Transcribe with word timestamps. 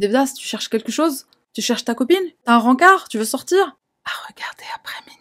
Devdas, 0.00 0.32
tu 0.34 0.48
cherches 0.48 0.70
quelque 0.70 0.90
chose 0.90 1.26
Tu 1.52 1.60
cherches 1.60 1.84
ta 1.84 1.94
copine 1.94 2.16
T'as 2.46 2.54
un 2.54 2.58
rencard 2.58 3.06
Tu 3.10 3.18
veux 3.18 3.26
sortir 3.26 3.76
À 4.06 4.10
regarder 4.28 4.64
après 4.74 4.96
minuit. 5.06 5.20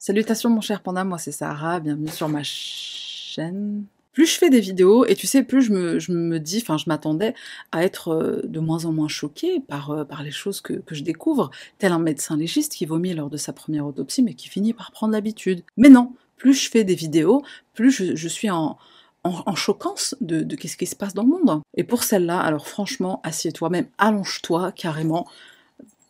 Salutations 0.00 0.50
mon 0.50 0.60
cher 0.60 0.82
panda, 0.82 1.04
moi 1.04 1.18
c'est 1.18 1.30
Sarah, 1.30 1.78
bienvenue 1.78 2.08
sur 2.08 2.28
ma 2.28 2.42
chaîne. 2.42 3.86
Plus 4.12 4.26
je 4.26 4.38
fais 4.38 4.50
des 4.50 4.60
vidéos, 4.60 5.04
et 5.06 5.14
tu 5.14 5.26
sais, 5.26 5.42
plus 5.42 5.62
je 5.62 5.72
me, 5.72 6.38
dis, 6.38 6.58
enfin 6.62 6.76
je 6.76 6.84
m'attendais 6.86 7.34
à 7.72 7.84
être 7.84 8.08
euh, 8.08 8.40
de 8.44 8.58
moins 8.58 8.84
en 8.84 8.92
moins 8.92 9.08
choquée 9.08 9.60
par, 9.60 9.90
euh, 9.90 10.04
par 10.04 10.22
les 10.22 10.30
choses 10.30 10.60
que, 10.60 10.82
je 10.90 11.02
découvre, 11.02 11.50
tel 11.78 11.92
un 11.92 11.98
médecin 11.98 12.36
légiste 12.36 12.72
qui 12.72 12.86
vomit 12.86 13.14
lors 13.14 13.30
de 13.30 13.36
sa 13.36 13.52
première 13.52 13.86
autopsie, 13.86 14.22
mais 14.22 14.34
qui 14.34 14.48
finit 14.48 14.72
par 14.72 14.90
prendre 14.90 15.12
l'habitude. 15.12 15.62
Mais 15.76 15.88
non, 15.88 16.12
plus 16.36 16.54
je 16.54 16.68
fais 16.68 16.84
des 16.84 16.94
vidéos, 16.94 17.42
plus 17.74 17.90
je, 17.90 18.28
suis 18.28 18.50
en, 18.50 18.76
en, 19.24 19.54
choquance 19.54 20.16
de, 20.20 20.42
de 20.42 20.56
qu'est-ce 20.56 20.76
qui 20.76 20.86
se 20.86 20.96
passe 20.96 21.14
dans 21.14 21.22
le 21.22 21.28
monde. 21.28 21.62
Et 21.76 21.84
pour 21.84 22.02
celle-là, 22.02 22.40
alors 22.40 22.66
franchement, 22.66 23.20
assieds-toi, 23.22 23.70
même 23.70 23.86
allonge-toi 23.98 24.72
carrément, 24.72 25.28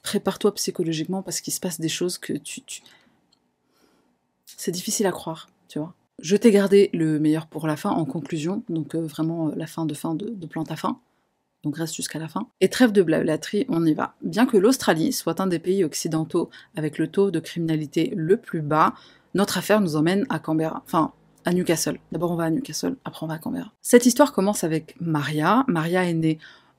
prépare-toi 0.02 0.54
psychologiquement 0.54 1.22
parce 1.22 1.40
qu'il 1.40 1.52
se 1.52 1.60
passe 1.60 1.80
des 1.80 1.88
choses 1.88 2.16
que 2.16 2.32
tu 2.32 2.62
c'est 4.58 4.72
difficile 4.72 5.06
à 5.06 5.12
croire, 5.12 5.48
tu 5.68 5.78
vois. 5.78 5.94
Je 6.20 6.36
t'ai 6.36 6.50
gardé 6.50 6.90
le 6.92 7.18
meilleur 7.18 7.46
pour 7.46 7.66
la 7.66 7.76
fin 7.76 7.90
en 7.90 8.04
conclusion, 8.04 8.62
donc 8.68 8.94
euh, 8.94 9.00
vraiment 9.00 9.48
euh, 9.48 9.52
la 9.56 9.66
fin 9.66 9.86
de 9.86 9.94
fin 9.94 10.14
de, 10.14 10.30
de 10.30 10.46
plante 10.46 10.70
à 10.70 10.76
fin. 10.76 11.00
Donc 11.64 11.76
reste 11.76 11.94
jusqu'à 11.94 12.18
la 12.18 12.28
fin. 12.28 12.48
Et 12.60 12.68
trêve 12.68 12.92
de 12.92 13.02
blablaterie, 13.02 13.66
on 13.68 13.84
y 13.84 13.94
va. 13.94 14.14
Bien 14.22 14.46
que 14.46 14.56
l'Australie 14.56 15.12
soit 15.12 15.40
un 15.40 15.46
des 15.46 15.58
pays 15.58 15.84
occidentaux 15.84 16.50
avec 16.76 16.98
le 16.98 17.08
taux 17.08 17.30
de 17.30 17.40
criminalité 17.40 18.12
le 18.16 18.36
plus 18.36 18.62
bas, 18.62 18.94
notre 19.34 19.58
affaire 19.58 19.80
nous 19.80 19.96
emmène 19.96 20.24
à 20.28 20.38
Canberra. 20.38 20.82
Enfin, 20.86 21.12
à 21.44 21.52
Newcastle. 21.52 21.98
D'abord 22.12 22.32
on 22.32 22.36
va 22.36 22.44
à 22.44 22.50
Newcastle, 22.50 22.96
après 23.04 23.24
on 23.24 23.28
va 23.28 23.34
à 23.34 23.38
Canberra. 23.38 23.72
Cette 23.80 24.06
histoire 24.06 24.32
commence 24.32 24.64
avec 24.64 24.96
Maria. 25.00 25.64
Maria 25.66 26.04
est 26.04 26.14
née 26.14 26.38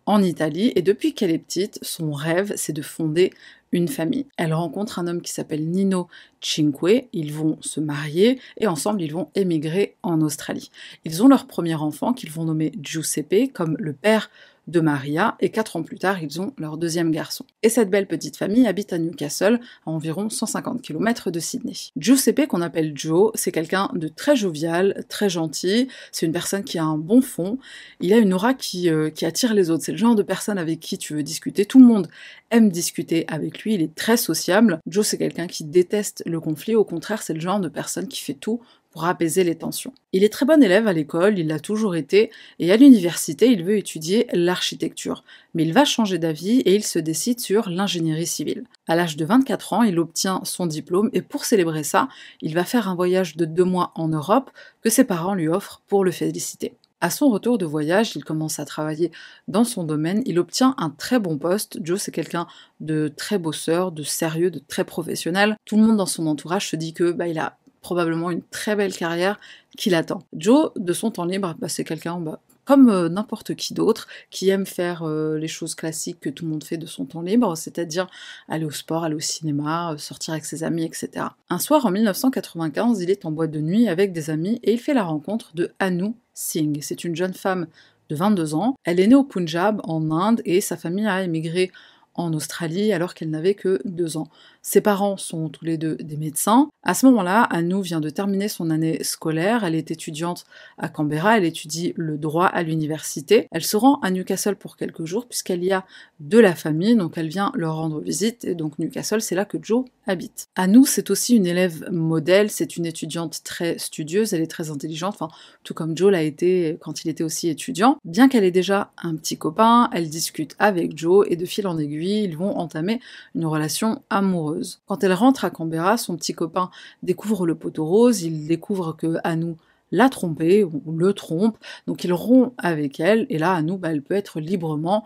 en 0.10 0.24
Italie 0.24 0.74
et 0.76 0.82
depuis 0.82 1.14
qu'elle 1.14 1.30
est 1.30 1.38
petite, 1.38 1.78
son 1.84 2.12
rêve 2.12 2.54
c'est 2.56 2.74
de 2.74 2.82
fonder 2.82 3.32
une 3.72 3.88
famille. 3.88 4.26
Elle 4.38 4.56
rencontre 4.56 4.98
un 4.98 5.06
homme 5.06 5.22
qui 5.22 5.32
s'appelle 5.32 5.70
Nino 5.70 6.08
Cinque, 6.42 7.08
ils 7.14 7.32
vont 7.32 7.60
se 7.62 7.80
marier 7.80 8.40
et 8.58 8.66
ensemble 8.66 9.04
ils 9.04 9.14
vont 9.14 9.30
émigrer 9.36 9.98
en 10.02 10.22
Australie. 10.22 10.72
Ils 11.06 11.22
ont 11.22 11.28
leur 11.28 11.46
premier 11.46 11.76
enfant 11.76 12.14
qu'ils 12.14 12.32
vont 12.32 12.46
nommer 12.46 12.72
Giuseppe 12.82 13.54
comme 13.54 13.78
le 13.78 13.94
père 13.94 14.32
de 14.70 14.80
Maria, 14.80 15.36
et 15.40 15.50
quatre 15.50 15.76
ans 15.76 15.84
plus 15.84 15.98
tard, 15.98 16.22
ils 16.22 16.42
ont 16.42 16.54
leur 16.58 16.78
deuxième 16.78 17.12
garçon. 17.12 17.46
Et 17.64 17.70
cette 17.70 17.90
belle 17.90 18.08
petite 18.08 18.38
famille 18.38 18.68
habite 18.68 18.94
à 18.94 18.98
Newcastle, 18.98 19.60
à 19.86 19.90
environ 19.90 20.30
150 20.30 20.82
km 20.82 21.32
de 21.32 21.40
Sydney. 21.40 21.74
Giuseppe, 21.98 22.48
qu'on 22.48 22.62
appelle 22.62 22.94
Joe, 22.96 23.32
c'est 23.36 23.52
quelqu'un 23.52 23.90
de 23.94 24.08
très 24.08 24.36
jovial, 24.36 25.04
très 25.10 25.30
gentil, 25.30 25.88
c'est 26.12 26.26
une 26.26 26.32
personne 26.32 26.64
qui 26.64 26.78
a 26.78 26.84
un 26.84 26.98
bon 26.98 27.22
fond, 27.22 27.58
il 28.00 28.14
a 28.14 28.18
une 28.18 28.34
aura 28.34 28.54
qui, 28.54 28.90
euh, 28.90 29.10
qui 29.10 29.26
attire 29.26 29.54
les 29.54 29.70
autres, 29.70 29.84
c'est 29.84 29.92
le 29.92 29.98
genre 29.98 30.16
de 30.16 30.24
personne 30.24 30.58
avec 30.58 30.80
qui 30.80 30.98
tu 30.98 31.14
veux 31.14 31.24
discuter, 31.24 31.66
tout 31.66 31.80
le 31.80 31.86
monde 31.86 32.08
aime 32.52 32.70
discuter 32.70 33.26
avec 33.28 33.64
lui, 33.64 33.76
il 33.76 33.82
est 33.82 33.94
très 33.94 34.18
sociable. 34.18 34.80
Joe, 34.88 35.06
c'est 35.06 35.18
quelqu'un 35.18 35.48
qui 35.48 35.64
déteste 35.64 36.24
le 36.26 36.40
conflit, 36.40 36.76
au 36.76 36.84
contraire, 36.84 37.22
c'est 37.22 37.34
le 37.34 37.40
genre 37.40 37.60
de 37.60 37.70
personne 37.70 38.08
qui 38.08 38.22
fait 38.22 38.34
tout 38.34 38.62
pour 38.92 39.06
apaiser 39.06 39.44
les 39.44 39.56
tensions. 39.56 39.94
Il 40.14 40.24
est 40.24 40.30
très 40.30 40.46
bon 40.46 40.64
élève 40.64 40.88
à 40.88 40.94
l'école, 40.94 41.38
il 41.38 41.48
l'a 41.48 41.60
toujours 41.60 41.96
été, 41.96 42.32
et 42.58 42.72
à 42.72 42.78
l'université, 42.78 43.48
il 43.48 43.64
veut 43.64 43.78
étudier 43.78 44.28
l'architecture. 44.34 45.24
Mais 45.54 45.64
il 45.64 45.74
va 45.74 45.86
changer 45.86 46.18
d'avis 46.18 46.60
et 46.62 46.76
il 46.76 46.84
se 46.84 47.00
décide 47.00 47.40
sur 47.40 47.70
l'ingénierie 47.70 48.26
civile. 48.26 48.64
À 48.88 48.96
l'âge 48.96 49.18
de 49.18 49.26
24 49.26 49.74
ans, 49.74 49.84
il 49.84 50.00
obtient 50.00 50.42
son 50.44 50.66
diplôme 50.66 51.10
et 51.14 51.22
pour 51.22 51.46
célébrer 51.46 51.84
ça, 51.84 52.08
il 52.42 52.56
va 52.56 52.66
faire 52.66 52.88
un 52.88 52.96
voyage 52.96 53.36
de 53.36 53.46
deux 53.46 53.64
mois 53.64 53.92
en 53.96 54.08
Europe 54.08 54.50
que 54.82 54.90
ses 54.90 55.04
parents 55.04 55.36
lui 55.36 55.48
offrent 55.48 55.82
pour 55.88 56.04
le 56.04 56.12
féliciter. 56.12 56.74
À 57.02 57.10
son 57.10 57.30
retour 57.30 57.58
de 57.58 57.66
voyage, 57.66 58.18
il 58.18 58.26
commence 58.26 58.60
à 58.60 58.66
travailler 58.66 59.10
dans 59.48 59.64
son 59.64 59.86
domaine, 59.86 60.22
il 60.26 60.38
obtient 60.38 60.76
un 60.78 60.90
très 60.90 61.18
bon 61.18 61.38
poste. 61.38 61.80
Joe, 61.82 62.02
c'est 62.02 62.12
quelqu'un 62.12 62.46
de 62.82 63.08
très 63.08 63.38
bosseur, 63.38 63.94
de 63.94 64.04
sérieux, 64.04 64.52
de 64.52 64.60
très 64.60 64.84
professionnel. 64.84 65.56
Tout 65.64 65.78
le 65.78 65.84
monde 65.84 65.96
dans 65.96 66.06
son 66.06 66.28
entourage 66.28 66.68
se 66.68 66.76
dit 66.76 66.94
que 66.94 67.14
bah, 67.14 67.30
il 67.30 67.40
a 67.40 67.58
probablement 67.82 68.32
une 68.32 68.42
très 68.42 68.76
belle 68.76 68.94
carrière 68.94 69.40
qui 69.78 69.90
l'attend. 69.90 70.20
Joe, 70.34 70.72
de 70.76 70.94
son 70.94 71.12
temps 71.12 71.26
libre, 71.26 71.56
bah, 71.60 71.70
c'est 71.70 71.84
quelqu'un 71.84 72.20
bah, 72.20 72.40
comme 72.70 72.90
euh, 72.90 73.10
n'importe 73.10 73.56
qui 73.56 73.74
d'autre, 73.74 74.08
qui 74.30 74.50
aime 74.50 74.68
faire 74.68 75.02
euh, 75.02 75.40
les 75.40 75.48
choses 75.48 75.74
classiques 75.74 76.20
que 76.20 76.30
tout 76.30 76.46
le 76.46 76.52
monde 76.52 76.64
fait 76.64 76.78
de 76.78 76.86
son 76.86 77.06
temps 77.06 77.24
libre, 77.24 77.58
c'est-à-dire 77.58 78.06
aller 78.48 78.64
au 78.64 78.70
sport, 78.70 79.04
aller 79.04 79.16
au 79.16 79.20
cinéma, 79.20 79.94
euh, 79.94 79.98
sortir 79.98 80.36
avec 80.36 80.46
ses 80.46 80.64
amis, 80.64 80.86
etc. 80.86 81.26
Un 81.50 81.58
soir 81.58 81.88
en 81.88 81.90
1995, 81.90 83.02
il 83.02 83.10
est 83.10 83.26
en 83.26 83.32
boîte 83.32 83.50
de 83.50 83.60
nuit 83.60 83.88
avec 83.88 84.14
des 84.14 84.30
amis 84.30 84.60
et 84.62 84.74
il 84.74 84.80
fait 84.80 84.94
la 84.94 85.04
rencontre 85.04 85.56
de 85.56 85.72
Anu 85.80 86.14
Singh. 86.36 86.78
C'est 86.84 87.04
une 87.04 87.16
jeune 87.16 87.34
femme 87.34 87.66
de 88.10 88.16
22 88.16 88.54
ans. 88.54 88.76
Elle 88.84 89.00
est 89.00 89.08
née 89.08 89.16
au 89.16 89.24
Punjab, 89.24 89.82
en 89.86 90.12
Inde, 90.12 90.44
et 90.46 90.62
sa 90.62 90.78
famille 90.78 91.08
a 91.08 91.24
émigré 91.24 91.72
en 92.14 92.34
Australie 92.34 92.94
alors 92.94 93.14
qu'elle 93.14 93.30
n'avait 93.30 93.56
que 93.56 93.80
deux 93.86 94.18
ans. 94.18 94.28
Ses 94.62 94.82
parents 94.82 95.18
sont 95.18 95.50
tous 95.50 95.66
les 95.66 95.78
deux 95.78 95.96
des 95.96 96.18
médecins. 96.18 96.70
À 96.84 96.94
ce 96.94 97.06
moment-là, 97.08 97.44
Anou 97.44 97.82
vient 97.82 98.00
de 98.00 98.10
terminer 98.10 98.48
son 98.48 98.70
année 98.70 99.04
scolaire. 99.04 99.64
Elle 99.64 99.76
est 99.76 99.92
étudiante 99.92 100.46
à 100.78 100.90
Canberra. 100.90 101.38
Elle 101.38 101.46
étudie 101.46 101.94
le 101.96 102.18
droit 102.18 102.46
à 102.46 102.64
l'université. 102.64 103.48
Elle 103.52 103.64
se 103.64 103.78
rend 103.78 104.00
à 104.02 104.12
Newcastle 104.12 104.56
pour 104.56 104.78
quelques 104.78 105.06
jours 105.06 105.28
puisqu'elle 105.28 105.64
y 105.64 105.72
a 105.72 105.86
de 106.20 106.38
la 106.38 106.56
famille, 106.56 106.96
donc 106.96 107.18
elle 107.18 107.30
vient 107.30 107.52
leur 107.56 107.76
rendre 107.76 108.00
visite. 108.02 108.46
Et 108.46 108.56
donc 108.56 108.80
Newcastle, 108.80 109.22
c'est 109.22 109.36
là 109.36 109.46
que 109.46 109.58
Joe 109.62 109.86
habite. 110.08 110.48
Anou, 110.56 110.86
c'est 110.86 111.10
aussi 111.10 111.36
une 111.36 111.46
élève 111.46 111.90
modèle. 111.92 112.50
C'est 112.50 112.78
une 112.78 112.86
étudiante 112.86 113.42
très 113.44 113.78
studieuse. 113.78 114.34
Elle 114.34 114.42
est 114.42 114.48
très 114.48 114.70
intelligente, 114.72 115.16
enfin 115.20 115.34
tout 115.64 115.74
comme 115.74 115.96
Joe 115.96 116.12
l'a 116.12 116.24
été 116.24 116.78
quand 116.82 117.04
il 117.04 117.10
était 117.10 117.24
aussi 117.24 117.50
étudiant. 117.50 117.98
Bien 118.04 118.28
qu'elle 118.28 118.44
ait 118.44 118.52
déjà 118.52 118.92
un 118.98 119.16
petit 119.16 119.38
copain, 119.38 119.90
elle 119.94 120.10
discute 120.10 120.56
avec 120.60 120.98
Joe 120.98 121.26
et 121.30 121.36
de 121.36 121.46
fil 121.46 121.68
en 121.68 121.78
aiguille, 121.78 122.24
ils 122.24 122.38
vont 122.38 122.58
entamer 122.58 123.00
une 123.36 123.46
relation 123.46 124.02
amoureuse. 124.10 124.49
Quand 124.88 125.04
elle 125.04 125.14
rentre 125.14 125.46
à 125.46 125.50
Canberra, 125.50 125.98
son 125.98 126.16
petit 126.16 126.34
copain 126.34 126.70
découvre 127.04 127.46
le 127.46 127.56
poteau 127.56 127.86
rose, 127.86 128.24
il 128.24 128.48
découvre 128.48 128.94
que 128.94 129.18
Anou 129.24 129.58
l'a 129.92 130.10
trompé 130.10 130.64
ou 130.64 130.82
le 130.96 131.14
trompe, 131.14 131.58
donc 131.88 132.04
il 132.04 132.14
rompt 132.14 132.54
avec 132.58 133.00
elle, 133.00 133.26
et 133.30 133.38
là 133.38 133.54
Anou, 133.54 133.78
bah, 133.78 133.92
elle 133.92 134.04
peut 134.04 134.16
être 134.16 134.40
librement 134.40 135.06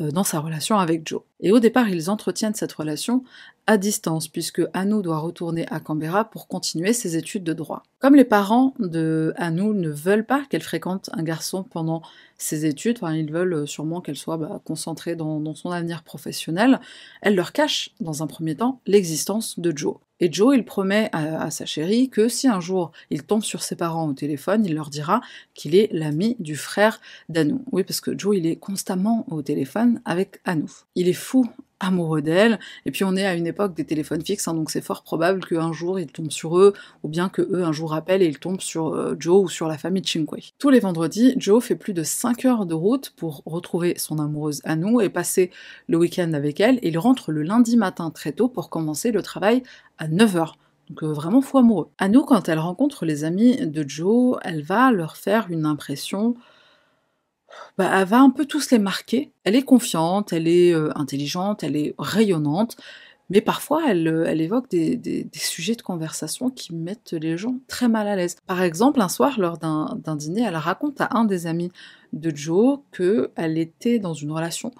euh, 0.00 0.10
dans 0.10 0.24
sa 0.24 0.40
relation 0.40 0.76
avec 0.78 1.06
Joe. 1.06 1.22
Et 1.40 1.52
au 1.52 1.60
départ, 1.60 1.88
ils 1.88 2.10
entretiennent 2.10 2.54
cette 2.54 2.72
relation 2.72 3.22
à 3.66 3.78
distance, 3.78 4.28
puisque 4.28 4.62
Anou 4.74 5.00
doit 5.00 5.18
retourner 5.18 5.66
à 5.70 5.80
Canberra 5.80 6.24
pour 6.24 6.48
continuer 6.48 6.92
ses 6.92 7.16
études 7.16 7.44
de 7.44 7.52
droit. 7.52 7.82
Comme 7.98 8.14
les 8.14 8.24
parents 8.24 8.74
de 8.78 9.32
Anou 9.36 9.72
ne 9.72 9.88
veulent 9.88 10.26
pas 10.26 10.44
qu'elle 10.50 10.62
fréquente 10.62 11.08
un 11.12 11.22
garçon 11.22 11.62
pendant 11.62 12.02
ses 12.36 12.66
études, 12.66 12.98
enfin, 13.00 13.14
ils 13.14 13.32
veulent 13.32 13.66
sûrement 13.66 14.00
qu'elle 14.00 14.16
soit 14.16 14.36
bah, 14.36 14.60
concentrée 14.64 15.16
dans, 15.16 15.54
son 15.54 15.70
avenir 15.70 16.02
professionnel, 16.02 16.80
elle 17.22 17.34
leur 17.34 17.52
cache, 17.52 17.90
dans 18.00 18.22
un 18.22 18.26
premier 18.26 18.54
temps, 18.54 18.80
l'existence 18.86 19.58
de 19.58 19.76
Joe. 19.76 19.96
Et 20.20 20.32
Joe, 20.32 20.54
il 20.56 20.64
promet 20.64 21.08
à, 21.12 21.50
sa 21.50 21.66
chérie 21.66 22.08
que 22.08 22.28
si 22.28 22.46
un 22.46 22.60
jour 22.60 22.92
il 23.10 23.24
tombe 23.24 23.42
sur 23.42 23.62
ses 23.62 23.76
parents 23.76 24.06
au 24.06 24.12
téléphone, 24.12 24.64
il 24.64 24.74
leur 24.74 24.88
dira 24.88 25.20
qu'il 25.54 25.74
est 25.74 25.88
l'ami 25.92 26.36
du 26.38 26.56
frère 26.56 27.00
d'Anou. 27.28 27.64
Oui, 27.72 27.82
parce 27.82 28.00
que 28.00 28.16
Joe, 28.16 28.36
il 28.36 28.46
est 28.46 28.56
constamment 28.56 29.26
au 29.30 29.42
téléphone 29.42 30.00
avec 30.04 30.40
Anou. 30.44 30.70
Il 30.94 31.08
est 31.08 31.12
fou 31.12 31.46
amoureux 31.80 32.22
d'elle. 32.22 32.58
Et 32.86 32.90
puis 32.90 33.04
on 33.04 33.16
est 33.16 33.26
à 33.26 33.34
une 33.34 33.46
époque 33.46 33.74
des 33.74 33.84
téléphones 33.84 34.24
fixes, 34.24 34.48
hein, 34.48 34.54
donc 34.54 34.70
c'est 34.70 34.80
fort 34.80 35.02
probable 35.02 35.44
qu'un 35.44 35.72
jour 35.72 35.98
il 35.98 36.06
tombe 36.06 36.30
sur 36.30 36.58
eux, 36.58 36.72
ou 37.02 37.08
bien 37.08 37.28
que 37.28 37.42
eux 37.42 37.64
un 37.64 37.72
jour 37.72 37.94
appellent 37.94 38.22
et 38.22 38.26
ils 38.26 38.38
tombent 38.38 38.60
sur 38.60 38.94
euh, 38.94 39.16
Joe 39.18 39.44
ou 39.44 39.48
sur 39.48 39.68
la 39.68 39.78
famille 39.78 40.04
Cinque. 40.04 40.54
Tous 40.58 40.70
les 40.70 40.80
vendredis, 40.80 41.34
Joe 41.36 41.62
fait 41.62 41.76
plus 41.76 41.94
de 41.94 42.02
5 42.02 42.44
heures 42.44 42.66
de 42.66 42.74
route 42.74 43.10
pour 43.16 43.42
retrouver 43.46 43.94
son 43.96 44.18
amoureuse 44.18 44.60
Anou 44.64 45.00
et 45.00 45.08
passer 45.08 45.50
le 45.88 45.98
week-end 45.98 46.32
avec 46.32 46.60
elle, 46.60 46.78
il 46.82 46.98
rentre 46.98 47.32
le 47.32 47.42
lundi 47.42 47.76
matin 47.76 48.10
très 48.10 48.32
tôt 48.32 48.48
pour 48.48 48.70
commencer 48.70 49.12
le 49.12 49.22
travail 49.22 49.62
à 49.98 50.08
9h. 50.08 50.54
Donc 50.90 51.02
euh, 51.02 51.12
vraiment 51.12 51.40
fou 51.40 51.58
amoureux. 51.58 51.88
Anou, 51.98 52.24
quand 52.24 52.48
elle 52.48 52.58
rencontre 52.58 53.04
les 53.04 53.24
amis 53.24 53.66
de 53.66 53.84
Joe, 53.88 54.38
elle 54.42 54.62
va 54.62 54.90
leur 54.92 55.16
faire 55.16 55.46
une 55.50 55.66
impression 55.66 56.34
bah, 57.78 57.90
elle 57.92 58.06
va 58.06 58.20
un 58.20 58.30
peu 58.30 58.46
tous 58.46 58.70
les 58.70 58.78
marquer. 58.78 59.32
Elle 59.44 59.56
est 59.56 59.62
confiante, 59.62 60.32
elle 60.32 60.48
est 60.48 60.72
euh, 60.72 60.90
intelligente, 60.96 61.62
elle 61.62 61.76
est 61.76 61.94
rayonnante, 61.98 62.76
mais 63.30 63.40
parfois 63.40 63.82
elle, 63.88 64.06
euh, 64.08 64.26
évoque 64.26 64.68
des, 64.70 64.96
des, 64.96 65.28
sujets 65.34 65.74
de 65.74 65.82
conversation 65.82 66.50
qui 66.50 66.74
mettent 66.74 67.12
les 67.12 67.36
gens 67.36 67.56
très 67.68 67.88
mal 67.88 68.06
à 68.06 68.16
l'aise. 68.16 68.36
Par 68.46 68.62
exemple, 68.62 69.00
un 69.00 69.08
soir, 69.08 69.38
lors 69.38 69.58
d'un 69.58 70.16
dîner, 70.16 70.42
elle 70.42 70.56
raconte 70.56 71.00
à 71.00 71.08
un 71.12 71.24
des 71.24 71.46
amis 71.46 71.70
de 72.12 72.34
Joe 72.34 72.80
qu'elle 72.92 73.58
était 73.58 73.98
dans 73.98 74.14
une 74.14 74.32
relation 74.32 74.72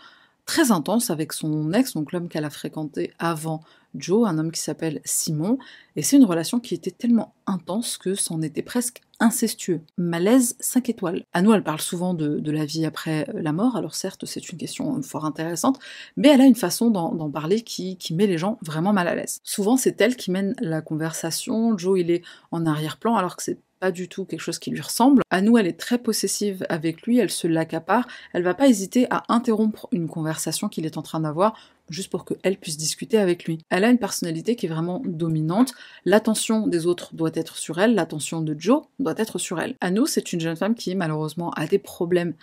très 0.47 0.71
intense 0.71 1.11
avec 1.11 1.33
son 1.33 1.73
ex, 1.73 1.95
donc 1.95 2.13
l'homme 2.13 2.29
qu'elle 2.29 2.45
a 2.45 2.51
fréquenté 2.51 3.13
avant 3.19 3.63
Joe, 3.95 4.27
un 4.29 4.39
homme 4.39 4.51
qui 4.51 4.61
s'appelle 4.61 5.01
Simon, 5.05 5.59
et 5.97 6.03
c'est 6.03 6.17
une 6.17 6.25
relation 6.25 6.61
qui 6.61 6.75
était 6.75 6.91
tellement 6.91 7.35
intense 7.47 7.97
que 7.97 8.15
c'en 8.15 8.43
était 8.43 8.63
presque 8.63 9.01
incestueux. 9.21 9.81
Malaise 9.97 10.57
5 10.61 10.89
étoiles. 10.89 11.23
Nous, 11.41 11.53
elle 11.53 11.63
parle 11.63 11.81
souvent 11.81 12.15
de, 12.15 12.51
la 12.51 12.65
vie 12.65 12.85
après 12.85 13.27
la 13.33 13.53
mort, 13.53 13.77
alors 13.77 13.95
certes, 13.95 14.27
c'est 14.27 14.51
une 14.51 14.59
question 14.59 15.01
fort 15.03 15.25
intéressante, 15.25 15.79
mais 16.17 16.29
elle 16.29 16.41
a 16.41 16.47
une 16.47 16.55
façon 16.55 16.91
d'en 16.91 17.31
parler 17.31 17.63
qui, 17.63 17.97
qui 17.97 18.15
met 18.15 18.27
les 18.27 18.39
gens 18.39 18.59
vraiment 18.63 18.93
mal 18.93 19.09
à 19.09 19.15
l'aise. 19.15 19.41
Souvent, 19.43 19.77
c'est 19.77 20.01
elle 20.01 20.17
qui 20.17 20.31
mène 20.31 20.55
la 20.61 20.81
conversation, 20.81 21.77
Joe, 21.79 22.01
il 22.01 22.11
est 22.11 22.23
en 22.51 22.67
arrière-plan, 22.67 23.17
alors 23.17 23.37
que 23.37 23.43
c'est 23.43 23.59
pas 23.81 23.91
du 23.91 24.09
tout 24.09 24.25
quelque 24.25 24.41
chose 24.41 24.59
qui 24.59 24.71
lui 24.71 24.81
ressemble. 24.81 25.23
À 25.31 25.43
nous, 25.43 25.59
elle 25.59 25.67
est 25.67 25.79
très 25.79 25.99
possessive 25.99 26.65
avec 26.69 27.03
lui, 27.03 27.19
elle 27.19 27.31
se 27.31 27.47
l'accapare, 27.47 28.07
elle 28.33 28.43
va 28.43 28.55
pas 28.55 28.69
hésiter 28.69 29.07
à 29.11 29.25
interrompre 29.29 29.89
une 29.93 30.09
conversation 30.09 30.69
qu'il 30.69 30.87
est 30.87 30.97
en 30.97 31.03
train 31.03 31.21
d'avoir 31.21 31.55
juste 31.91 32.11
pour 32.11 32.25
qu'elle 32.25 32.57
puisse 32.57 32.77
discuter 32.77 33.19
avec 33.19 33.45
lui. 33.45 33.59
Elle 33.71 33.85
a 33.85 33.91
une 33.91 33.99
personnalité 33.99 34.57
qui 34.57 34.67
est 34.67 34.69
vraiment 34.69 35.03
dominante, 35.05 35.75
l'attention 36.05 36.67
des 36.67 36.87
autres 36.87 37.15
doit 37.15 37.31
être 37.35 37.57
sur 37.57 37.79
elle, 37.79 37.95
l'attention 37.95 38.41
de 38.41 38.55
Joe 38.59 38.83
doit 38.99 39.15
être 39.17 39.39
sur 39.39 39.61
elle. 39.61 39.77
À 39.81 39.91
nous, 39.91 40.07
c'est 40.07 40.33
une 40.33 40.41
jeune 40.41 40.57
femme 40.57 40.75
qui 40.75 40.95
malheureusement 40.95 41.51
a 41.53 41.67
des 41.67 41.79
problèmes 41.79 42.35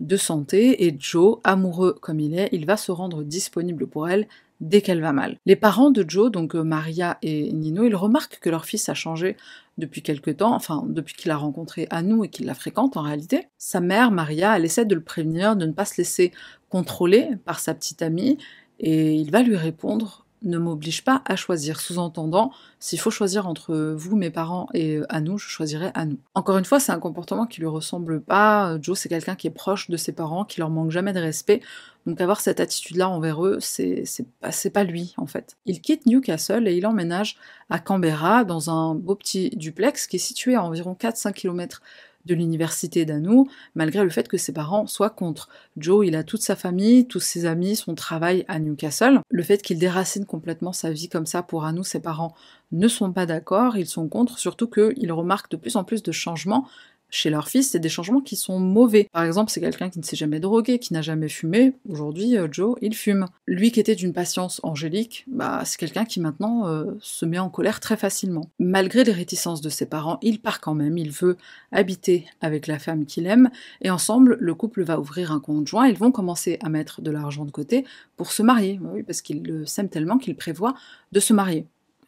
de 0.00 0.16
santé 0.16 0.86
et 0.86 0.96
Joe, 0.98 1.38
amoureux 1.44 1.96
comme 2.00 2.20
il 2.20 2.38
est, 2.38 2.48
il 2.52 2.66
va 2.66 2.76
se 2.76 2.92
rendre 2.92 3.22
disponible 3.22 3.86
pour 3.86 4.08
elle 4.08 4.28
dès 4.60 4.80
qu'elle 4.80 5.00
va 5.00 5.12
mal. 5.12 5.36
Les 5.46 5.56
parents 5.56 5.90
de 5.90 6.04
Joe, 6.08 6.30
donc 6.30 6.54
euh, 6.54 6.62
Maria 6.62 7.18
et 7.22 7.52
Nino, 7.52 7.84
ils 7.84 7.94
remarquent 7.94 8.40
que 8.40 8.50
leur 8.50 8.64
fils 8.64 8.88
a 8.88 8.94
changé 8.94 9.36
depuis 9.76 10.02
quelque 10.02 10.30
temps, 10.30 10.54
enfin 10.54 10.84
depuis 10.88 11.14
qu'il 11.14 11.30
a 11.30 11.36
rencontré 11.36 11.86
Anou 11.90 12.24
et 12.24 12.28
qu'il 12.28 12.46
la 12.46 12.54
fréquente 12.54 12.96
en 12.96 13.02
réalité. 13.02 13.46
Sa 13.56 13.80
mère, 13.80 14.10
Maria, 14.10 14.56
elle 14.56 14.64
essaie 14.64 14.84
de 14.84 14.94
le 14.94 15.00
prévenir 15.00 15.54
de 15.54 15.66
ne 15.66 15.72
pas 15.72 15.84
se 15.84 15.96
laisser 15.98 16.32
contrôler 16.70 17.30
par 17.44 17.60
sa 17.60 17.74
petite 17.74 18.02
amie 18.02 18.38
et 18.80 19.14
il 19.14 19.30
va 19.30 19.42
lui 19.42 19.56
répondre 19.56 20.26
ne 20.42 20.58
m'oblige 20.58 21.04
pas 21.04 21.22
à 21.24 21.36
choisir. 21.36 21.80
Sous-entendant, 21.80 22.52
s'il 22.78 23.00
faut 23.00 23.10
choisir 23.10 23.46
entre 23.48 23.74
vous, 23.96 24.16
mes 24.16 24.30
parents, 24.30 24.68
et 24.74 25.00
à 25.08 25.20
nous, 25.20 25.38
je 25.38 25.48
choisirai 25.48 25.90
à 25.94 26.06
nous. 26.06 26.18
Encore 26.34 26.58
une 26.58 26.64
fois, 26.64 26.80
c'est 26.80 26.92
un 26.92 27.00
comportement 27.00 27.46
qui 27.46 27.60
lui 27.60 27.66
ressemble 27.66 28.20
pas. 28.20 28.78
Joe, 28.80 28.98
c'est 28.98 29.08
quelqu'un 29.08 29.34
qui 29.34 29.46
est 29.46 29.50
proche 29.50 29.90
de 29.90 29.96
ses 29.96 30.12
parents, 30.12 30.44
qui 30.44 30.60
leur 30.60 30.70
manque 30.70 30.90
jamais 30.90 31.12
de 31.12 31.20
respect. 31.20 31.60
Donc 32.06 32.20
avoir 32.20 32.40
cette 32.40 32.60
attitude-là 32.60 33.08
envers 33.08 33.44
eux, 33.44 33.58
c'est 33.60 34.04
pas, 34.40 34.50
pas 34.72 34.84
lui, 34.84 35.14
en 35.18 35.26
fait. 35.26 35.56
Il 35.66 35.80
quitte 35.80 36.06
Newcastle 36.06 36.66
et 36.68 36.76
il 36.76 36.86
emménage 36.86 37.36
à 37.68 37.78
Canberra, 37.78 38.44
dans 38.44 38.70
un 38.70 38.94
beau 38.94 39.14
petit 39.14 39.50
duplex 39.50 40.06
qui 40.06 40.16
est 40.16 40.20
situé 40.20 40.54
à 40.54 40.62
environ 40.62 40.96
4-5 40.98 41.32
km 41.32 41.82
de 42.24 42.34
l'université 42.34 43.04
d'Anou, 43.04 43.48
malgré 43.74 44.04
le 44.04 44.10
fait 44.10 44.28
que 44.28 44.36
ses 44.36 44.52
parents 44.52 44.86
soient 44.86 45.10
contre. 45.10 45.48
Joe, 45.76 46.06
il 46.06 46.16
a 46.16 46.24
toute 46.24 46.42
sa 46.42 46.56
famille, 46.56 47.06
tous 47.06 47.20
ses 47.20 47.46
amis, 47.46 47.76
son 47.76 47.94
travail 47.94 48.44
à 48.48 48.58
Newcastle. 48.58 49.20
Le 49.30 49.42
fait 49.42 49.62
qu'il 49.62 49.78
déracine 49.78 50.26
complètement 50.26 50.72
sa 50.72 50.90
vie 50.90 51.08
comme 51.08 51.26
ça 51.26 51.42
pour 51.42 51.64
Anou, 51.64 51.84
ses 51.84 52.00
parents 52.00 52.34
ne 52.72 52.88
sont 52.88 53.12
pas 53.12 53.26
d'accord, 53.26 53.76
ils 53.76 53.86
sont 53.86 54.08
contre, 54.08 54.38
surtout 54.38 54.68
qu'il 54.68 55.12
remarque 55.12 55.50
de 55.50 55.56
plus 55.56 55.76
en 55.76 55.84
plus 55.84 56.02
de 56.02 56.12
changements 56.12 56.68
chez 57.10 57.30
leur 57.30 57.48
fils, 57.48 57.70
c'est 57.70 57.78
des 57.78 57.88
changements 57.88 58.20
qui 58.20 58.36
sont 58.36 58.58
mauvais. 58.58 59.08
Par 59.12 59.24
exemple, 59.24 59.50
c'est 59.50 59.60
quelqu'un 59.60 59.90
qui 59.90 59.98
ne 59.98 60.04
s'est 60.04 60.16
jamais 60.16 60.40
drogué, 60.40 60.78
qui 60.78 60.92
n'a 60.92 61.02
jamais 61.02 61.28
fumé. 61.28 61.72
Aujourd'hui, 61.88 62.36
euh, 62.36 62.48
Joe, 62.50 62.76
il 62.82 62.94
fume. 62.94 63.26
Lui 63.46 63.72
qui 63.72 63.80
était 63.80 63.94
d'une 63.94 64.12
patience 64.12 64.60
angélique, 64.62 65.24
bah, 65.26 65.62
c'est 65.64 65.78
quelqu'un 65.78 66.04
qui 66.04 66.20
maintenant 66.20 66.68
euh, 66.68 66.84
se 67.00 67.24
met 67.24 67.38
en 67.38 67.48
colère 67.48 67.80
très 67.80 67.96
facilement. 67.96 68.50
Malgré 68.58 69.04
les 69.04 69.12
réticences 69.12 69.60
de 69.60 69.68
ses 69.68 69.86
parents, 69.86 70.18
il 70.22 70.40
part 70.40 70.60
quand 70.60 70.74
même, 70.74 70.98
il 70.98 71.10
veut 71.10 71.36
habiter 71.72 72.26
avec 72.40 72.66
la 72.66 72.78
femme 72.78 73.06
qu'il 73.06 73.26
aime, 73.26 73.50
et 73.80 73.90
ensemble, 73.90 74.36
le 74.40 74.54
couple 74.54 74.82
va 74.82 75.00
ouvrir 75.00 75.32
un 75.32 75.40
compte 75.40 75.66
joint, 75.66 75.88
ils 75.88 75.96
vont 75.96 76.12
commencer 76.12 76.58
à 76.62 76.68
mettre 76.68 77.02
de 77.02 77.10
l'argent 77.10 77.44
de 77.44 77.50
côté 77.50 77.84
pour 78.16 78.32
se 78.32 78.42
marier, 78.42 78.80
parce 79.06 79.22
qu'il 79.22 79.62
s'aime 79.66 79.88
tellement 79.88 80.18
qu'il 80.18 80.36
prévoit 80.36 80.74
de 81.12 81.20
se 81.20 81.32
marier 81.32 81.66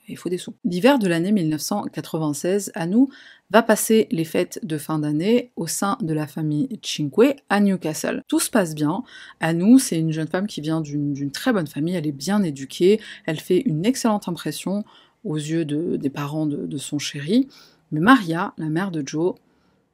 il 0.08 0.17
faut 0.17 0.29
des 0.29 0.38
sous. 0.38 0.55
L'hiver 0.64 0.99
de 0.99 1.06
l'année 1.06 1.32
1996, 1.32 2.73
Anou 2.75 3.11
va 3.50 3.62
passer 3.62 4.08
les 4.11 4.25
fêtes 4.25 4.61
de 4.62 4.79
fin 4.79 4.99
d'année 4.99 5.50
au 5.56 5.67
sein 5.67 5.99
de 6.00 6.12
la 6.12 6.26
famille 6.26 6.69
Cinque 6.82 7.43
à 7.49 7.61
Newcastle. 7.61 8.23
Tout 8.29 8.41
se 8.41 8.50
passe 8.50 8.75
bien. 8.75 9.02
Anou, 9.41 9.79
c'est 9.79 9.99
une 9.99 10.12
jeune 10.12 10.29
femme 10.29 10.47
qui 10.47 10.61
vient 10.61 10.81
d'une 10.81 11.31
très 11.31 11.52
bonne 11.52 11.67
famille, 11.67 11.94
elle 11.94 12.06
est 12.06 12.12
bien 12.12 12.43
éduquée, 12.43 13.00
elle 13.26 13.41
fait 13.41 13.61
une 13.61 13.85
excellente 13.85 14.29
impression 14.29 14.85
aux 15.25 15.37
yeux 15.37 15.64
des 15.64 16.11
parents 16.11 16.46
de 16.46 16.79
son 16.79 16.99
chéri. 16.99 17.49
Mais 17.93 18.00
Maria, 18.00 18.55
la 18.56 18.69
mère 18.69 18.91
de 18.91 19.03
Joe, 19.05 19.35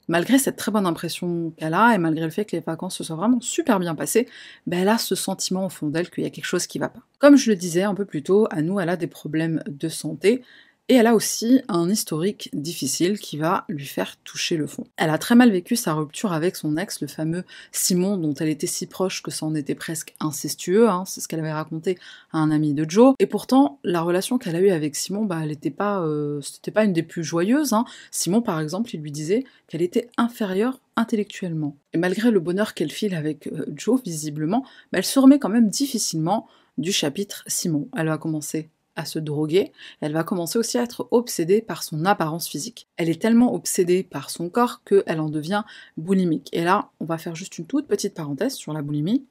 malgré 0.08 0.38
cette 0.38 0.56
très 0.56 0.72
bonne 0.72 0.86
impression 0.86 1.52
qu'elle 1.56 1.74
a, 1.74 1.94
et 1.94 1.98
malgré 1.98 2.24
le 2.24 2.30
fait 2.30 2.44
que 2.44 2.56
les 2.56 2.62
vacances 2.62 2.96
se 2.96 3.04
soient 3.04 3.16
vraiment 3.16 3.40
super 3.40 3.78
bien 3.78 3.94
passées, 3.94 4.28
ben 4.66 4.80
elle 4.80 4.88
a 4.88 4.98
ce 4.98 5.14
sentiment 5.14 5.66
au 5.66 5.68
fond 5.68 5.88
d'elle 5.88 6.10
qu'il 6.10 6.24
y 6.24 6.26
a 6.26 6.30
quelque 6.30 6.44
chose 6.44 6.66
qui 6.66 6.78
va 6.78 6.88
pas. 6.88 7.02
Comme 7.18 7.36
je 7.36 7.50
le 7.50 7.56
disais 7.56 7.82
un 7.82 7.94
peu 7.94 8.04
plus 8.04 8.22
tôt, 8.22 8.46
à 8.50 8.62
nous, 8.62 8.78
elle 8.80 8.88
a 8.88 8.96
des 8.96 9.06
problèmes 9.06 9.62
de 9.66 9.88
santé, 9.88 10.42
et 10.88 10.94
elle 10.94 11.06
a 11.08 11.14
aussi 11.14 11.60
un 11.68 11.90
historique 11.90 12.48
difficile 12.52 13.18
qui 13.18 13.36
va 13.36 13.64
lui 13.68 13.86
faire 13.86 14.16
toucher 14.18 14.56
le 14.56 14.66
fond. 14.66 14.84
Elle 14.96 15.10
a 15.10 15.18
très 15.18 15.34
mal 15.34 15.50
vécu 15.50 15.74
sa 15.74 15.94
rupture 15.94 16.32
avec 16.32 16.54
son 16.54 16.76
ex, 16.76 17.00
le 17.00 17.08
fameux 17.08 17.44
Simon, 17.72 18.16
dont 18.16 18.34
elle 18.34 18.48
était 18.48 18.68
si 18.68 18.86
proche 18.86 19.22
que 19.22 19.32
ça 19.32 19.46
en 19.46 19.54
était 19.54 19.74
presque 19.74 20.14
incestueux, 20.20 20.88
hein, 20.88 21.04
c'est 21.04 21.20
ce 21.20 21.26
qu'elle 21.26 21.40
avait 21.40 21.52
raconté 21.52 21.98
à 22.32 22.38
un 22.38 22.52
ami 22.52 22.72
de 22.72 22.88
Joe. 22.88 23.14
Et 23.18 23.26
pourtant, 23.26 23.80
la 23.82 24.00
relation 24.00 24.38
qu'elle 24.38 24.54
a 24.54 24.60
eue 24.60 24.70
avec 24.70 24.94
Simon, 24.94 25.24
bah, 25.24 25.40
elle 25.42 25.48
n'était 25.48 25.70
pas, 25.70 26.02
euh, 26.02 26.40
c'était 26.40 26.70
pas 26.70 26.84
une 26.84 26.92
des 26.92 27.02
plus 27.02 27.24
joyeuses. 27.24 27.72
Hein. 27.72 27.84
Simon, 28.12 28.40
par 28.40 28.60
exemple, 28.60 28.94
il 28.94 29.00
lui 29.00 29.10
disait 29.10 29.44
qu'elle 29.66 29.82
était 29.82 30.08
inférieure 30.16 30.78
intellectuellement. 30.94 31.76
Et 31.94 31.98
malgré 31.98 32.30
le 32.30 32.38
bonheur 32.40 32.74
qu'elle 32.74 32.92
file 32.92 33.14
avec 33.14 33.48
euh, 33.48 33.66
Joe, 33.74 34.00
visiblement, 34.04 34.62
bah, 34.92 34.98
elle 34.98 35.04
se 35.04 35.18
remet 35.18 35.40
quand 35.40 35.48
même 35.48 35.68
difficilement 35.68 36.46
du 36.78 36.92
chapitre 36.92 37.42
Simon. 37.46 37.88
Elle 37.96 38.06
va 38.06 38.18
commencer 38.18 38.68
à 38.96 39.04
se 39.04 39.18
droguer, 39.18 39.72
elle 40.00 40.12
va 40.12 40.24
commencer 40.24 40.58
aussi 40.58 40.78
à 40.78 40.82
être 40.82 41.06
obsédée 41.10 41.62
par 41.62 41.82
son 41.82 42.04
apparence 42.04 42.48
physique. 42.48 42.88
Elle 42.96 43.08
est 43.08 43.20
tellement 43.20 43.54
obsédée 43.54 44.02
par 44.02 44.30
son 44.30 44.48
corps 44.48 44.82
qu'elle 44.84 45.20
en 45.20 45.28
devient 45.28 45.62
boulimique. 45.96 46.48
Et 46.52 46.64
là, 46.64 46.90
on 47.00 47.04
va 47.04 47.18
faire 47.18 47.36
juste 47.36 47.58
une 47.58 47.66
toute 47.66 47.86
petite 47.86 48.14
parenthèse 48.14 48.54
sur 48.54 48.72
la 48.72 48.82
boulimie. 48.82 49.24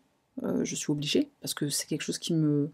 Euh, 0.43 0.63
je 0.63 0.75
suis 0.75 0.91
obligée, 0.91 1.29
parce 1.41 1.53
que 1.53 1.69
c'est 1.69 1.87
quelque 1.87 2.03
chose 2.03 2.19
qui 2.19 2.33
me... 2.33 2.69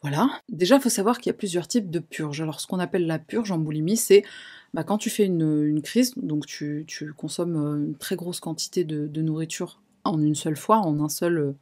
Voilà. 0.00 0.30
Déjà, 0.48 0.76
il 0.76 0.80
faut 0.80 0.88
savoir 0.88 1.18
qu'il 1.18 1.30
y 1.30 1.34
a 1.34 1.36
plusieurs 1.36 1.68
types 1.68 1.88
de 1.88 2.00
purges. 2.00 2.40
Alors, 2.40 2.60
ce 2.60 2.66
qu'on 2.66 2.80
appelle 2.80 3.06
la 3.06 3.20
purge 3.20 3.52
en 3.52 3.58
boulimie, 3.58 3.96
c'est 3.96 4.24
bah, 4.74 4.82
quand 4.82 4.98
tu 4.98 5.10
fais 5.10 5.24
une, 5.26 5.80
crise, 5.82 6.14
donc 6.16 6.46
tu, 6.46 6.86
consommes 7.16 7.56
euh, 7.56 7.86
une 7.86 7.94
très 7.94 8.16
grosse 8.16 8.40
quantité 8.40 8.84
de, 8.84 9.22
nourriture 9.22 9.80
en 10.04 10.20
une 10.20 10.34
seule 10.34 10.56
fois, 10.56 10.78
en 10.78 11.00
un 11.00 11.08
seul 11.08 11.38
euh, 11.38 11.52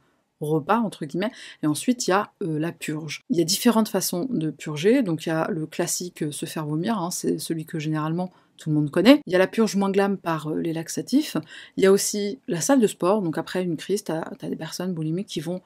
repas, 0.45 0.79
entre 0.79 1.05
guillemets, 1.05 1.31
et 1.63 1.67
ensuite 1.67 2.07
il 2.07 2.11
y 2.11 2.13
a 2.13 2.31
euh, 2.43 2.59
la 2.59 2.71
purge. 2.71 3.23
Il 3.29 3.37
y 3.37 3.41
a 3.41 3.45
différentes 3.45 3.87
façons 3.87 4.27
de 4.29 4.51
purger, 4.51 5.03
donc 5.03 5.25
il 5.25 5.29
y 5.29 5.31
a 5.31 5.47
le 5.49 5.65
classique 5.65 6.23
euh, 6.23 6.31
se 6.31 6.45
faire 6.45 6.65
vomir, 6.65 6.97
hein, 6.97 7.11
c'est 7.11 7.39
celui 7.39 7.65
que 7.65 7.79
généralement 7.79 8.31
tout 8.57 8.69
le 8.69 8.75
monde 8.75 8.91
connaît. 8.91 9.21
Il 9.25 9.33
y 9.33 9.35
a 9.35 9.39
la 9.39 9.47
purge 9.47 9.75
moins 9.75 9.89
glam 9.89 10.17
par 10.17 10.49
euh, 10.49 10.59
les 10.59 10.73
laxatifs. 10.73 11.37
Il 11.77 11.83
y 11.83 11.87
a 11.87 11.91
aussi 11.91 12.39
la 12.47 12.61
salle 12.61 12.79
de 12.79 12.87
sport, 12.87 13.21
donc 13.21 13.37
après 13.37 13.63
une 13.63 13.77
crise, 13.77 14.03
tu 14.03 14.11
as, 14.11 14.29
des 14.41 14.55
personnes 14.55 14.93
boulimiques 14.93 15.27
qui 15.27 15.39
vont 15.39 15.61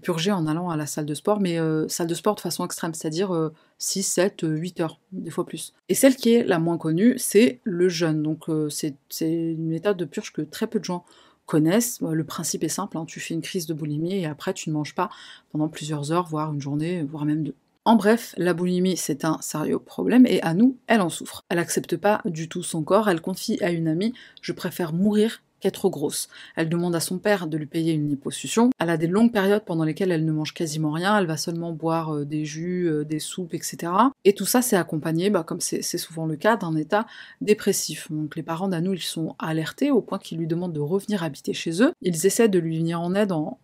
purger 0.00 0.32
en 0.32 0.46
allant 0.46 0.70
à 0.70 0.78
la 0.78 0.86
salle 0.86 1.04
de 1.04 1.12
sport, 1.12 1.40
mais 1.40 1.58
salle 1.88 2.06
de 2.06 2.14
sport 2.14 2.36
de 2.36 2.40
façon 2.40 2.64
extrême, 2.64 2.94
c'est-à-dire 2.94 3.50
6, 3.76 4.02
7, 4.02 4.40
8 4.42 4.80
heures, 4.80 4.98
des 5.12 5.30
fois 5.30 5.44
plus. 5.44 5.74
Et 5.90 5.94
celle 5.94 6.16
qui 6.16 6.32
est 6.32 6.42
la 6.42 6.58
moins 6.58 6.78
connue, 6.78 7.18
c'est 7.18 7.60
le 7.64 7.90
jeûne. 7.90 8.22
Donc 8.22 8.46
c'est 8.70 8.96
une 9.20 9.68
méthode 9.68 9.98
de 9.98 10.06
purge 10.06 10.32
que 10.32 10.40
très 10.40 10.68
peu 10.68 10.78
de 10.78 10.84
gens 10.84 11.04
connaissent. 11.46 12.00
Le 12.00 12.24
principe 12.24 12.64
est 12.64 12.68
simple, 12.68 12.96
hein. 12.96 13.04
tu 13.06 13.20
fais 13.20 13.34
une 13.34 13.42
crise 13.42 13.66
de 13.66 13.74
boulimie 13.74 14.14
et 14.14 14.26
après 14.26 14.54
tu 14.54 14.70
ne 14.70 14.74
manges 14.74 14.94
pas 14.94 15.10
pendant 15.50 15.68
plusieurs 15.68 16.12
heures, 16.12 16.26
voire 16.26 16.52
une 16.52 16.60
journée, 16.60 17.02
voire 17.02 17.24
même 17.24 17.42
deux. 17.42 17.54
En 17.86 17.96
bref, 17.96 18.34
la 18.38 18.54
boulimie, 18.54 18.96
c'est 18.96 19.26
un 19.26 19.38
sérieux 19.42 19.78
problème 19.78 20.26
et 20.26 20.40
à 20.40 20.54
nous, 20.54 20.78
elle 20.86 21.02
en 21.02 21.10
souffre. 21.10 21.44
Elle 21.50 21.58
accepte 21.58 21.98
pas 21.98 22.22
du 22.24 22.48
tout 22.48 22.62
son 22.62 22.82
corps, 22.82 23.10
elle 23.10 23.20
confie 23.20 23.62
à 23.62 23.70
une 23.70 23.88
amie 23.88 24.14
Je 24.40 24.52
préfère 24.52 24.94
mourir 24.94 25.42
trop 25.70 25.90
grosse. 25.90 26.28
Elle 26.56 26.68
demande 26.68 26.94
à 26.94 27.00
son 27.00 27.18
père 27.18 27.46
de 27.46 27.56
lui 27.56 27.66
payer 27.66 27.92
une 27.92 28.08
liposuction. 28.08 28.70
Elle 28.78 28.90
a 28.90 28.96
des 28.96 29.06
longues 29.06 29.32
périodes 29.32 29.64
pendant 29.64 29.84
lesquelles 29.84 30.12
elle 30.12 30.24
ne 30.24 30.32
mange 30.32 30.54
quasiment 30.54 30.92
rien, 30.92 31.18
elle 31.18 31.26
va 31.26 31.36
seulement 31.36 31.72
boire 31.72 32.14
euh, 32.14 32.24
des 32.24 32.44
jus, 32.44 32.88
euh, 32.88 33.04
des 33.04 33.18
soupes, 33.18 33.54
etc. 33.54 33.92
Et 34.24 34.34
tout 34.34 34.46
ça, 34.46 34.62
c'est 34.62 34.76
accompagné, 34.76 35.30
bah, 35.30 35.42
comme 35.42 35.60
c'est 35.60 35.82
souvent 35.98 36.26
le 36.26 36.36
cas, 36.36 36.56
d'un 36.56 36.76
état 36.76 37.06
dépressif. 37.40 38.10
Donc 38.10 38.36
les 38.36 38.42
parents 38.42 38.68
d'Anou, 38.68 38.94
ils 38.94 39.00
sont 39.00 39.34
alertés 39.38 39.90
au 39.90 40.00
point 40.00 40.18
qu'ils 40.18 40.38
lui 40.38 40.46
demandent 40.46 40.72
de 40.72 40.80
revenir 40.80 41.22
habiter 41.22 41.52
chez 41.52 41.82
eux. 41.82 41.92
Ils 42.02 42.26
essaient 42.26 42.48
de 42.48 42.58
lui 42.58 42.78
venir 42.78 43.00
en 43.00 43.14
aide 43.14 43.32
en, 43.32 43.58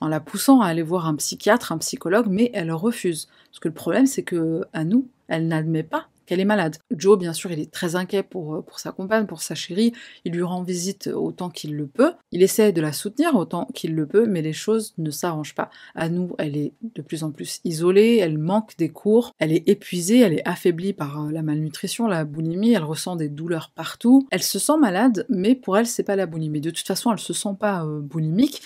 en 0.00 0.08
la 0.08 0.20
poussant 0.20 0.60
à 0.60 0.68
aller 0.68 0.82
voir 0.82 1.06
un 1.06 1.16
psychiatre, 1.16 1.72
un 1.72 1.78
psychologue, 1.78 2.26
mais 2.28 2.50
elle 2.54 2.72
refuse. 2.72 3.28
Parce 3.50 3.60
que 3.60 3.68
le 3.68 3.74
problème, 3.74 4.06
c'est 4.06 4.22
que 4.22 4.64
Anou, 4.72 5.08
elle 5.28 5.48
n'admet 5.48 5.82
pas 5.82 6.08
qu'elle 6.26 6.40
est 6.40 6.44
malade. 6.44 6.76
Joe, 6.90 7.18
bien 7.18 7.32
sûr, 7.32 7.50
il 7.52 7.60
est 7.60 7.70
très 7.70 7.96
inquiet 7.96 8.22
pour, 8.22 8.56
euh, 8.56 8.62
pour 8.62 8.78
sa 8.78 8.92
compagne, 8.92 9.26
pour 9.26 9.42
sa 9.42 9.54
chérie. 9.54 9.92
Il 10.24 10.32
lui 10.32 10.42
rend 10.42 10.62
visite 10.62 11.08
autant 11.08 11.50
qu'il 11.50 11.76
le 11.76 11.86
peut. 11.86 12.12
Il 12.32 12.42
essaie 12.42 12.72
de 12.72 12.80
la 12.80 12.92
soutenir 12.92 13.34
autant 13.34 13.68
qu'il 13.74 13.94
le 13.94 14.06
peut, 14.06 14.26
mais 14.26 14.42
les 14.42 14.52
choses 14.52 14.94
ne 14.98 15.10
s'arrangent 15.10 15.54
pas. 15.54 15.70
À 15.94 16.08
nous, 16.08 16.34
elle 16.38 16.56
est 16.56 16.72
de 16.94 17.02
plus 17.02 17.24
en 17.24 17.30
plus 17.30 17.60
isolée, 17.64 18.18
elle 18.20 18.38
manque 18.38 18.76
des 18.76 18.88
cours, 18.88 19.32
elle 19.38 19.52
est 19.52 19.68
épuisée, 19.68 20.20
elle 20.20 20.34
est 20.34 20.48
affaiblie 20.48 20.92
par 20.92 21.24
euh, 21.24 21.30
la 21.30 21.42
malnutrition, 21.42 22.06
la 22.06 22.24
boulimie, 22.24 22.72
elle 22.72 22.84
ressent 22.84 23.16
des 23.16 23.28
douleurs 23.28 23.70
partout. 23.74 24.26
Elle 24.30 24.42
se 24.42 24.58
sent 24.58 24.76
malade, 24.80 25.26
mais 25.28 25.54
pour 25.54 25.76
elle, 25.78 25.86
c'est 25.86 26.02
pas 26.02 26.16
la 26.16 26.26
boulimie. 26.26 26.60
De 26.60 26.70
toute 26.70 26.86
façon, 26.86 27.12
elle 27.12 27.18
se 27.18 27.32
sent 27.32 27.56
pas 27.58 27.84
euh, 27.84 28.00
boulimique 28.00 28.62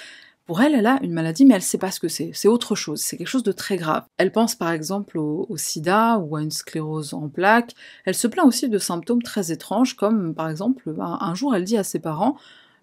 Pour 0.48 0.62
elle, 0.62 0.74
elle 0.74 0.86
a 0.86 0.98
une 1.02 1.12
maladie, 1.12 1.44
mais 1.44 1.56
elle 1.56 1.62
sait 1.62 1.76
pas 1.76 1.90
ce 1.90 2.00
que 2.00 2.08
c'est. 2.08 2.30
C'est 2.32 2.48
autre 2.48 2.74
chose, 2.74 3.02
c'est 3.02 3.18
quelque 3.18 3.28
chose 3.28 3.42
de 3.42 3.52
très 3.52 3.76
grave. 3.76 4.06
Elle 4.16 4.32
pense 4.32 4.54
par 4.54 4.72
exemple 4.72 5.18
au, 5.18 5.46
sida 5.58 6.16
ou 6.16 6.36
à 6.36 6.42
une 6.42 6.50
sclérose 6.50 7.12
en 7.12 7.28
plaques. 7.28 7.74
Elle 8.06 8.14
se 8.14 8.26
plaint 8.26 8.46
aussi 8.46 8.70
de 8.70 8.78
symptômes 8.78 9.20
très 9.22 9.52
étranges, 9.52 9.94
comme 9.94 10.34
par 10.34 10.48
exemple, 10.48 10.94
un 10.98 11.34
jour, 11.34 11.54
elle 11.54 11.64
dit 11.64 11.76
à 11.76 11.84
ses 11.84 11.98
parents 11.98 12.38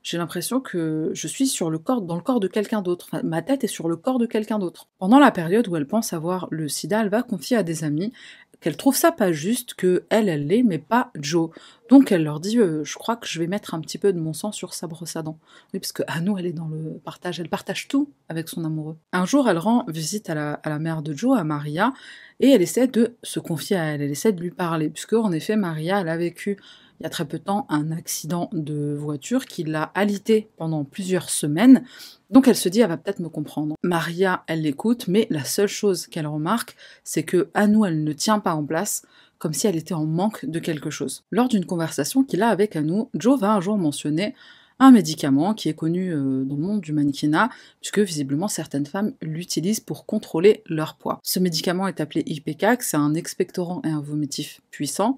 j'ai 0.05 0.19
l'impression 0.19 0.61
que 0.61 1.09
je 1.13 1.27
suis 1.27 1.51
dans 1.59 1.71
le 1.71 1.79
corps 1.79 2.39
de 2.39 2.47
quelqu'un 2.47 2.83
d'autre. 2.83 3.09
ma 3.23 3.41
tête 3.41 3.63
est 3.63 3.67
sur 3.67 3.89
le 3.89 3.95
corps 3.95 4.19
de 4.19 4.27
quelqu'un 4.27 4.59
d'autre. 4.59 4.87
Pendant 4.99 5.17
la 5.17 5.31
période 5.31 5.67
où 5.67 5.75
elle 5.75 5.87
pense 5.87 6.13
avoir 6.13 6.47
le 6.51 6.67
sida, 6.67 7.01
elle 7.01 7.09
va 7.09 7.23
confier 7.23 7.57
à 7.57 7.63
des 7.63 7.83
amis 7.83 8.13
qu'elle 8.59 8.77
trouve 8.77 8.95
ça 8.95 9.11
pas 9.11 9.31
juste, 9.31 9.73
que 9.73 10.03
elle, 10.09 10.29
elle 10.29 10.47
l'est, 10.47 10.63
mais 10.63 10.79
pas 10.79 11.11
Joe. 11.15 11.49
Donc 11.89 12.11
elle 12.11 12.23
leur 12.23 12.39
dit, 12.39 12.57
euh, 12.57 12.83
je 12.83 12.95
crois 12.95 13.15
que 13.15 13.27
je 13.27 13.39
vais 13.39 13.47
mettre 13.47 13.73
un 13.73 13.81
petit 13.81 13.97
peu 13.97 14.11
de 14.13 14.19
mon 14.19 14.33
sang 14.33 14.51
sur 14.51 14.73
sa 14.73 14.87
brosse 14.87 15.15
à 15.15 15.21
dents. 15.21 15.37
Oui, 15.73 15.79
parce 15.79 15.91
que 15.91 16.03
nous, 16.21 16.37
elle 16.37 16.45
est 16.45 16.53
dans 16.53 16.67
le 16.67 16.99
partage, 17.03 17.39
elle 17.39 17.49
partage 17.49 17.87
tout 17.87 18.09
avec 18.29 18.49
son 18.49 18.63
amoureux. 18.65 18.97
Un 19.11 19.25
jour, 19.25 19.49
elle 19.49 19.57
rend 19.57 19.85
visite 19.87 20.29
à 20.29 20.35
la, 20.35 20.53
à 20.53 20.69
la 20.69 20.79
mère 20.79 21.01
de 21.01 21.13
Joe, 21.13 21.37
à 21.37 21.43
Maria, 21.43 21.93
et 22.39 22.49
elle 22.49 22.61
essaie 22.61 22.87
de 22.87 23.15
se 23.23 23.39
confier 23.39 23.75
à 23.75 23.83
elle, 23.85 24.01
elle 24.01 24.11
essaie 24.11 24.31
de 24.31 24.41
lui 24.41 24.51
parler, 24.51 24.89
puisque 24.89 25.13
en 25.13 25.31
effet, 25.31 25.55
Maria, 25.55 26.01
elle 26.01 26.09
a 26.09 26.17
vécu 26.17 26.57
il 26.99 27.03
y 27.03 27.05
a 27.05 27.09
très 27.09 27.25
peu 27.25 27.37
de 27.37 27.43
temps 27.43 27.65
un 27.69 27.91
accident 27.91 28.49
de 28.53 28.95
voiture 28.95 29.45
qui 29.45 29.63
l'a 29.63 29.91
alité 29.95 30.49
pendant 30.57 30.83
plusieurs 30.83 31.29
semaines. 31.29 31.83
Donc 32.29 32.47
elle 32.47 32.55
se 32.55 32.69
dit, 32.69 32.81
elle 32.81 32.89
va 32.89 32.97
peut-être 32.97 33.19
me 33.19 33.29
comprendre. 33.29 33.75
Maria, 33.83 34.43
elle 34.47 34.61
l'écoute, 34.61 35.07
mais 35.07 35.27
la 35.29 35.43
seule 35.43 35.67
chose 35.67 36.07
qu'elle 36.07 36.27
remarque, 36.27 36.75
c'est 37.03 37.23
que 37.23 37.49
à 37.53 37.67
nous, 37.67 37.85
elle 37.85 38.03
ne 38.03 38.13
tient 38.13 38.39
pas 38.39 38.55
en 38.55 38.63
place, 38.63 39.03
comme 39.37 39.53
si 39.53 39.67
elle 39.67 39.75
était 39.75 39.93
en 39.93 40.05
manque 40.05 40.45
de 40.45 40.59
quelque 40.59 40.89
chose. 40.89 41.23
Lors 41.31 41.47
d'une 41.47 41.65
conversation 41.65 42.23
qu'il 42.23 42.41
a 42.41 42.49
avec 42.49 42.75
Anou, 42.75 43.09
Joe 43.13 43.39
va 43.39 43.53
un 43.53 43.61
jour 43.61 43.77
mentionner 43.77 44.33
un 44.79 44.91
médicament 44.91 45.53
qui 45.53 45.69
est 45.69 45.73
connu 45.73 46.13
euh, 46.13 46.43
dans 46.43 46.55
le 46.55 46.61
monde 46.61 46.81
du 46.81 46.91
mannequinat, 46.91 47.49
puisque 47.79 47.99
visiblement 47.99 48.47
certaines 48.47 48.85
femmes 48.85 49.13
l'utilisent 49.21 49.79
pour 49.79 50.05
contrôler 50.05 50.63
leur 50.65 50.95
poids. 50.95 51.19
Ce 51.23 51.39
médicament 51.39 51.87
est 51.87 52.01
appelé 52.01 52.23
IPCAC, 52.25 52.83
c'est 52.83 52.97
un 52.97 53.13
expectorant 53.13 53.81
et 53.85 53.89
un 53.89 54.01
vomitif 54.01 54.61
puissant, 54.71 55.17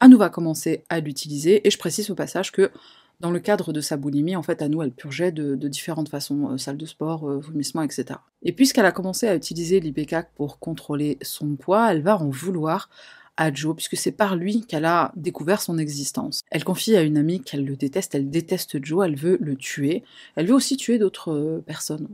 Anou 0.00 0.18
va 0.18 0.28
commencer 0.28 0.84
à 0.88 1.00
l'utiliser, 1.00 1.66
et 1.66 1.70
je 1.70 1.78
précise 1.78 2.10
au 2.10 2.14
passage 2.14 2.52
que 2.52 2.70
dans 3.20 3.30
le 3.30 3.40
cadre 3.40 3.72
de 3.72 3.80
sa 3.80 3.96
boulimie, 3.96 4.36
en 4.36 4.42
fait, 4.42 4.60
Anou, 4.60 4.82
elle 4.82 4.92
purgeait 4.92 5.32
de, 5.32 5.54
différentes 5.68 6.10
façons, 6.10 6.50
euh, 6.50 6.58
salle 6.58 6.76
de 6.76 6.84
sport, 6.84 7.28
euh, 7.28 7.38
vomissement, 7.38 7.82
etc. 7.82 8.20
Et 8.42 8.52
puisqu'elle 8.52 8.84
a 8.84 8.92
commencé 8.92 9.26
à 9.26 9.34
utiliser 9.34 9.80
l'IPCAC 9.80 10.30
pour 10.34 10.58
contrôler 10.58 11.16
son 11.22 11.56
poids, 11.56 11.90
elle 11.90 12.02
va 12.02 12.18
en 12.18 12.28
vouloir 12.28 12.90
à 13.38 13.52
Joe, 13.52 13.74
puisque 13.74 13.96
c'est 13.96 14.12
par 14.12 14.36
lui 14.36 14.66
qu'elle 14.66 14.84
a 14.84 15.12
découvert 15.16 15.60
son 15.60 15.78
existence. 15.78 16.42
Elle 16.50 16.64
confie 16.64 16.96
à 16.96 17.02
une 17.02 17.16
amie 17.16 17.42
qu'elle 17.42 17.64
le 17.64 17.76
déteste, 17.76 18.14
elle 18.14 18.30
déteste 18.30 18.84
Joe, 18.84 19.06
elle 19.06 19.16
veut 19.16 19.38
le 19.40 19.56
tuer. 19.56 20.04
Elle 20.36 20.46
veut 20.46 20.54
aussi 20.54 20.76
tuer 20.76 20.98
d'autres 20.98 21.32
euh, 21.32 21.62
personnes 21.66 22.08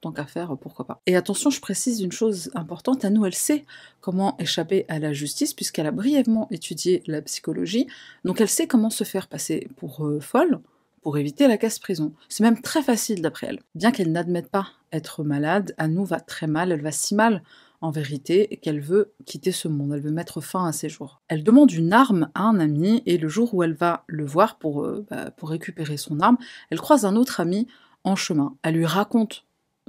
tant 0.00 0.12
qu'à 0.12 0.26
faire, 0.26 0.56
pourquoi 0.56 0.86
pas. 0.86 1.00
Et 1.06 1.16
attention, 1.16 1.50
je 1.50 1.60
précise 1.60 2.00
une 2.00 2.12
chose 2.12 2.50
importante, 2.54 3.04
à 3.04 3.10
nous, 3.10 3.24
elle 3.26 3.34
sait 3.34 3.64
comment 4.00 4.36
échapper 4.38 4.84
à 4.88 4.98
la 4.98 5.12
justice, 5.12 5.54
puisqu'elle 5.54 5.86
a 5.86 5.92
brièvement 5.92 6.48
étudié 6.50 7.02
la 7.06 7.22
psychologie, 7.22 7.86
donc 8.24 8.40
elle 8.40 8.48
sait 8.48 8.66
comment 8.66 8.90
se 8.90 9.04
faire 9.04 9.28
passer 9.28 9.68
pour 9.76 10.06
euh, 10.06 10.20
folle, 10.20 10.60
pour 11.02 11.18
éviter 11.18 11.48
la 11.48 11.58
casse-prison. 11.58 12.12
C'est 12.28 12.42
même 12.42 12.60
très 12.60 12.82
facile 12.82 13.22
d'après 13.22 13.48
elle. 13.48 13.60
Bien 13.74 13.92
qu'elle 13.92 14.12
n'admette 14.12 14.50
pas 14.50 14.68
être 14.92 15.24
malade, 15.24 15.74
Anou 15.78 16.04
va 16.04 16.20
très 16.20 16.46
mal, 16.46 16.72
elle 16.72 16.82
va 16.82 16.92
si 16.92 17.14
mal 17.14 17.42
en 17.80 17.90
vérité 17.90 18.58
qu'elle 18.62 18.80
veut 18.80 19.12
quitter 19.24 19.52
ce 19.52 19.68
monde, 19.68 19.92
elle 19.94 20.00
veut 20.00 20.10
mettre 20.10 20.40
fin 20.40 20.66
à 20.66 20.72
ses 20.72 20.88
jours. 20.88 21.20
Elle 21.28 21.44
demande 21.44 21.70
une 21.70 21.92
arme 21.92 22.28
à 22.34 22.42
un 22.42 22.58
ami 22.58 23.02
et 23.06 23.18
le 23.18 23.28
jour 23.28 23.54
où 23.54 23.62
elle 23.62 23.74
va 23.74 24.04
le 24.06 24.24
voir 24.24 24.58
pour, 24.58 24.84
euh, 24.84 25.06
bah, 25.08 25.30
pour 25.30 25.50
récupérer 25.50 25.96
son 25.96 26.20
arme, 26.20 26.38
elle 26.70 26.80
croise 26.80 27.04
un 27.04 27.14
autre 27.14 27.40
ami 27.40 27.68
en 28.04 28.16
chemin. 28.16 28.56
Elle 28.62 28.74
lui 28.74 28.86
raconte 28.86 29.44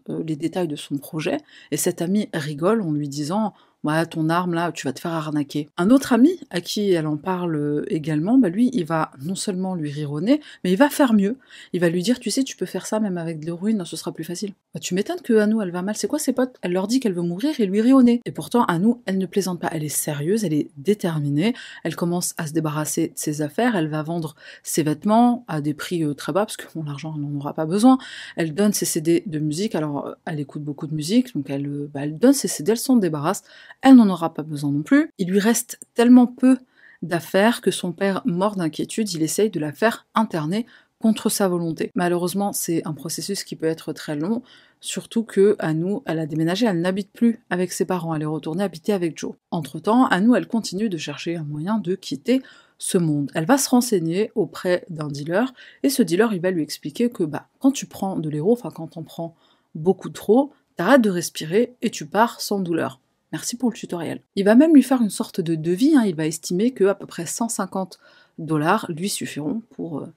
les 0.10 0.36
détails 0.36 0.68
de 0.68 0.76
son 0.76 0.98
projet, 0.98 1.38
et 1.72 1.78
cet 1.78 2.02
ami 2.02 2.30
rigole 2.34 2.82
en 2.82 2.92
lui 2.92 3.08
disant 3.08 3.54
bah, 3.84 4.06
ton 4.06 4.30
arme 4.30 4.54
là, 4.54 4.72
tu 4.72 4.88
vas 4.88 4.94
te 4.94 5.00
faire 5.00 5.14
arnaquer. 5.14 5.70
Un 5.78 5.90
autre 5.90 6.12
ami, 6.12 6.40
à 6.50 6.60
qui 6.60 6.92
elle 6.92 7.08
en 7.08 7.16
parle 7.16 7.56
euh, 7.56 7.86
également, 7.88 8.38
bah, 8.38 8.50
lui, 8.50 8.70
il 8.74 8.86
va 8.86 9.12
non 9.22 9.36
seulement 9.36 9.74
lui 9.76 9.90
rironner, 9.90 10.42
mais 10.64 10.72
il 10.72 10.78
va 10.78 10.90
faire 10.90 11.14
mieux. 11.14 11.38
Il 11.72 11.80
va 11.80 11.90
lui 11.90 12.04
dire, 12.04 12.20
tu 12.20 12.30
sais, 12.30 12.44
tu 12.44 12.58
peux 12.58 12.66
faire 12.66 12.86
ça 12.86 13.00
même 13.00 13.18
avec 13.18 13.40
de 13.40 13.46
l'héroïne, 13.46 13.84
ce 13.86 13.96
sera 13.96 14.12
plus 14.12 14.26
facile. 14.26 14.54
Bah, 14.74 14.80
tu 14.82 14.96
m'étonnes 14.96 15.22
que 15.22 15.34
Anou, 15.34 15.62
elle 15.62 15.72
va 15.72 15.82
mal. 15.82 15.96
C'est 15.96 16.08
quoi 16.08 16.20
ses 16.20 16.34
potes? 16.34 16.58
Elle 16.62 16.74
leur 16.74 16.88
dit 16.88 17.00
qu'elle 17.00 17.14
veut 17.14 17.22
mourir 17.22 17.60
et 17.60 17.66
lui 17.66 17.82
rit 17.82 18.22
Et 18.26 18.32
pourtant, 18.32 18.66
Anou, 18.66 19.02
elle 19.06 19.18
ne 19.18 19.26
plaisante 19.26 19.62
pas. 19.62 19.70
Elle 19.72 19.84
est 19.84 19.90
sérieuse, 19.90 20.44
elle 20.44 20.54
est 20.54 20.70
déterminée. 20.78 21.54
Elle 21.84 21.96
commence 21.96 22.34
à 22.38 22.48
se 22.48 22.54
débarrasser 22.54 23.08
de 23.08 23.14
ses 23.16 23.42
affaires. 23.42 23.76
Elle 23.76 23.88
va 23.88 24.04
vendre 24.04 24.36
ses 24.62 24.84
vêtements 24.84 25.46
à 25.48 25.62
des 25.62 25.74
prix 25.74 26.04
euh, 26.04 26.14
très 26.14 26.34
bas, 26.34 26.46
parce 26.46 26.58
que 26.58 26.66
l'argent, 26.86 27.14
elle 27.16 27.22
n'en 27.22 27.40
aura 27.40 27.54
pas 27.54 27.66
besoin. 27.66 27.98
Elle 28.36 28.54
donne 28.54 28.74
ses 28.74 28.86
CD 28.86 29.24
de 29.26 29.40
musique. 29.40 29.74
Alors, 29.76 30.06
euh, 30.06 30.14
elle 30.26 30.40
écoute 30.40 30.64
beaucoup 30.64 30.88
de 30.88 30.94
musique, 30.94 31.34
donc 31.34 31.50
elle, 31.50 31.88
bah, 31.94 32.02
elle 32.04 32.18
donne 32.18 32.34
ses 32.34 32.50
CD, 32.50 32.74
elle 32.74 32.78
s'en 32.78 32.98
débarrasse 32.98 33.44
elle 33.82 33.96
n'en 33.96 34.10
aura 34.10 34.34
pas 34.34 34.44
besoin 34.44 34.72
non 34.72 34.84
plus. 34.84 35.12
Il 35.18 35.30
lui 35.30 35.40
reste 35.40 35.80
tellement 35.94 36.28
peu 36.28 36.58
d'affaires 37.02 37.62
que 37.62 37.72
son 37.72 37.92
père, 37.92 38.22
mort 38.26 38.56
d'inquiétude, 38.56 39.12
il 39.14 39.24
essaye 39.24 39.50
de 39.50 39.60
la 39.60 39.72
faire 39.72 40.08
interner 40.16 40.66
contre 41.00 41.30
sa 41.30 41.48
volonté. 41.48 41.92
Malheureusement, 41.96 42.52
c'est 42.52 42.86
un 42.86 42.94
processus 42.94 43.44
qui 43.44 43.56
peut 43.56 43.68
être 43.68 43.94
très 43.94 44.18
long, 44.18 44.42
surtout 44.82 45.24
que 45.24 45.56
Anou, 45.60 46.04
elle 46.06 46.20
a 46.20 46.26
déménagé, 46.26 46.66
elle 46.66 46.82
n'habite 46.82 47.12
plus 47.14 47.40
avec 47.50 47.72
ses 47.72 47.86
parents, 47.86 48.14
elle 48.14 48.24
est 48.24 48.26
retournée 48.26 48.64
habiter 48.64 48.92
avec 48.92 49.18
Joe. 49.18 49.34
Entre-temps, 49.52 50.08
Anou, 50.08 50.36
elle 50.36 50.48
continue 50.48 50.90
de 50.90 50.98
chercher 50.98 51.38
un 51.38 51.44
moyen 51.44 51.80
de 51.80 51.96
quitter 51.96 52.42
ce 52.78 52.98
monde. 52.98 53.32
Elle 53.34 53.46
va 53.46 53.58
se 53.58 53.70
renseigner 53.70 54.32
auprès 54.36 54.86
d'un 54.90 55.08
dealer, 55.08 55.54
et 55.84 55.90
ce 55.90 56.04
dealer, 56.04 56.34
il 56.34 56.42
va 56.42 56.52
lui 56.52 56.64
expliquer 56.64 57.10
que 57.10 57.24
bah, 57.24 57.48
quand 57.60 57.72
tu 57.72 57.86
prends 57.86 58.18
de 58.18 58.30
l'héros, 58.30 58.54
enfin 58.54 58.72
quand 58.72 58.98
on 58.98 59.04
prend 59.04 59.36
beaucoup 59.76 60.10
trop, 60.10 60.52
t'arrêtes 60.76 61.02
de 61.02 61.10
respirer 61.10 61.76
et 61.82 61.92
tu 61.92 62.06
pars 62.06 62.42
sans 62.42 62.60
douleur. 62.60 63.00
Merci 63.32 63.58
pour 63.58 63.70
le 63.70 63.76
tutoriel. 63.76 64.24
Il 64.36 64.46
va 64.46 64.56
même 64.56 64.74
lui 64.74 64.84
faire 64.84 65.02
une 65.02 65.10
sorte 65.10 65.42
de 65.42 65.56
devis, 65.56 65.96
hein. 65.96 66.04
il 66.06 66.16
va 66.16 66.26
estimer 66.26 66.72
que 66.72 66.86
à 66.86 66.96
peu 66.96 67.06
près 67.06 67.26
150 67.26 68.00
dollars 68.40 68.86
lui 68.90 69.10
suffiront 69.10 69.62
pour, 69.72 70.00
euh, 70.00 70.14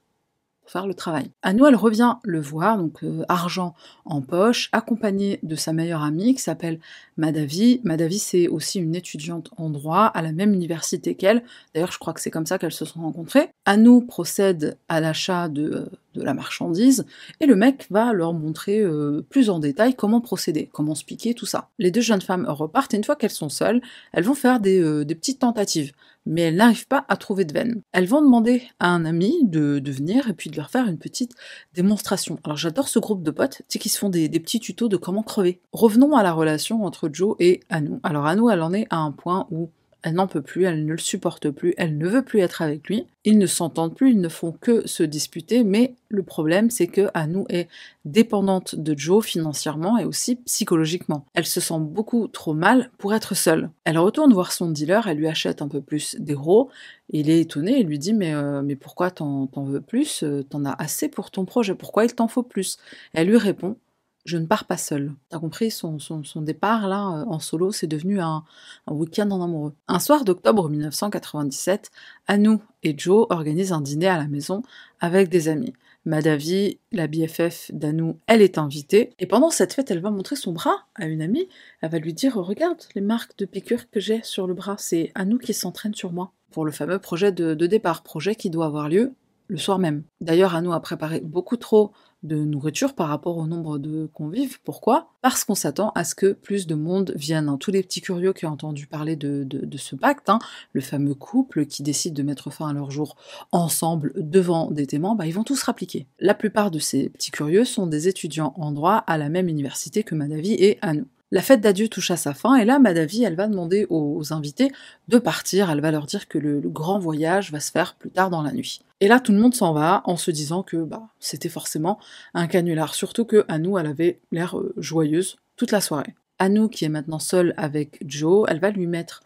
faire 0.66 0.86
le 0.86 0.94
travail. 0.94 1.30
nous, 1.54 1.66
elle 1.66 1.76
revient 1.76 2.14
le 2.22 2.40
voir, 2.40 2.78
donc 2.78 3.02
euh, 3.02 3.24
argent 3.28 3.74
en 4.04 4.20
poche, 4.20 4.68
accompagnée 4.72 5.38
de 5.42 5.54
sa 5.54 5.72
meilleure 5.72 6.02
amie 6.02 6.34
qui 6.34 6.42
s'appelle 6.42 6.80
Madavi. 7.16 7.80
Madavi, 7.84 8.18
c'est 8.18 8.48
aussi 8.48 8.78
une 8.78 8.94
étudiante 8.94 9.50
en 9.56 9.70
droit 9.70 10.04
à 10.04 10.22
la 10.22 10.32
même 10.32 10.54
université 10.54 11.14
qu'elle. 11.14 11.42
D'ailleurs, 11.74 11.92
je 11.92 11.98
crois 11.98 12.12
que 12.12 12.20
c'est 12.20 12.30
comme 12.30 12.46
ça 12.46 12.58
qu'elles 12.58 12.72
se 12.72 12.84
sont 12.84 13.00
rencontrées. 13.00 13.50
Anou 13.66 14.00
procède 14.00 14.78
à 14.88 15.00
l'achat 15.00 15.48
de, 15.48 15.88
de, 16.14 16.22
la 16.22 16.34
marchandise 16.34 17.04
et 17.40 17.46
le 17.46 17.56
mec 17.56 17.86
va 17.90 18.12
leur 18.12 18.32
montrer 18.32 18.80
euh, 18.80 19.24
plus 19.28 19.50
en 19.50 19.58
détail 19.58 19.94
comment 19.94 20.20
procéder, 20.20 20.70
comment 20.72 20.94
se 20.94 21.04
tout 21.34 21.46
ça. 21.46 21.68
Les 21.78 21.90
deux 21.90 22.00
jeunes 22.00 22.22
femmes 22.22 22.46
repartent 22.48 22.94
et 22.94 22.96
une 22.96 23.04
fois 23.04 23.16
qu'elles 23.16 23.30
sont 23.30 23.48
seules, 23.48 23.82
elles 24.12 24.24
vont 24.24 24.34
faire 24.34 24.58
euh, 24.64 25.04
des 25.04 25.14
petites 25.14 25.40
tentatives 25.40 25.92
mais 26.26 26.42
elles 26.42 26.56
n'arrivent 26.56 26.86
pas 26.86 27.04
à 27.08 27.16
trouver 27.16 27.44
de 27.44 27.52
veine. 27.52 27.82
Elles 27.92 28.06
vont 28.06 28.22
demander 28.22 28.62
à 28.78 28.88
un 28.88 29.04
ami 29.04 29.44
de, 29.44 29.82
venir 29.84 30.28
et 30.28 30.34
puis 30.34 30.50
de 30.50 30.56
leur 30.56 30.70
faire 30.70 30.86
une 30.86 30.98
petite 30.98 31.34
démonstration. 31.74 32.38
Alors 32.44 32.56
j'adore 32.56 32.88
ce 32.88 32.98
groupe 32.98 33.22
de 33.22 33.30
potes, 33.30 33.58
tu 33.58 33.64
sais, 33.68 33.78
qui 33.78 33.88
se 33.88 33.98
font 33.98 34.08
des, 34.08 34.28
des, 34.28 34.40
petits 34.40 34.60
tutos 34.60 34.88
de 34.88 34.96
comment 34.96 35.22
crever. 35.22 35.60
Revenons 35.72 36.16
à 36.16 36.22
la 36.22 36.32
relation 36.32 36.84
entre 36.84 37.10
Joe 37.12 37.36
et 37.38 37.60
Anou. 37.68 38.00
Alors 38.02 38.26
Anou, 38.26 38.50
elle 38.50 38.62
en 38.62 38.72
est 38.72 38.86
à 38.90 38.98
un 38.98 39.12
point 39.12 39.46
où 39.50 39.70
elle 40.02 40.14
n'en 40.14 40.26
peut 40.26 40.42
plus, 40.42 40.64
elle 40.64 40.84
ne 40.84 40.92
le 40.92 40.98
supporte 40.98 41.50
plus, 41.50 41.74
elle 41.76 41.96
ne 41.96 42.08
veut 42.08 42.22
plus 42.22 42.40
être 42.40 42.62
avec 42.62 42.88
lui. 42.88 43.06
Ils 43.24 43.38
ne 43.38 43.46
s'entendent 43.46 43.94
plus, 43.94 44.10
ils 44.10 44.20
ne 44.20 44.28
font 44.28 44.52
que 44.52 44.86
se 44.86 45.02
disputer, 45.02 45.62
mais 45.62 45.94
le 46.08 46.22
problème 46.22 46.70
c'est 46.70 46.88
que 46.88 47.08
Anou 47.14 47.46
est 47.48 47.68
dépendante 48.04 48.74
de 48.74 48.98
Joe 48.98 49.24
financièrement 49.24 49.98
et 49.98 50.04
aussi 50.04 50.36
psychologiquement. 50.36 51.24
Elle 51.34 51.46
se 51.46 51.60
sent 51.60 51.78
beaucoup 51.78 52.26
trop 52.26 52.52
mal 52.52 52.90
pour 52.98 53.14
être 53.14 53.36
seule. 53.36 53.70
Elle 53.84 53.98
retourne 53.98 54.32
voir 54.32 54.52
son 54.52 54.70
dealer, 54.70 55.06
elle 55.06 55.18
lui 55.18 55.28
achète 55.28 55.62
un 55.62 55.68
peu 55.68 55.80
plus 55.80 56.16
d'héros. 56.18 56.68
Il 57.10 57.30
est 57.30 57.40
étonné 57.40 57.78
et 57.78 57.82
lui 57.84 57.98
dit 57.98 58.12
mais, 58.12 58.34
euh, 58.34 58.62
mais 58.62 58.76
pourquoi 58.76 59.10
t'en 59.10 59.48
veux 59.56 59.80
plus? 59.80 60.24
T'en 60.50 60.64
as 60.64 60.72
assez 60.72 61.08
pour 61.08 61.30
ton 61.30 61.44
projet, 61.44 61.74
pourquoi 61.74 62.04
il 62.04 62.14
t'en 62.14 62.28
faut 62.28 62.42
plus? 62.42 62.76
Elle 63.12 63.28
lui 63.28 63.38
répond 63.38 63.76
je 64.24 64.36
ne 64.36 64.46
pars 64.46 64.66
pas 64.66 64.76
seule. 64.76 65.12
T'as 65.28 65.38
compris, 65.38 65.70
son, 65.70 65.98
départ 66.36 66.88
là 66.88 67.08
euh, 67.08 67.24
en 67.26 67.38
solo, 67.38 67.72
c'est 67.72 67.86
devenu 67.86 68.20
un, 68.20 68.44
week-end 68.88 69.30
en 69.30 69.42
amoureux. 69.42 69.74
Un 69.88 69.98
soir 69.98 70.24
d'octobre 70.24 70.68
1997, 70.68 71.90
Anou 72.28 72.62
et 72.82 72.94
Joe 72.96 73.26
organisent 73.30 73.72
un 73.72 73.80
dîner 73.80 74.08
à 74.08 74.18
la 74.18 74.28
maison 74.28 74.62
avec 75.00 75.28
des 75.28 75.48
amis. 75.48 75.72
Madavi, 76.04 76.78
la 76.90 77.06
BFF 77.06 77.70
d'Anou, 77.72 78.18
elle 78.26 78.42
est 78.42 78.58
invitée. 78.58 79.10
Et 79.20 79.26
pendant 79.26 79.50
cette 79.50 79.72
fête, 79.72 79.90
elle 79.90 80.00
va 80.00 80.10
montrer 80.10 80.34
son 80.34 80.52
bras 80.52 80.86
à 80.96 81.06
une 81.06 81.22
amie. 81.22 81.48
Elle 81.80 81.90
va 81.90 81.98
lui 81.98 82.12
dire 82.12 82.34
Regarde 82.34 82.82
les 82.94 83.00
marques 83.00 83.38
de 83.38 83.44
piqûres 83.44 83.88
que 83.90 84.00
j'ai 84.00 84.20
sur 84.24 84.48
le 84.48 84.54
bras. 84.54 84.76
C'est 84.78 85.12
Anou 85.14 85.38
qui 85.38 85.54
s'entraîne 85.54 85.94
sur 85.94 86.12
moi. 86.12 86.32
Pour 86.50 86.64
le 86.64 86.72
fameux 86.72 86.98
projet 86.98 87.30
de, 87.30 87.54
de 87.54 87.66
départ, 87.66 88.02
projet 88.02 88.34
qui 88.34 88.50
doit 88.50 88.66
avoir 88.66 88.88
lieu 88.88 89.14
le 89.48 89.58
soir 89.58 89.78
même. 89.78 90.02
D'ailleurs, 90.20 90.54
Anou 90.54 90.72
a 90.72 90.80
préparé 90.80 91.20
beaucoup 91.20 91.56
trop 91.56 91.92
de 92.22 92.36
nourriture 92.36 92.94
par 92.94 93.08
rapport 93.08 93.36
au 93.36 93.46
nombre 93.46 93.78
de 93.78 94.08
convives. 94.12 94.60
Pourquoi? 94.62 95.08
Parce 95.22 95.44
qu'on 95.44 95.54
s'attend 95.54 95.90
à 95.94 96.04
ce 96.04 96.14
que 96.14 96.32
plus 96.32 96.66
de 96.66 96.74
monde 96.74 97.12
vienne. 97.16 97.48
Hein. 97.48 97.56
Tous 97.58 97.70
les 97.70 97.82
petits 97.82 98.00
curieux 98.00 98.32
qui 98.32 98.46
ont 98.46 98.50
entendu 98.50 98.86
parler 98.86 99.16
de, 99.16 99.46
ce 99.76 99.96
pacte, 99.96 100.28
hein, 100.28 100.38
le 100.72 100.80
fameux 100.80 101.14
couple 101.14 101.66
qui 101.66 101.82
décide 101.82 102.14
de 102.14 102.22
mettre 102.22 102.50
fin 102.50 102.68
à 102.68 102.72
leur 102.72 102.90
jour 102.90 103.16
ensemble 103.50 104.12
devant 104.16 104.70
des 104.70 104.86
témoins, 104.86 105.14
bah, 105.14 105.26
ils 105.26 105.34
vont 105.34 105.44
tous 105.44 105.62
rappliquer. 105.62 106.06
La 106.20 106.34
plupart 106.34 106.70
de 106.70 106.78
ces 106.78 107.08
petits 107.08 107.30
curieux 107.30 107.64
sont 107.64 107.86
des 107.86 108.08
étudiants 108.08 108.54
en 108.56 108.72
droit 108.72 108.96
à 109.06 109.18
la 109.18 109.28
même 109.28 109.48
université 109.48 110.04
que 110.04 110.14
Madavi 110.14 110.52
et 110.54 110.78
nous. 110.94 111.06
La 111.32 111.40
fête 111.40 111.62
d'adieu 111.62 111.88
touche 111.88 112.10
à 112.10 112.18
sa 112.18 112.34
fin 112.34 112.56
et 112.56 112.66
là, 112.66 112.78
Madavi, 112.78 113.24
elle 113.24 113.36
va 113.36 113.48
demander 113.48 113.86
aux 113.88 114.34
invités 114.34 114.70
de 115.08 115.18
partir. 115.18 115.70
Elle 115.70 115.80
va 115.80 115.90
leur 115.90 116.04
dire 116.04 116.28
que 116.28 116.36
le, 116.36 116.60
grand 116.60 116.98
voyage 116.98 117.50
va 117.50 117.58
se 117.58 117.70
faire 117.70 117.94
plus 117.94 118.10
tard 118.10 118.28
dans 118.28 118.42
la 118.42 118.52
nuit. 118.52 118.82
Et 119.02 119.08
là, 119.08 119.18
tout 119.18 119.32
le 119.32 119.38
monde 119.38 119.52
s'en 119.52 119.72
va 119.72 120.02
en 120.04 120.16
se 120.16 120.30
disant 120.30 120.62
que 120.62 120.76
bah, 120.76 121.08
c'était 121.18 121.48
forcément 121.48 121.98
un 122.34 122.46
canular. 122.46 122.94
Surtout 122.94 123.24
que 123.24 123.44
Anou, 123.48 123.76
elle 123.76 123.86
avait 123.88 124.20
l'air 124.30 124.56
euh, 124.56 124.72
joyeuse 124.76 125.38
toute 125.56 125.72
la 125.72 125.80
soirée. 125.80 126.14
Anou, 126.38 126.68
qui 126.68 126.84
est 126.84 126.88
maintenant 126.88 127.18
seule 127.18 127.52
avec 127.56 127.98
Joe, 128.06 128.46
elle 128.48 128.60
va 128.60 128.70
lui 128.70 128.86
mettre 128.86 129.24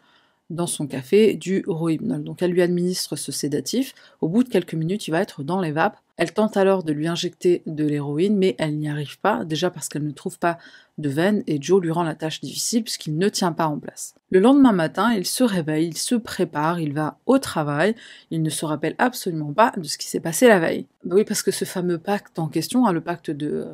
dans 0.49 0.65
son 0.65 0.87
café 0.87 1.35
du 1.35 1.63
rohypnol. 1.67 2.23
Donc 2.23 2.41
elle 2.41 2.53
lui 2.53 2.63
administre 2.63 3.15
ce 3.15 3.31
sédatif. 3.31 3.93
Au 4.19 4.27
bout 4.29 4.43
de 4.43 4.49
quelques 4.49 4.73
minutes, 4.73 5.07
il 5.07 5.11
va 5.11 5.21
être 5.21 5.43
dans 5.43 5.61
les 5.61 5.71
vapes. 5.71 5.99
Elle 6.17 6.33
tente 6.33 6.57
alors 6.57 6.83
de 6.83 6.93
lui 6.93 7.07
injecter 7.07 7.61
de 7.67 7.85
l'héroïne, 7.85 8.35
mais 8.35 8.55
elle 8.57 8.77
n'y 8.77 8.89
arrive 8.89 9.19
pas, 9.19 9.45
déjà 9.45 9.69
parce 9.69 9.87
qu'elle 9.87 10.05
ne 10.05 10.11
trouve 10.11 10.39
pas 10.39 10.57
de 10.97 11.09
veine, 11.09 11.43
et 11.45 11.61
Joe 11.61 11.81
lui 11.81 11.91
rend 11.91 12.03
la 12.03 12.15
tâche 12.15 12.41
difficile 12.41 12.83
puisqu'il 12.83 13.17
ne 13.17 13.29
tient 13.29 13.51
pas 13.51 13.67
en 13.67 13.77
place. 13.77 14.15
Le 14.31 14.39
lendemain 14.39 14.71
matin, 14.71 15.13
il 15.13 15.25
se 15.25 15.43
réveille, 15.43 15.89
il 15.89 15.97
se 15.97 16.15
prépare, 16.15 16.79
il 16.79 16.93
va 16.93 17.19
au 17.27 17.37
travail, 17.37 17.95
il 18.31 18.41
ne 18.41 18.49
se 18.49 18.65
rappelle 18.65 18.95
absolument 18.97 19.53
pas 19.53 19.71
de 19.77 19.83
ce 19.83 19.97
qui 19.99 20.07
s'est 20.07 20.19
passé 20.19 20.47
la 20.47 20.59
veille. 20.59 20.87
Bah 21.03 21.15
oui, 21.17 21.23
parce 21.23 21.43
que 21.43 21.51
ce 21.51 21.65
fameux 21.65 21.99
pacte 21.99 22.39
en 22.39 22.47
question, 22.47 22.87
hein, 22.87 22.91
le 22.91 23.01
pacte 23.01 23.29
de... 23.29 23.67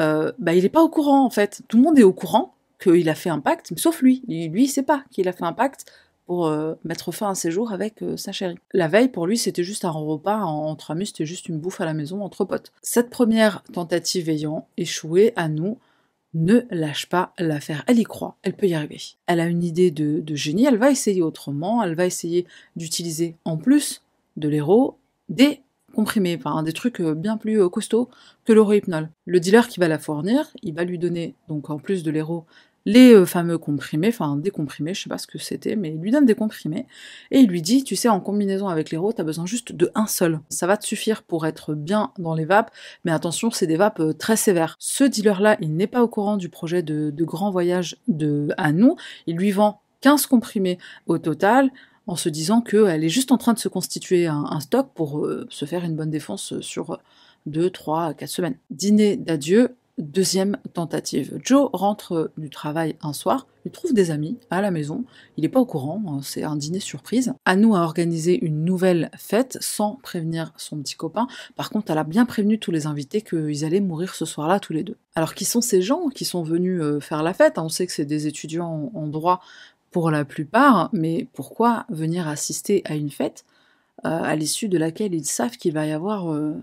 Euh, 0.00 0.32
bah, 0.38 0.54
il 0.54 0.64
n'est 0.64 0.68
pas 0.68 0.82
au 0.82 0.88
courant 0.88 1.24
en 1.24 1.30
fait. 1.30 1.62
Tout 1.68 1.78
le 1.78 1.82
monde 1.84 1.98
est 1.98 2.02
au 2.02 2.12
courant, 2.12 2.54
qu'il 2.82 3.08
a 3.08 3.14
fait 3.14 3.30
un 3.30 3.40
pacte, 3.40 3.72
sauf 3.78 4.02
lui. 4.02 4.22
Lui, 4.28 4.64
il 4.64 4.68
sait 4.68 4.82
pas 4.82 5.04
qu'il 5.10 5.28
a 5.28 5.32
fait 5.32 5.44
un 5.44 5.52
pacte 5.52 5.86
pour 6.26 6.46
euh, 6.46 6.74
mettre 6.84 7.12
fin 7.12 7.30
à 7.30 7.34
ses 7.34 7.50
jours 7.50 7.72
avec 7.72 8.02
euh, 8.02 8.16
sa 8.16 8.32
chérie. 8.32 8.58
La 8.72 8.88
veille, 8.88 9.08
pour 9.08 9.26
lui, 9.26 9.36
c'était 9.36 9.64
juste 9.64 9.84
un 9.84 9.90
repas 9.90 10.38
entre 10.38 10.90
amis, 10.90 11.06
c'était 11.06 11.26
juste 11.26 11.48
une 11.48 11.58
bouffe 11.58 11.80
à 11.80 11.84
la 11.84 11.94
maison 11.94 12.22
entre 12.22 12.44
potes. 12.44 12.72
Cette 12.82 13.10
première 13.10 13.62
tentative 13.72 14.28
ayant 14.28 14.66
échoué, 14.76 15.32
à 15.36 15.48
nous, 15.48 15.78
ne 16.32 16.62
lâche 16.70 17.06
pas 17.06 17.32
l'affaire. 17.38 17.84
Elle 17.86 17.98
y 17.98 18.04
croit, 18.04 18.36
elle 18.42 18.54
peut 18.54 18.66
y 18.66 18.74
arriver. 18.74 19.00
Elle 19.26 19.40
a 19.40 19.46
une 19.46 19.62
idée 19.62 19.90
de, 19.90 20.22
génie, 20.34 20.66
elle 20.66 20.78
va 20.78 20.90
essayer 20.90 21.22
autrement, 21.22 21.82
elle 21.82 21.94
va 21.94 22.06
essayer 22.06 22.46
d'utiliser 22.74 23.36
en 23.44 23.56
plus 23.56 24.02
de 24.36 24.48
l'héros 24.48 24.96
des 25.28 25.60
comprimés, 25.94 26.36
enfin 26.36 26.64
des 26.64 26.72
trucs 26.72 27.00
euh, 27.00 27.14
bien 27.14 27.36
plus 27.36 27.68
costauds 27.70 28.08
que 28.44 28.52
l'eurohypnol. 28.52 29.10
Le 29.26 29.40
dealer 29.40 29.68
qui 29.68 29.78
va 29.78 29.86
la 29.86 29.98
fournir, 29.98 30.50
il 30.62 30.74
va 30.74 30.82
lui 30.82 30.98
donner 30.98 31.34
donc 31.48 31.70
en 31.70 31.78
plus 31.78 32.02
de 32.02 32.10
l'héros 32.10 32.44
les 32.86 33.14
euh, 33.14 33.24
fameux 33.24 33.58
comprimés, 33.58 34.08
enfin 34.08 34.36
des 34.36 34.50
comprimés, 34.50 34.94
je 34.94 35.02
sais 35.02 35.08
pas 35.08 35.18
ce 35.18 35.26
que 35.26 35.38
c'était, 35.38 35.76
mais 35.76 35.90
il 35.90 36.00
lui 36.00 36.10
donne 36.10 36.26
des 36.26 36.34
comprimés, 36.34 36.86
et 37.30 37.40
il 37.40 37.48
lui 37.48 37.62
dit, 37.62 37.84
tu 37.84 37.96
sais, 37.96 38.08
en 38.08 38.20
combinaison 38.20 38.68
avec 38.68 38.90
l'héros, 38.90 39.12
t'as 39.12 39.24
besoin 39.24 39.46
juste 39.46 39.72
de 39.72 39.90
un 39.94 40.06
seul. 40.06 40.40
Ça 40.50 40.66
va 40.66 40.76
te 40.76 40.86
suffire 40.86 41.22
pour 41.22 41.46
être 41.46 41.74
bien 41.74 42.12
dans 42.18 42.34
les 42.34 42.44
vapes, 42.44 42.70
mais 43.04 43.12
attention, 43.12 43.50
c'est 43.50 43.66
des 43.66 43.76
vapes 43.76 44.00
euh, 44.00 44.12
très 44.12 44.36
sévères. 44.36 44.76
Ce 44.78 45.04
dealer-là, 45.04 45.56
il 45.60 45.74
n'est 45.76 45.86
pas 45.86 46.02
au 46.02 46.08
courant 46.08 46.36
du 46.36 46.48
projet 46.48 46.82
de, 46.82 47.12
grand 47.24 47.50
voyage 47.50 47.96
de 48.06 48.48
nous, 48.72 48.96
il 49.26 49.36
lui 49.36 49.50
vend 49.50 49.80
15 50.02 50.26
comprimés 50.26 50.78
au 51.06 51.18
total, 51.18 51.70
en 52.06 52.16
se 52.16 52.28
disant 52.28 52.60
qu'elle 52.60 53.02
est 53.02 53.08
juste 53.08 53.32
en 53.32 53.38
train 53.38 53.54
de 53.54 53.58
se 53.58 53.68
constituer 53.68 54.26
un, 54.26 54.60
stock 54.60 54.90
pour 54.94 55.24
euh, 55.24 55.46
se 55.48 55.64
faire 55.64 55.84
une 55.84 55.96
bonne 55.96 56.10
défense 56.10 56.60
sur 56.60 56.98
2, 57.46 57.70
3, 57.70 58.12
4 58.12 58.28
semaines. 58.28 58.56
Dîner 58.70 59.16
d'adieu, 59.16 59.74
Deuxième 59.96 60.58
tentative. 60.72 61.38
Joe 61.44 61.70
rentre 61.72 62.32
du 62.36 62.50
travail 62.50 62.96
un 63.00 63.12
soir, 63.12 63.46
il 63.64 63.70
trouve 63.70 63.94
des 63.94 64.10
amis 64.10 64.38
à 64.50 64.60
la 64.60 64.72
maison, 64.72 65.04
il 65.36 65.42
n'est 65.42 65.48
pas 65.48 65.60
au 65.60 65.66
courant, 65.66 66.02
hein, 66.08 66.18
c'est 66.20 66.42
un 66.42 66.56
dîner 66.56 66.80
surprise. 66.80 67.32
Anu 67.44 67.76
a 67.76 67.82
organisé 67.82 68.44
une 68.44 68.64
nouvelle 68.64 69.08
fête 69.16 69.56
sans 69.60 70.00
prévenir 70.02 70.52
son 70.56 70.78
petit 70.78 70.96
copain. 70.96 71.28
Par 71.54 71.70
contre, 71.70 71.92
elle 71.92 71.98
a 71.98 72.02
bien 72.02 72.26
prévenu 72.26 72.58
tous 72.58 72.72
les 72.72 72.88
invités 72.88 73.22
qu'ils 73.22 73.64
allaient 73.64 73.80
mourir 73.80 74.16
ce 74.16 74.24
soir-là 74.24 74.58
tous 74.58 74.72
les 74.72 74.82
deux. 74.82 74.96
Alors 75.14 75.32
qui 75.32 75.44
sont 75.44 75.60
ces 75.60 75.80
gens 75.80 76.08
qui 76.08 76.24
sont 76.24 76.42
venus 76.42 76.82
euh, 76.82 76.98
faire 76.98 77.22
la 77.22 77.32
fête? 77.32 77.56
On 77.58 77.68
sait 77.68 77.86
que 77.86 77.92
c'est 77.92 78.04
des 78.04 78.26
étudiants 78.26 78.90
en 78.92 79.06
droit 79.06 79.42
pour 79.92 80.10
la 80.10 80.24
plupart, 80.24 80.90
mais 80.92 81.28
pourquoi 81.34 81.86
venir 81.88 82.26
assister 82.26 82.82
à 82.84 82.96
une 82.96 83.10
fête 83.10 83.44
euh, 84.04 84.08
à 84.08 84.34
l'issue 84.34 84.68
de 84.68 84.76
laquelle 84.76 85.14
ils 85.14 85.24
savent 85.24 85.56
qu'il 85.56 85.72
va 85.72 85.86
y 85.86 85.92
avoir 85.92 86.32
euh, 86.32 86.60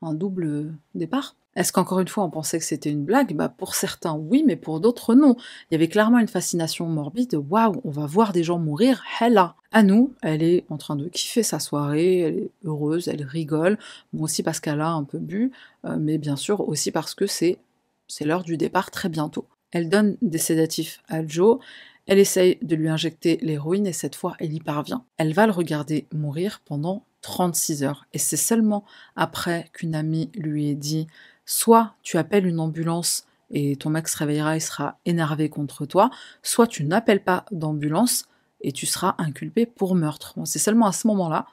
un 0.00 0.14
double 0.14 0.72
départ? 0.94 1.36
Est-ce 1.56 1.72
qu'encore 1.72 1.98
une 1.98 2.08
fois 2.08 2.24
on 2.24 2.30
pensait 2.30 2.58
que 2.58 2.64
c'était 2.64 2.90
une 2.90 3.04
blague? 3.04 3.34
Bah 3.34 3.48
Pour 3.48 3.74
certains 3.74 4.14
oui, 4.14 4.44
mais 4.46 4.56
pour 4.56 4.80
d'autres 4.80 5.14
non. 5.14 5.36
Il 5.70 5.74
y 5.74 5.76
avait 5.76 5.88
clairement 5.88 6.18
une 6.18 6.28
fascination 6.28 6.86
morbide, 6.86 7.34
waouh, 7.34 7.80
on 7.84 7.90
va 7.90 8.06
voir 8.06 8.32
des 8.32 8.44
gens 8.44 8.58
mourir, 8.58 9.02
hella 9.20 9.56
À 9.72 9.82
nous, 9.82 10.14
elle 10.22 10.42
est 10.42 10.64
en 10.70 10.78
train 10.78 10.94
de 10.94 11.08
kiffer 11.08 11.42
sa 11.42 11.58
soirée, 11.58 12.20
elle 12.20 12.38
est 12.38 12.50
heureuse, 12.64 13.08
elle 13.08 13.24
rigole, 13.24 13.78
bon 14.12 14.24
aussi 14.24 14.42
parce 14.44 14.60
qu'elle 14.60 14.80
a 14.80 14.90
un 14.90 15.04
peu 15.04 15.18
bu, 15.18 15.50
euh, 15.84 15.96
mais 15.98 16.18
bien 16.18 16.36
sûr 16.36 16.68
aussi 16.68 16.92
parce 16.92 17.14
que 17.14 17.26
c'est, 17.26 17.58
c'est 18.06 18.24
l'heure 18.24 18.44
du 18.44 18.56
départ 18.56 18.92
très 18.92 19.08
bientôt. 19.08 19.46
Elle 19.72 19.88
donne 19.88 20.16
des 20.22 20.38
sédatifs 20.38 21.02
à 21.08 21.26
Joe, 21.26 21.58
elle 22.06 22.18
essaye 22.18 22.58
de 22.62 22.76
lui 22.76 22.88
injecter 22.88 23.38
l'héroïne 23.42 23.86
et 23.86 23.92
cette 23.92 24.14
fois 24.14 24.36
elle 24.38 24.52
y 24.52 24.60
parvient. 24.60 25.04
Elle 25.16 25.32
va 25.32 25.46
le 25.46 25.52
regarder 25.52 26.06
mourir 26.12 26.60
pendant 26.64 27.04
36 27.22 27.84
heures. 27.84 28.06
Et 28.12 28.18
c'est 28.18 28.36
seulement 28.36 28.84
après 29.16 29.70
qu'une 29.72 29.94
amie 29.94 30.30
lui 30.34 30.68
ait 30.70 30.74
dit 30.74 31.06
soit 31.50 31.94
tu 32.04 32.16
appelles 32.16 32.46
une 32.46 32.60
ambulance 32.60 33.26
et 33.50 33.74
ton 33.74 33.90
mec 33.90 34.06
se 34.06 34.16
réveillera 34.16 34.54
et 34.54 34.60
sera 34.60 34.98
énervé 35.04 35.48
contre 35.48 35.84
toi, 35.84 36.08
soit 36.44 36.68
tu 36.68 36.84
n'appelles 36.84 37.24
pas 37.24 37.44
d'ambulance 37.50 38.26
et 38.60 38.70
tu 38.70 38.86
seras 38.86 39.16
inculpé 39.18 39.66
pour 39.66 39.96
meurtre. 39.96 40.38
c'est 40.44 40.60
seulement 40.60 40.86
à 40.86 40.92
ce 40.92 41.08
moment-là 41.08 41.46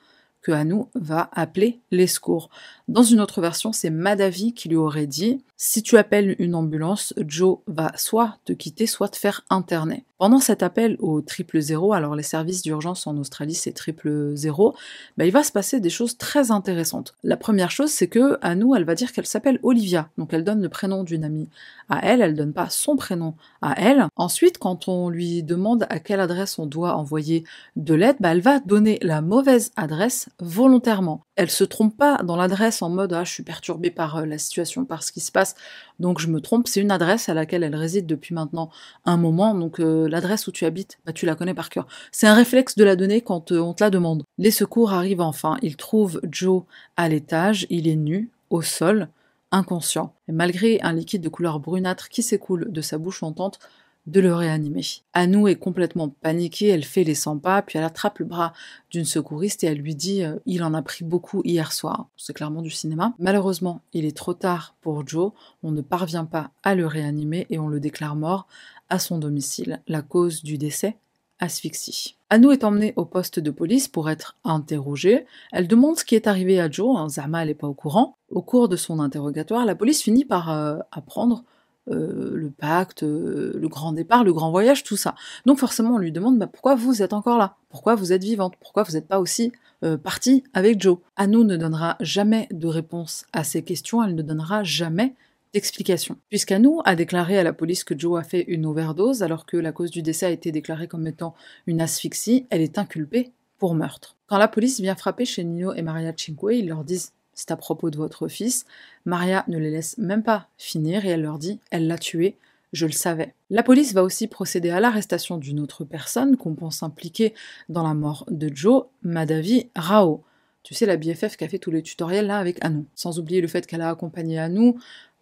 que 0.47 0.53
Anou 0.53 0.87
va 0.95 1.29
appeler 1.33 1.81
les 1.91 2.07
secours. 2.07 2.49
Dans 2.87 3.03
une 3.03 3.19
autre 3.19 3.41
version, 3.41 3.73
c'est 3.73 3.89
Madavi 3.89 4.53
qui 4.53 4.69
lui 4.69 4.77
aurait 4.77 5.05
dit 5.05 5.43
Si 5.57 5.83
tu 5.83 5.97
appelles 5.97 6.37
une 6.39 6.55
ambulance, 6.55 7.13
Joe 7.17 7.57
va 7.67 7.91
soit 7.97 8.37
te 8.45 8.53
quitter, 8.53 8.87
soit 8.87 9.09
te 9.09 9.17
faire 9.17 9.43
interner. 9.49 10.05
Pendant 10.19 10.39
cet 10.39 10.63
appel 10.63 10.95
au 10.99 11.21
triple 11.21 11.59
zéro, 11.59 11.93
alors 11.93 12.15
les 12.15 12.23
services 12.23 12.63
d'urgence 12.63 13.05
en 13.05 13.17
Australie 13.17 13.53
c'est 13.53 13.73
triple 13.73 14.35
zéro, 14.35 14.73
bah, 15.15 15.25
il 15.25 15.31
va 15.31 15.43
se 15.43 15.51
passer 15.51 15.79
des 15.79 15.91
choses 15.91 16.17
très 16.17 16.49
intéressantes. 16.49 17.13
La 17.23 17.37
première 17.37 17.69
chose, 17.69 17.91
c'est 17.91 18.07
que 18.07 18.39
Anou, 18.41 18.73
elle 18.73 18.85
va 18.85 18.95
dire 18.95 19.11
qu'elle 19.11 19.27
s'appelle 19.27 19.59
Olivia, 19.61 20.09
donc 20.17 20.33
elle 20.33 20.43
donne 20.43 20.61
le 20.61 20.69
prénom 20.69 21.03
d'une 21.03 21.23
amie 21.23 21.49
à 21.89 21.99
elle, 22.03 22.21
elle 22.21 22.35
donne 22.35 22.53
pas 22.53 22.69
son 22.69 22.95
prénom 22.95 23.35
à 23.61 23.75
elle. 23.79 24.07
Ensuite, 24.15 24.57
quand 24.57 24.87
on 24.87 25.09
lui 25.09 25.43
demande 25.43 25.85
à 25.89 25.99
quelle 25.99 26.19
adresse 26.19 26.57
on 26.57 26.65
doit 26.65 26.95
envoyer 26.95 27.43
de 27.75 27.93
l'aide, 27.93 28.17
bah, 28.19 28.31
elle 28.31 28.41
va 28.41 28.59
donner 28.59 28.97
la 29.03 29.21
mauvaise 29.21 29.71
adresse 29.75 30.29
volontairement. 30.39 31.21
Elle 31.35 31.49
se 31.49 31.63
trompe 31.63 31.97
pas 31.97 32.17
dans 32.23 32.35
l'adresse 32.35 32.81
en 32.81 32.89
mode 32.89 33.13
ah 33.13 33.23
je 33.23 33.31
suis 33.31 33.43
perturbée 33.43 33.89
par 33.89 34.17
euh, 34.17 34.25
la 34.25 34.37
situation, 34.37 34.85
par 34.85 35.03
ce 35.03 35.11
qui 35.11 35.19
se 35.19 35.31
passe, 35.31 35.55
donc 35.99 36.19
je 36.19 36.27
me 36.27 36.41
trompe. 36.41 36.67
C'est 36.67 36.81
une 36.81 36.91
adresse 36.91 37.29
à 37.29 37.33
laquelle 37.33 37.63
elle 37.63 37.75
réside 37.75 38.05
depuis 38.05 38.35
maintenant 38.35 38.69
un 39.05 39.17
moment, 39.17 39.53
donc 39.55 39.79
euh, 39.79 40.07
l'adresse 40.07 40.47
où 40.47 40.51
tu 40.51 40.65
habites, 40.65 40.99
bah, 41.05 41.13
tu 41.13 41.25
la 41.25 41.35
connais 41.35 41.53
par 41.53 41.69
cœur. 41.69 41.87
C'est 42.11 42.27
un 42.27 42.35
réflexe 42.35 42.75
de 42.75 42.83
la 42.83 42.95
donner 42.95 43.21
quand 43.21 43.51
euh, 43.51 43.59
on 43.59 43.73
te 43.73 43.83
la 43.83 43.89
demande. 43.89 44.23
Les 44.37 44.51
secours 44.51 44.93
arrivent 44.93 45.21
enfin. 45.21 45.57
Ils 45.61 45.77
trouvent 45.77 46.19
Joe 46.29 46.63
à 46.95 47.09
l'étage. 47.09 47.65
Il 47.69 47.87
est 47.87 47.95
nu, 47.95 48.31
au 48.49 48.61
sol, 48.61 49.09
inconscient. 49.51 50.13
Malgré 50.27 50.79
un 50.81 50.93
liquide 50.93 51.21
de 51.21 51.29
couleur 51.29 51.59
brunâtre 51.59 52.09
qui 52.09 52.21
s'écoule 52.21 52.71
de 52.71 52.81
sa 52.81 52.97
bouche 52.97 53.21
tente 53.35 53.59
de 54.07 54.21
le 54.21 54.33
réanimer. 54.33 54.83
Anou 55.13 55.47
est 55.47 55.55
complètement 55.55 56.09
paniquée, 56.09 56.69
elle 56.69 56.85
fait 56.85 57.03
les 57.03 57.13
100 57.13 57.39
pas, 57.39 57.61
puis 57.61 57.77
elle 57.77 57.83
attrape 57.83 58.19
le 58.19 58.25
bras 58.25 58.53
d'une 58.89 59.05
secouriste 59.05 59.63
et 59.63 59.67
elle 59.67 59.79
lui 59.79 59.95
dit 59.95 60.23
euh, 60.23 60.37
Il 60.45 60.63
en 60.63 60.73
a 60.73 60.81
pris 60.81 61.03
beaucoup 61.03 61.41
hier 61.43 61.73
soir. 61.73 62.07
C'est 62.15 62.33
clairement 62.33 62.61
du 62.61 62.71
cinéma. 62.71 63.13
Malheureusement, 63.19 63.81
il 63.93 64.05
est 64.05 64.15
trop 64.15 64.33
tard 64.33 64.75
pour 64.81 65.07
Joe, 65.07 65.33
on 65.61 65.71
ne 65.71 65.81
parvient 65.81 66.25
pas 66.25 66.51
à 66.63 66.73
le 66.73 66.87
réanimer 66.87 67.45
et 67.49 67.59
on 67.59 67.67
le 67.67 67.79
déclare 67.79 68.15
mort 68.15 68.47
à 68.89 68.97
son 68.97 69.17
domicile. 69.17 69.81
La 69.87 70.01
cause 70.01 70.41
du 70.41 70.57
décès 70.57 70.97
asphyxie. 71.39 72.15
Anou 72.29 72.51
est 72.51 72.63
emmenée 72.63 72.93
au 72.95 73.05
poste 73.05 73.39
de 73.39 73.51
police 73.51 73.87
pour 73.87 74.09
être 74.09 74.37
interrogée. 74.43 75.25
Elle 75.51 75.67
demande 75.67 75.97
ce 75.97 76.05
qui 76.05 76.15
est 76.15 76.27
arrivé 76.27 76.59
à 76.59 76.69
Joe, 76.69 76.97
hein, 76.97 77.09
Zama 77.09 77.45
n'est 77.45 77.53
pas 77.53 77.67
au 77.67 77.73
courant. 77.73 78.17
Au 78.29 78.41
cours 78.41 78.67
de 78.69 78.75
son 78.75 78.99
interrogatoire, 78.99 79.65
la 79.65 79.75
police 79.75 80.01
finit 80.01 80.25
par 80.25 80.51
euh, 80.51 80.77
apprendre 80.91 81.43
euh, 81.89 82.31
le 82.33 82.49
pacte, 82.49 83.03
euh, 83.03 83.53
le 83.55 83.67
grand 83.67 83.93
départ, 83.93 84.23
le 84.23 84.33
grand 84.33 84.51
voyage, 84.51 84.83
tout 84.83 84.97
ça. 84.97 85.15
Donc 85.45 85.57
forcément, 85.59 85.95
on 85.95 85.97
lui 85.97 86.11
demande 86.11 86.37
bah, 86.37 86.47
pourquoi 86.47 86.75
vous 86.75 87.01
êtes 87.01 87.13
encore 87.13 87.37
là? 87.37 87.55
Pourquoi 87.69 87.95
vous 87.95 88.13
êtes 88.13 88.23
vivante? 88.23 88.55
Pourquoi 88.59 88.83
vous 88.83 88.93
n'êtes 88.93 89.07
pas 89.07 89.19
aussi 89.19 89.51
euh, 89.83 89.97
partie 89.97 90.43
avec 90.53 90.81
Joe? 90.81 90.97
Anou 91.15 91.43
ne 91.43 91.55
donnera 91.55 91.95
jamais 91.99 92.47
de 92.51 92.67
réponse 92.67 93.25
à 93.33 93.43
ces 93.43 93.63
questions, 93.63 94.03
elle 94.03 94.15
ne 94.15 94.21
donnera 94.21 94.63
jamais 94.63 95.15
d'explication. 95.53 96.17
Puisqu'Anou 96.29 96.81
a 96.83 96.95
déclaré 96.95 97.37
à 97.37 97.43
la 97.43 97.53
police 97.53 97.83
que 97.83 97.97
Joe 97.97 98.19
a 98.19 98.23
fait 98.23 98.43
une 98.47 98.65
overdose 98.65 99.23
alors 99.23 99.45
que 99.45 99.57
la 99.57 99.71
cause 99.71 99.91
du 99.91 100.01
décès 100.01 100.25
a 100.25 100.29
été 100.29 100.51
déclarée 100.51 100.87
comme 100.87 101.07
étant 101.07 101.35
une 101.67 101.81
asphyxie, 101.81 102.45
elle 102.49 102.61
est 102.61 102.77
inculpée 102.77 103.31
pour 103.57 103.73
meurtre. 103.73 104.17
Quand 104.27 104.37
la 104.37 104.47
police 104.47 104.79
vient 104.79 104.95
frapper 104.95 105.25
chez 105.25 105.43
Nino 105.43 105.73
et 105.73 105.81
Maria 105.81 106.13
Cinque, 106.15 106.37
ils 106.51 106.67
leur 106.67 106.83
disent 106.83 107.13
c'est 107.37 107.51
à 107.51 107.55
propos 107.55 107.89
de 107.89 107.97
votre 107.97 108.27
fils. 108.27 108.65
Maria 109.05 109.45
ne 109.47 109.57
les 109.57 109.69
laisse 109.69 109.97
même 109.99 110.23
pas 110.23 110.47
finir 110.57 111.05
et 111.05 111.09
elle 111.09 111.21
leur 111.21 111.37
dit 111.37 111.59
Elle 111.69 111.87
l'a 111.87 111.99
tué, 111.99 112.35
je 112.73 112.87
le 112.87 112.91
savais. 112.91 113.33
La 113.49 113.63
police 113.63 113.93
va 113.93 114.03
aussi 114.03 114.27
procéder 114.27 114.71
à 114.71 114.79
l'arrestation 114.79 115.37
d'une 115.37 115.59
autre 115.59 115.85
personne 115.85 116.35
qu'on 116.35 116.55
pense 116.55 116.83
impliquée 116.83 117.33
dans 117.69 117.83
la 117.83 117.93
mort 117.93 118.25
de 118.29 118.51
Joe, 118.53 118.85
Madavi 119.03 119.69
Rao. 119.75 120.23
Tu 120.63 120.73
sais, 120.73 120.85
la 120.85 120.97
BFF 120.97 121.37
qui 121.37 121.45
a 121.45 121.47
fait 121.47 121.59
tous 121.59 121.71
les 121.71 121.83
tutoriels 121.83 122.27
là 122.27 122.39
avec 122.39 122.57
Anou. 122.65 122.85
Sans 122.95 123.19
oublier 123.19 123.39
le 123.39 123.47
fait 123.47 123.65
qu'elle 123.67 123.81
a 123.81 123.89
accompagné 123.89 124.39
Anou 124.39 124.77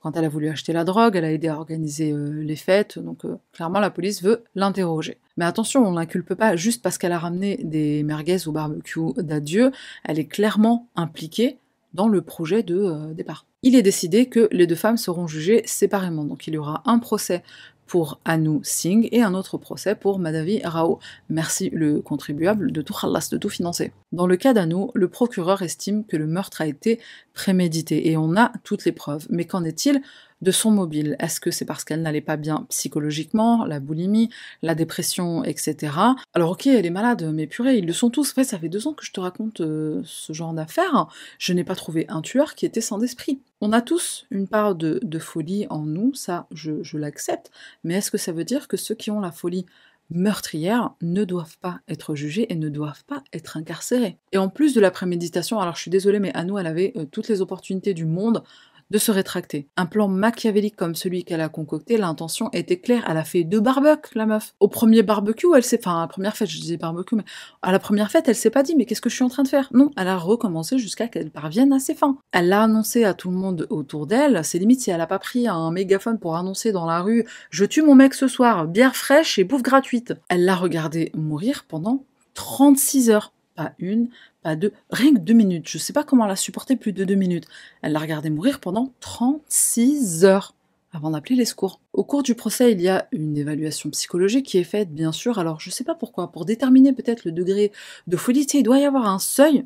quand 0.06 0.16
elle 0.16 0.26
a 0.26 0.30
voulu 0.30 0.50
acheter 0.50 0.72
la 0.72 0.84
drogue, 0.84 1.16
elle 1.16 1.26
a 1.26 1.32
aidé 1.32 1.48
à 1.48 1.56
organiser 1.56 2.12
euh, 2.12 2.30
les 2.44 2.56
fêtes, 2.56 3.00
donc 3.00 3.26
euh, 3.26 3.38
clairement 3.54 3.80
la 3.80 3.90
police 3.90 4.22
veut 4.22 4.44
l'interroger. 4.54 5.18
Mais 5.36 5.46
attention, 5.46 5.84
on 5.84 5.94
l'inculpe 5.94 6.36
pas 6.36 6.56
juste 6.56 6.84
parce 6.84 7.00
qu'elle 7.00 7.12
a 7.12 7.18
ramené 7.18 7.60
des 7.64 8.04
merguez 8.04 8.48
au 8.48 8.52
barbecue 8.52 9.14
d'adieu, 9.18 9.72
elle 10.04 10.20
est 10.20 10.28
clairement 10.28 10.88
impliquée 10.96 11.58
dans 11.96 12.08
le 12.08 12.22
projet 12.22 12.62
de 12.62 12.78
euh, 12.78 13.14
départ. 13.14 13.46
Il 13.64 13.76
est 13.76 13.82
décidé 13.82 14.28
que 14.28 14.48
les 14.52 14.68
deux 14.68 14.76
femmes 14.76 14.98
seront 14.98 15.28
jugées 15.28 15.64
séparément, 15.66 16.26
donc 16.26 16.46
il 16.46 16.54
y 16.54 16.58
aura 16.58 16.84
un 16.86 17.00
procès 17.00 17.42
pour 17.88 18.20
Anu 18.26 18.60
Singh 18.64 19.08
et 19.12 19.22
un 19.22 19.34
autre 19.34 19.58
procès 19.58 19.96
pour 19.96 20.20
Madhavi 20.20 20.62
Rao. 20.64 21.00
Merci 21.30 21.70
le 21.72 22.02
contribuable 22.02 22.72
de 22.72 22.82
tout 22.82 22.94
khalas, 22.94 23.30
de 23.32 23.38
tout 23.38 23.50
financer. 23.50 23.92
Dans 24.12 24.28
le 24.28 24.38
cas 24.38 24.54
d'Anu, 24.54 24.88
le 24.94 25.08
procureur 25.08 25.62
estime 25.62 26.04
que 26.04 26.18
le 26.18 26.26
meurtre 26.26 26.62
a 26.62 26.68
été 26.68 27.00
prémédité 27.34 28.10
et 28.10 28.18
on 28.18 28.36
a 28.36 28.52
toutes 28.64 28.86
les 28.86 28.92
preuves. 28.92 29.28
Mais 29.30 29.46
qu'en 29.46 29.64
est-il 29.64 30.02
de 30.46 30.52
son 30.52 30.72
mobile. 30.72 31.18
Est-ce 31.20 31.42
que 31.42 31.52
c'est 31.52 31.66
parce 31.66 31.84
qu'elle 31.84 32.04
n'allait 32.04 32.22
pas 32.22 32.38
bien 32.38 32.68
psychologiquement, 32.70 33.66
la 33.66 33.80
boulimie, 33.80 34.30
la 34.62 34.76
dépression, 34.76 35.44
etc. 35.44 35.94
Alors 36.34 36.52
ok, 36.52 36.68
elle 36.68 36.86
est 36.86 36.92
malade, 36.92 37.30
mais 37.34 37.48
purée, 37.48 37.80
ils 37.80 37.86
le 37.86 37.94
sont 37.94 38.10
tous. 38.10 38.32
En 38.32 38.36
fait, 38.36 38.44
ça 38.46 38.60
fait 38.60 38.70
deux 38.70 38.88
ans 38.88 38.94
que 38.94 39.04
je 39.04 39.12
te 39.12 39.20
raconte 39.20 39.62
euh, 39.62 40.02
ce 40.06 40.32
genre 40.32 40.54
d'affaires. 40.54 41.08
Je 41.40 41.52
n'ai 41.52 41.64
pas 41.64 41.76
trouvé 41.76 42.06
un 42.08 42.22
tueur 42.22 42.54
qui 42.56 42.66
était 42.66 42.80
sans 42.80 43.02
esprit. 43.02 43.42
On 43.60 43.74
a 43.74 43.82
tous 43.82 44.28
une 44.30 44.48
part 44.48 44.76
de, 44.76 45.20
folie 45.20 45.66
en 45.72 45.82
nous, 45.82 46.14
ça 46.14 46.46
je, 46.52 46.98
l'accepte, 46.98 47.50
mais 47.84 47.96
est-ce 47.96 48.12
que 48.12 48.18
ça 48.18 48.32
veut 48.32 48.44
dire 48.44 48.68
que 48.68 48.78
ceux 48.78 48.94
qui 48.94 49.10
ont 49.10 49.20
la 49.20 49.32
folie 49.32 49.66
meurtrière 50.12 50.92
ne 51.02 51.24
doivent 51.24 51.58
pas 51.58 51.80
être 51.88 52.14
jugés 52.14 52.52
et 52.54 52.56
ne 52.56 52.70
doivent 52.70 53.06
pas 53.06 53.24
être 53.34 53.58
incarcérés? 53.58 54.18
Et 54.34 54.38
en 54.38 54.50
plus 54.50 54.76
de 54.76 54.82
la 54.82 54.92
préméditation, 54.92 55.60
alors 55.60 55.76
je 55.76 55.82
suis 55.82 55.90
désolée, 55.92 56.20
mais 56.20 56.36
Anou, 56.36 56.60
elle 56.60 56.68
avait 56.68 56.94
euh, 56.98 57.06
toutes 57.06 57.30
les 57.30 57.42
opportunités 57.42 57.96
du 57.96 58.06
monde 58.06 58.44
de 58.92 58.98
se 58.98 59.12
rétracter. 59.12 59.68
Un 59.78 59.86
plan 59.86 60.08
machiavélique 60.08 60.76
comme 60.76 60.96
celui 60.96 61.24
qu'elle 61.24 61.42
a 61.42 61.50
concocté, 61.50 61.98
l'intention 61.98 62.50
était 62.54 62.78
claire. 62.78 63.04
Elle 63.08 63.18
a 63.18 63.24
fait 63.24 63.44
deux 63.44 63.60
barbecues, 63.60 64.16
la 64.16 64.26
meuf. 64.26 64.54
Au 64.60 64.68
premier 64.68 65.04
barbecue, 65.04 65.48
elle 65.56 65.64
s'est, 65.64 65.80
enfin, 65.80 65.98
à 65.98 66.02
la 66.02 66.08
première 66.08 66.38
fête, 66.38 66.50
je 66.50 66.60
disais 66.60 66.78
barbecue, 66.78 67.16
mais 67.16 67.24
à 67.62 67.72
la 67.72 67.80
première 67.80 68.12
fête, 68.12 68.28
elle 68.28 68.36
s'est 68.36 68.50
pas 68.50 68.64
dit, 68.64 68.76
mais 68.76 68.86
qu'est-ce 68.86 69.02
que 69.02 69.10
je 69.10 69.16
suis 69.16 69.24
en 69.24 69.30
train 69.30 69.44
de 69.44 69.48
faire? 69.48 69.70
Non, 69.74 69.92
elle 69.98 70.08
a 70.08 70.18
recommencé 70.18 70.78
jusqu'à 70.78 71.08
qu'elle 71.08 71.32
parvienne 71.32 71.74
à 71.74 71.80
ses 71.80 71.96
fins. 71.96 72.18
Elle 72.32 72.50
l'a 72.50 72.64
annoncé 72.64 73.04
à 73.04 73.14
tout 73.14 73.30
le 73.30 73.38
monde 73.38 73.68
autour 73.70 74.08
d'elle. 74.08 74.44
C'est 74.44 74.60
limite 74.60 74.82
si 74.82 74.92
elle 74.92 75.02
a 75.02 75.08
pas 75.08 75.20
pris 75.20 75.48
un 75.48 75.72
mégaphone 75.72 76.20
pour 76.20 76.36
annoncer 76.36 76.72
dans 76.72 76.86
la 76.86 77.02
rue, 77.02 77.26
je 77.50 77.66
tue 77.66 77.82
mon 77.82 77.96
mec 77.96 78.14
ce 78.14 78.28
soir, 78.28 78.68
bière 78.68 78.96
fraîche 78.96 79.40
et 79.40 79.44
bouffe 79.44 79.64
gratuite. 79.64 80.14
Elle 80.30 80.46
l'a 80.46 80.56
regardé 80.56 81.12
mourir 81.16 81.66
pendant 81.68 82.04
36 82.36 83.10
heures. 83.10 83.32
Pas 83.56 83.74
une, 83.80 84.10
pas 84.44 84.56
deux, 84.56 84.74
rien 84.90 85.14
que 85.14 85.20
deux 85.20 85.34
minutes. 85.34 85.70
Je 85.70 85.78
sais 85.78 85.94
pas 85.94 86.04
comment 86.04 86.26
elle 86.26 86.32
a 86.32 86.36
supporté 86.36 86.76
plus 86.76 86.92
de 86.92 87.06
deux 87.06 87.16
minutes. 87.16 87.48
Elle 87.82 87.94
l'a 87.94 88.00
regardé 88.00 88.30
mourir 88.30 88.60
pendant 88.60 88.92
36 89.00 90.26
heures 90.26 90.56
avant 90.96 91.12
d'appeler 91.12 91.36
les 91.36 91.46
secours. 91.46 91.82
Au 91.94 92.04
cours 92.04 92.24
du 92.24 92.36
procès, 92.36 92.72
il 92.72 92.82
y 92.82 92.88
a 92.88 93.08
une 93.12 93.38
évaluation 93.38 93.90
psychologique 93.90 94.46
qui 94.46 94.58
est 94.58 94.64
faite, 94.64 94.94
bien 94.94 95.12
sûr. 95.12 95.40
Alors, 95.40 95.60
je 95.60 95.70
sais 95.70 95.84
pas 95.84 95.96
pourquoi, 95.96 96.32
pour 96.32 96.46
déterminer 96.46 96.94
peut-être 96.94 97.26
le 97.26 97.32
degré 97.32 97.72
de 98.08 98.18
folie, 98.18 98.48
il 98.54 98.64
doit 98.64 98.80
y 98.80 98.86
avoir 98.86 99.08
un 99.08 99.20
seuil 99.20 99.66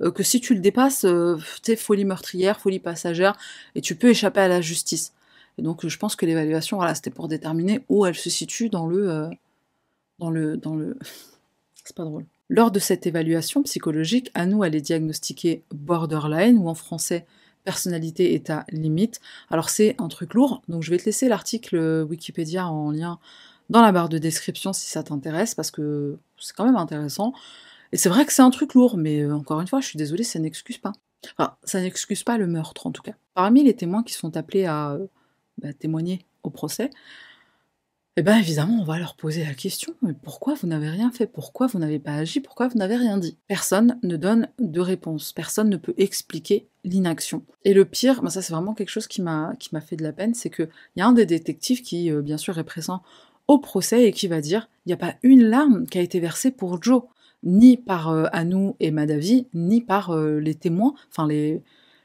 euh, 0.00 0.10
que 0.10 0.22
si 0.22 0.40
tu 0.40 0.54
le 0.54 0.60
dépasses, 0.60 1.04
euh, 1.04 1.36
tu 1.62 1.76
folie 1.76 2.04
meurtrière, 2.04 2.60
folie 2.60 2.78
passagère, 2.78 3.36
et 3.74 3.80
tu 3.80 3.96
peux 3.96 4.10
échapper 4.10 4.40
à 4.40 4.48
la 4.48 4.60
justice. 4.60 5.14
Et 5.56 5.62
donc, 5.62 5.86
je 5.86 5.98
pense 5.98 6.16
que 6.16 6.26
l'évaluation, 6.26 6.76
voilà, 6.76 6.94
c'était 6.94 7.10
pour 7.10 7.28
déterminer 7.28 7.80
où 7.88 8.06
elle 8.06 8.14
se 8.14 8.30
situe 8.30 8.68
dans 8.68 8.86
le, 8.86 9.10
euh, 9.10 9.28
dans 10.18 10.30
le, 10.30 10.56
dans 10.56 10.76
le. 10.76 10.98
C'est 11.84 11.96
pas 11.96 12.04
drôle. 12.04 12.26
Lors 12.48 12.70
de 12.70 12.78
cette 12.78 13.06
évaluation 13.06 13.62
psychologique, 13.62 14.30
à 14.34 14.46
nous, 14.46 14.64
elle 14.64 14.74
est 14.74 14.80
diagnostiquée 14.80 15.62
borderline, 15.72 16.58
ou 16.58 16.68
en 16.68 16.74
français, 16.74 17.26
personnalité 17.64 18.34
état 18.34 18.64
limite. 18.70 19.20
Alors 19.50 19.68
c'est 19.68 19.94
un 19.98 20.08
truc 20.08 20.32
lourd, 20.32 20.62
donc 20.68 20.82
je 20.82 20.90
vais 20.90 20.96
te 20.96 21.04
laisser 21.04 21.28
l'article 21.28 22.06
Wikipédia 22.08 22.66
en 22.66 22.90
lien 22.92 23.18
dans 23.68 23.82
la 23.82 23.92
barre 23.92 24.08
de 24.08 24.16
description 24.16 24.72
si 24.72 24.88
ça 24.88 25.02
t'intéresse, 25.02 25.54
parce 25.54 25.70
que 25.70 26.16
c'est 26.38 26.54
quand 26.56 26.64
même 26.64 26.76
intéressant. 26.76 27.34
Et 27.92 27.96
c'est 27.96 28.08
vrai 28.08 28.24
que 28.24 28.32
c'est 28.32 28.42
un 28.42 28.50
truc 28.50 28.74
lourd, 28.74 28.96
mais 28.96 29.22
euh, 29.22 29.34
encore 29.34 29.60
une 29.60 29.66
fois, 29.66 29.80
je 29.80 29.86
suis 29.86 29.98
désolée, 29.98 30.24
ça 30.24 30.38
n'excuse 30.38 30.78
pas. 30.78 30.92
Enfin, 31.36 31.56
ça 31.64 31.80
n'excuse 31.80 32.22
pas 32.22 32.38
le 32.38 32.46
meurtre 32.46 32.86
en 32.86 32.92
tout 32.92 33.02
cas. 33.02 33.14
Parmi 33.34 33.64
les 33.64 33.74
témoins 33.74 34.02
qui 34.02 34.14
sont 34.14 34.36
appelés 34.36 34.64
à 34.64 34.92
euh, 34.92 35.06
bah, 35.58 35.72
témoigner 35.72 36.24
au 36.42 36.50
procès, 36.50 36.90
eh 38.18 38.22
bien 38.22 38.36
évidemment, 38.36 38.80
on 38.80 38.84
va 38.84 38.98
leur 38.98 39.14
poser 39.14 39.44
la 39.44 39.54
question, 39.54 39.94
mais 40.02 40.12
pourquoi 40.12 40.54
vous 40.54 40.66
n'avez 40.66 40.88
rien 40.88 41.12
fait? 41.12 41.28
Pourquoi 41.28 41.68
vous 41.68 41.78
n'avez 41.78 42.00
pas 42.00 42.14
agi? 42.14 42.40
Pourquoi 42.40 42.66
vous 42.66 42.76
n'avez 42.76 42.96
rien 42.96 43.16
dit? 43.16 43.36
Personne 43.46 43.96
ne 44.02 44.16
donne 44.16 44.48
de 44.58 44.80
réponse, 44.80 45.32
personne 45.32 45.68
ne 45.68 45.76
peut 45.76 45.94
expliquer 45.98 46.66
l'inaction. 46.82 47.44
Et 47.64 47.74
le 47.74 47.84
pire, 47.84 48.20
ben 48.20 48.28
ça 48.28 48.42
c'est 48.42 48.52
vraiment 48.52 48.74
quelque 48.74 48.88
chose 48.88 49.06
qui 49.06 49.22
m'a 49.22 49.54
fait 49.86 49.94
de 49.94 50.02
la 50.02 50.12
peine, 50.12 50.34
c'est 50.34 50.50
qu'il 50.50 50.68
y 50.96 51.00
a 51.00 51.06
un 51.06 51.12
des 51.12 51.26
détectives 51.26 51.80
qui, 51.80 52.10
euh, 52.10 52.20
bien 52.20 52.38
sûr, 52.38 52.58
est 52.58 52.64
présent 52.64 53.04
au 53.46 53.58
procès 53.58 54.08
et 54.08 54.12
qui 54.12 54.26
va 54.26 54.40
dire 54.40 54.68
il 54.84 54.88
n'y 54.88 54.94
a 54.94 54.96
pas 54.96 55.14
une 55.22 55.44
larme 55.44 55.86
qui 55.86 55.98
a 55.98 56.02
été 56.02 56.18
versée 56.18 56.50
pour 56.50 56.82
Joe, 56.82 57.04
ni 57.44 57.76
par 57.76 58.08
euh, 58.08 58.24
Anou 58.32 58.74
et 58.80 58.90
Madavi, 58.90 59.46
ni 59.54 59.80
par 59.80 60.10
euh, 60.10 60.40
les 60.40 60.56
témoins, 60.56 60.94
enfin 61.08 61.28
les, 61.28 61.62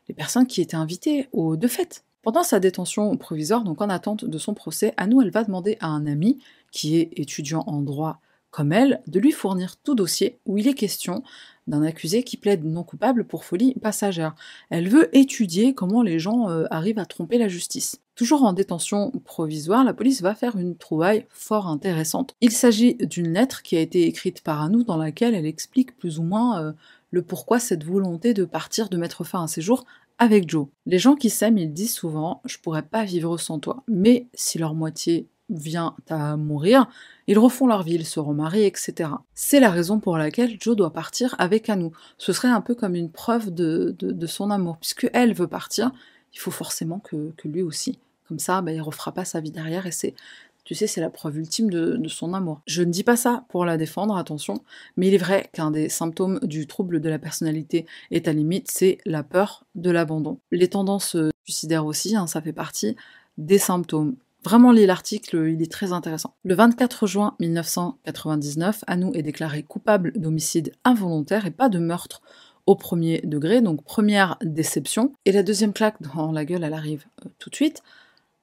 les 0.08 0.14
personnes 0.14 0.46
qui 0.46 0.62
étaient 0.62 0.76
invitées 0.76 1.28
aux 1.32 1.58
deux 1.58 1.68
fêtes. 1.68 2.06
Pendant 2.24 2.44
sa 2.44 2.62
détention 2.62 3.16
provisoire, 3.18 3.66
donc 3.66 3.82
en 3.82 3.90
attente 3.90 4.24
de 4.24 4.38
son 4.38 4.54
procès, 4.54 4.94
Anou, 4.96 5.22
elle 5.22 5.30
va 5.30 5.44
demander 5.44 5.78
à 5.82 5.88
un 5.88 6.08
ami, 6.08 6.40
qui 6.72 6.98
est 6.98 7.12
étudiant 7.18 7.66
en 7.68 7.82
droit 7.82 8.22
comme 8.50 8.72
elle, 8.72 9.02
de 9.08 9.20
lui 9.20 9.32
fournir 9.32 9.76
tout 9.78 9.96
dossier 9.96 10.40
où 10.46 10.58
il 10.58 10.68
est 10.68 10.76
question 10.76 11.24
d'un 11.68 11.82
accusé 11.82 12.24
qui 12.24 12.38
plaide 12.38 12.64
non 12.64 12.84
coupable 12.84 13.26
pour 13.26 13.46
folie 13.46 13.74
passagère. 13.82 14.36
Elle 14.70 14.88
veut 14.88 15.10
étudier 15.18 15.74
comment 15.74 16.02
les 16.02 16.20
gens 16.20 16.50
euh, 16.50 16.66
arrivent 16.70 17.00
à 17.00 17.06
tromper 17.06 17.38
la 17.38 17.48
justice. 17.48 18.00
Toujours 18.16 18.44
en 18.44 18.54
détention 18.54 19.12
provisoire, 19.26 19.84
la 19.84 19.94
police 19.94 20.22
va 20.22 20.36
faire 20.36 20.56
une 20.56 20.78
trouvaille 20.78 21.26
fort 21.30 21.68
intéressante. 21.68 22.36
Il 22.42 22.52
s'agit 22.52 22.96
d'une 22.96 23.34
lettre 23.34 23.64
qui 23.64 23.76
a 23.76 23.82
été 23.82 24.06
écrite 24.06 24.42
par 24.42 24.62
Anou 24.62 24.84
dans 24.84 24.98
laquelle 24.98 25.34
elle 25.34 25.48
explique 25.48 25.98
plus 25.98 26.20
ou 26.20 26.24
moins 26.24 26.62
euh, 26.62 26.72
le 27.10 27.22
pourquoi 27.24 27.60
cette 27.60 27.84
volonté 27.84 28.34
de 28.34 28.46
partir, 28.46 28.88
de 28.90 28.98
mettre 28.98 29.24
fin 29.24 29.44
à 29.44 29.48
ses 29.48 29.62
jours 29.62 29.86
avec 30.18 30.50
Joe. 30.50 30.68
Les 30.86 31.00
gens 31.00 31.16
qui 31.16 31.30
s'aiment, 31.30 31.58
ils 31.58 31.74
disent 31.74 31.94
souvent 31.94 32.42
Je 32.46 32.58
pourrais 32.58 32.84
pas 32.84 33.04
vivre 33.04 33.38
sans 33.38 33.60
toi. 33.60 33.84
Mais 33.88 34.28
si 34.34 34.58
leur 34.58 34.74
moitié 34.74 35.28
vient 35.50 35.96
à 36.10 36.38
mourir, 36.38 36.88
ils 37.28 37.38
refont 37.38 37.68
leur 37.68 37.84
vie, 37.84 37.96
ils 37.96 38.06
se 38.06 38.20
remarient, 38.20 38.66
etc. 38.66 39.10
C'est 39.34 39.60
la 39.60 39.70
raison 39.70 40.00
pour 40.00 40.18
laquelle 40.18 40.58
Joe 40.60 40.76
doit 40.76 40.94
partir 40.94 41.36
avec 41.40 41.70
Anou. 41.70 41.92
Ce 42.18 42.34
serait 42.34 42.50
un 42.50 42.62
peu 42.62 42.76
comme 42.76 42.96
une 42.96 43.12
preuve 43.12 43.54
de, 43.54 43.96
son 44.28 44.50
amour. 44.50 44.78
Puisque 44.78 45.10
elle 45.14 45.34
veut 45.34 45.48
partir, 45.48 45.92
il 46.34 46.40
faut 46.40 46.52
forcément 46.52 47.00
que, 47.00 47.34
lui 47.46 47.62
aussi. 47.62 48.00
Comme 48.28 48.40
ça, 48.40 48.62
bah, 48.62 48.72
il 48.72 48.82
refera 48.82 49.12
pas 49.12 49.26
sa 49.26 49.42
vie 49.42 49.52
derrière 49.52 49.86
et 49.86 49.92
c'est 49.92 50.16
tu 50.64 50.76
sais, 50.76 50.88
c'est 50.88 51.02
la 51.02 51.10
preuve 51.10 51.38
ultime 51.38 51.70
de, 51.70 52.00
son 52.08 52.34
amour. 52.34 52.62
Je 52.68 52.84
ne 52.84 52.92
dis 52.92 53.04
pas 53.04 53.16
ça 53.16 53.46
pour 53.50 53.66
la 53.66 53.78
défendre, 53.78 54.16
attention, 54.16 54.64
mais 54.98 55.08
il 55.08 55.14
est 55.14 55.18
vrai 55.18 55.50
qu'un 55.54 55.72
des 55.72 55.90
symptômes 55.90 56.40
du 56.44 56.68
trouble 56.68 57.02
de 57.02 57.10
la 57.10 57.20
personnalité 57.20 57.86
est 58.12 58.28
à 58.28 58.34
limite, 58.34 58.70
c'est 58.72 58.98
la 59.06 59.24
peur 59.24 59.66
de 59.76 59.90
l'abandon. 59.92 60.40
Les 60.52 60.70
tendances 60.70 61.18
suicidaires 61.44 61.86
aussi, 61.86 62.16
hein, 62.16 62.28
ça 62.28 62.42
fait 62.42 62.54
partie 62.54 62.96
des 63.38 63.58
symptômes. 63.58 64.16
Vraiment, 64.44 64.74
lis 64.74 64.86
l'article, 64.86 65.48
il 65.48 65.62
est 65.62 65.72
très 65.72 65.94
intéressant. 65.94 66.36
Le 66.44 66.54
24 66.54 67.08
juin 67.08 67.36
1999, 67.40 68.84
Anou 68.88 69.12
est 69.14 69.22
déclaré 69.22 69.64
coupable 69.64 70.12
d'homicide 70.16 70.74
involontaire 70.84 71.46
et 71.46 71.52
pas 71.52 71.70
de 71.70 71.80
meurtre 71.80 72.22
au 72.66 72.76
premier 72.76 73.22
degré, 73.24 73.62
donc 73.62 73.84
première 73.84 74.38
déception. 74.42 75.14
Et 75.26 75.32
la 75.32 75.44
deuxième 75.44 75.74
claque 75.74 76.02
dans 76.02 76.32
la 76.32 76.46
gueule, 76.46 76.64
elle 76.64 76.74
arrive 76.74 77.06
euh, 77.26 77.30
tout 77.40 77.50
de 77.50 77.56
suite. 77.56 77.84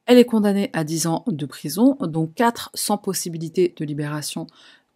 Elle 0.07 0.19
est 0.19 0.25
condamnée 0.25 0.71
à 0.73 0.85
10 0.85 1.07
ans 1.07 1.25
de 1.29 1.47
prison, 1.47 1.97
dont 2.01 2.27
4 2.27 2.71
sans 2.75 2.99
possibilité 2.99 3.75
de 3.77 3.85
libération 3.85 4.47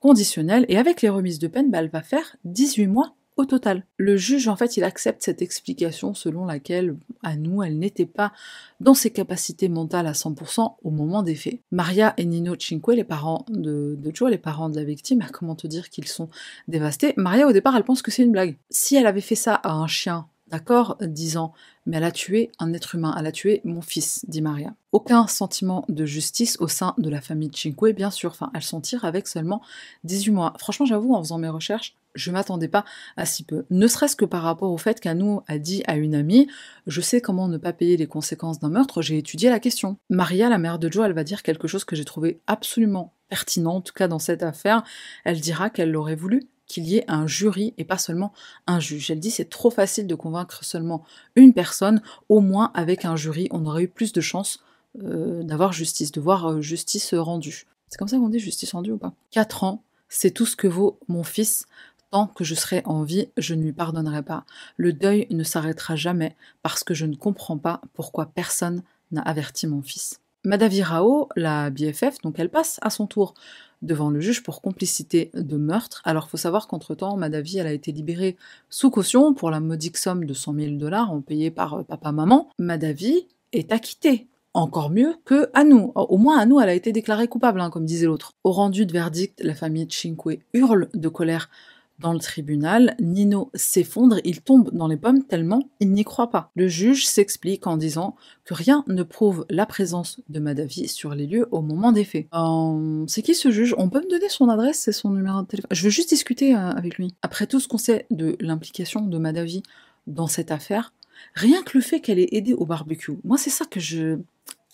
conditionnelle, 0.01 0.67
et 0.69 0.77
avec 0.77 1.03
les 1.03 1.09
remises 1.09 1.39
de 1.39 1.47
peine, 1.47 1.71
bah, 1.71 1.79
elle 1.79 1.89
va 1.89 2.03
faire 2.03 2.37
18 2.45 2.89
mois 2.89 3.15
au 3.37 3.45
total. 3.47 3.85
Le 3.97 4.17
juge, 4.17 4.49
en 4.49 4.57
fait, 4.57 4.77
il 4.77 4.85
accepte 4.85 5.23
cette 5.23 5.43
explication 5.43 6.15
selon 6.15 6.45
laquelle, 6.45 6.97
à 7.23 7.37
nous, 7.37 7.63
elle 7.63 7.79
n'était 7.79 8.07
pas 8.07 8.33
dans 8.81 8.95
ses 8.95 9.11
capacités 9.11 9.69
mentales 9.69 10.07
à 10.07 10.13
100% 10.13 10.77
au 10.83 10.91
moment 10.91 11.23
des 11.23 11.35
faits. 11.35 11.61
Maria 11.73 12.15
et 12.17 12.27
Nino 12.27 12.55
Cinque, 12.59 12.89
les 12.89 13.05
parents 13.05 13.45
de, 13.49 13.97
de 13.99 14.15
Joe, 14.15 14.31
les 14.31 14.39
parents 14.39 14.69
de 14.69 14.77
la 14.77 14.85
victime, 14.85 15.23
ah, 15.25 15.31
comment 15.33 15.57
te 15.57 15.67
dire 15.67 15.91
qu'ils 15.91 16.07
sont 16.07 16.29
dévastés? 16.69 17.15
Maria, 17.17 17.47
au 17.47 17.53
départ, 17.53 17.77
elle 17.77 17.85
pense 17.85 18.03
que 18.03 18.11
c'est 18.11 18.23
une 18.23 18.33
blague. 18.33 18.57
Si 18.71 18.95
elle 18.97 19.07
avait 19.07 19.21
fait 19.21 19.35
ça 19.35 19.55
à 19.55 19.73
un 19.73 19.87
chien 19.87 20.27
D'accord 20.55 20.99
Disant 21.01 21.53
Mais 21.85 21.97
elle 21.97 22.05
a 22.05 22.13
tué 22.13 22.53
un 22.61 22.73
être 22.75 22.95
humain, 22.95 23.13
elle 23.19 23.27
a 23.27 23.33
tué 23.33 23.61
mon 23.65 23.81
fils, 23.81 24.25
dit 24.29 24.41
Maria. 24.41 24.73
Aucun 24.93 25.27
sentiment 25.27 25.85
de 25.89 26.07
justice 26.07 26.59
au 26.61 26.69
sein 26.69 26.95
de 26.97 27.11
la 27.11 27.21
famille 27.21 27.51
Cinque, 27.53 27.93
bien 27.97 28.13
sûr. 28.13 28.31
Enfin, 28.31 28.53
elle 28.55 28.63
s'en 28.63 28.81
tire 28.81 29.05
avec 29.05 29.27
seulement 29.27 29.63
18 30.05 30.31
mois. 30.31 30.53
Franchement, 30.61 30.87
j'avoue, 30.87 31.13
en 31.13 31.21
faisant 31.21 31.39
mes 31.39 31.49
recherches, 31.49 31.97
Je 32.15 32.31
m'attendais 32.31 32.69
pas 32.69 32.85
à 33.17 33.27
si 33.27 33.43
peu, 33.43 33.65
ne 33.71 33.89
serait-ce 33.89 34.15
que 34.15 34.25
par 34.25 34.43
rapport 34.43 34.71
au 34.71 34.79
fait 34.79 35.01
qu'Anou 35.01 35.41
a 35.49 35.59
dit 35.59 35.83
à 35.89 35.97
une 35.97 36.15
amie 36.15 36.47
Je 36.87 37.01
sais 37.01 37.21
comment 37.21 37.49
ne 37.49 37.59
pas 37.59 37.73
payer 37.73 37.97
les 37.97 38.07
conséquences 38.07 38.61
d'un 38.61 38.69
meurtre, 38.69 39.03
j'ai 39.03 39.19
étudié 39.19 39.51
la 39.51 39.59
question. 39.59 39.97
Maria, 40.09 40.49
la 40.49 40.59
mère 40.59 40.79
de 40.79 40.89
Joe, 40.89 41.05
elle 41.05 41.15
va 41.15 41.25
dire 41.25 41.43
quelque 41.43 41.67
chose 41.67 41.85
que 41.85 41.97
j'ai 41.97 42.05
trouvé 42.05 42.41
absolument 42.47 43.13
pertinent, 43.29 43.75
en 43.75 43.81
tout 43.81 43.93
cas 43.93 44.07
dans 44.07 44.21
cette 44.21 44.45
affaire. 44.45 44.85
Elle 45.25 45.41
dira 45.41 45.69
qu'elle 45.69 45.97
aurait 45.97 46.15
voulu 46.15 46.49
qu'il 46.67 46.85
y 46.85 46.97
ait 46.97 47.05
un 47.09 47.27
jury 47.27 47.75
et 47.79 47.85
pas 47.85 47.99
seulement 47.99 48.33
un 48.67 48.81
juge. 48.81 49.11
Elle 49.11 49.21
dit 49.21 49.31
c'est 49.31 49.51
trop 49.51 49.71
facile 49.71 50.07
de 50.07 50.15
convaincre 50.15 50.65
seulement 50.65 51.05
une 51.37 51.53
personne, 51.53 52.03
au 52.29 52.41
moins 52.41 52.71
avec 52.75 53.05
un 53.05 53.17
jury, 53.17 53.49
on 53.51 53.67
aurait 53.67 53.85
eu 53.85 53.89
plus 53.89 54.13
de 54.13 54.21
chances 54.21 54.61
euh, 55.03 55.43
d'avoir 55.43 55.73
justice, 55.73 56.13
de 56.13 56.21
voir 56.21 56.47
euh, 56.47 56.61
justice 56.61 57.15
rendue. 57.15 57.67
C'est 57.89 57.99
comme 57.99 58.09
ça 58.09 58.17
qu'on 58.17 58.29
dit 58.29 58.39
justice 58.39 58.73
rendue 58.73 58.93
ou 58.93 58.99
pas? 58.99 59.13
Quatre 59.31 59.65
ans, 59.65 59.83
c'est 60.09 60.31
tout 60.31 60.47
ce 60.47 60.57
que 60.57 60.67
vaut 60.67 60.99
mon 61.09 61.25
fils. 61.25 61.67
Tant 62.11 62.29
que 62.29 62.45
je 62.45 62.55
serai 62.55 62.83
en 62.85 63.03
vie, 63.03 63.29
je 63.37 63.55
ne 63.55 63.63
lui 63.63 63.73
pardonnerai 63.73 64.23
pas. 64.23 64.45
Le 64.77 64.93
deuil 64.93 65.27
ne 65.31 65.43
s'arrêtera 65.43 65.97
jamais 65.97 66.37
parce 66.63 66.85
que 66.85 66.95
je 66.95 67.07
ne 67.07 67.17
comprends 67.17 67.59
pas 67.59 67.81
pourquoi 67.93 68.27
personne 68.27 68.83
n'a 69.11 69.23
averti 69.23 69.67
mon 69.67 69.83
fils. 69.83 70.21
Madavi 70.45 70.83
Rao, 70.83 71.29
la 71.37 71.71
BFF, 71.71 72.21
donc 72.23 72.39
elle 72.39 72.51
passe 72.51 72.79
à 72.83 72.91
son 72.91 73.07
tour 73.07 73.35
devant 73.81 74.11
le 74.11 74.21
juge 74.21 74.43
pour 74.43 74.61
complicité 74.61 75.31
de 75.35 75.57
meurtre. 75.57 76.03
Alors 76.05 76.29
faut 76.29 76.37
savoir 76.37 76.69
qu'entre-temps, 76.69 77.17
Madavi, 77.17 77.59
elle 77.59 77.67
a 77.67 77.73
été 77.73 77.93
libérée 77.93 78.37
sous 78.69 78.91
caution 78.91 79.33
pour 79.33 79.51
la 79.51 79.61
modique 79.61 79.97
somme 79.97 80.27
de 80.27 80.35
100 80.35 80.55
000 80.55 80.77
dollars 80.77 81.15
payés 81.27 81.51
par 81.51 81.75
euh, 81.75 81.83
papa-maman. 81.83 82.51
Madavi 82.59 83.27
est 83.53 83.73
acquittée 83.73 84.29
encore 84.55 84.91
mieux 84.91 85.17
que 85.25 85.51
nous. 85.65 85.93
Au 85.95 86.17
moins, 86.17 86.45
nous, 86.47 86.61
elle 86.61 86.69
a 86.69 86.75
été 86.75 86.93
déclarée 86.93 87.27
coupable, 87.27 87.61
hein, 87.61 87.71
comme 87.71 87.85
disait 87.85 88.07
l'autre. 88.07 88.33
Au 88.45 88.53
rendu 88.53 88.87
de 88.87 88.93
verdict, 88.93 89.41
la 89.43 89.55
famille 89.55 89.89
Cinque 89.91 90.41
hurle 90.53 90.89
de 90.95 91.09
colère 91.09 91.51
dans 91.99 92.13
le 92.13 92.19
tribunal. 92.19 92.97
Nino 93.01 93.51
s'effondre, 93.55 94.19
il 94.25 94.41
tombe 94.41 94.71
dans 94.73 94.87
les 94.87 94.97
pommes 94.97 95.25
tellement 95.25 95.69
il 95.81 95.93
n'y 95.93 96.05
croit 96.05 96.31
pas. 96.31 96.51
Le 96.55 96.69
juge 96.69 97.07
s'explique 97.07 97.67
en 97.67 97.77
disant 97.77 98.17
que 98.45 98.55
rien 98.55 98.85
ne 98.89 99.03
prouve 99.03 99.47
la 99.51 99.67
présence 99.67 100.21
de 100.29 100.41
Madavi 100.41 100.89
sur 100.89 101.15
les 101.15 101.27
lieux 101.27 101.49
au 101.51 101.61
moment 101.61 101.93
des 101.93 102.05
faits. 102.05 102.27
Euh, 102.35 103.05
c'est 103.07 103.23
qui 103.23 103.35
ce 103.35 103.51
juge? 103.51 103.75
On 103.79 103.89
peut 103.89 104.01
me 104.01 104.11
donner 104.11 104.29
son 104.29 104.49
adresse 104.49 104.89
et 104.89 104.93
son 104.93 105.11
numéro 105.11 105.43
de 105.43 105.47
téléphone? 105.47 105.69
Je 105.71 105.83
veux 105.85 105.91
juste 105.91 106.09
discuter 106.09 106.55
euh, 106.55 106.71
avec 106.71 106.99
lui. 106.99 107.15
Après 107.23 107.47
tout 107.47 107.61
ce 107.61 107.69
qu'on 107.69 107.79
sait 107.79 108.07
de 108.11 108.37
l'implication 108.41 109.03
de 109.03 109.19
Madavi 109.19 109.63
dans 110.07 110.27
cette 110.27 110.51
affaire, 110.51 110.93
rien 111.35 111.63
que 111.63 111.77
le 111.77 111.83
fait 111.83 112.01
qu'elle 112.01 112.19
ait 112.19 112.29
aidé 112.33 112.55
au 112.55 112.67
barbecue, 112.67 113.19
moi 113.25 113.39
c'est 113.39 113.51
ça 113.51 113.65
que 113.65 113.81
je 113.81 114.19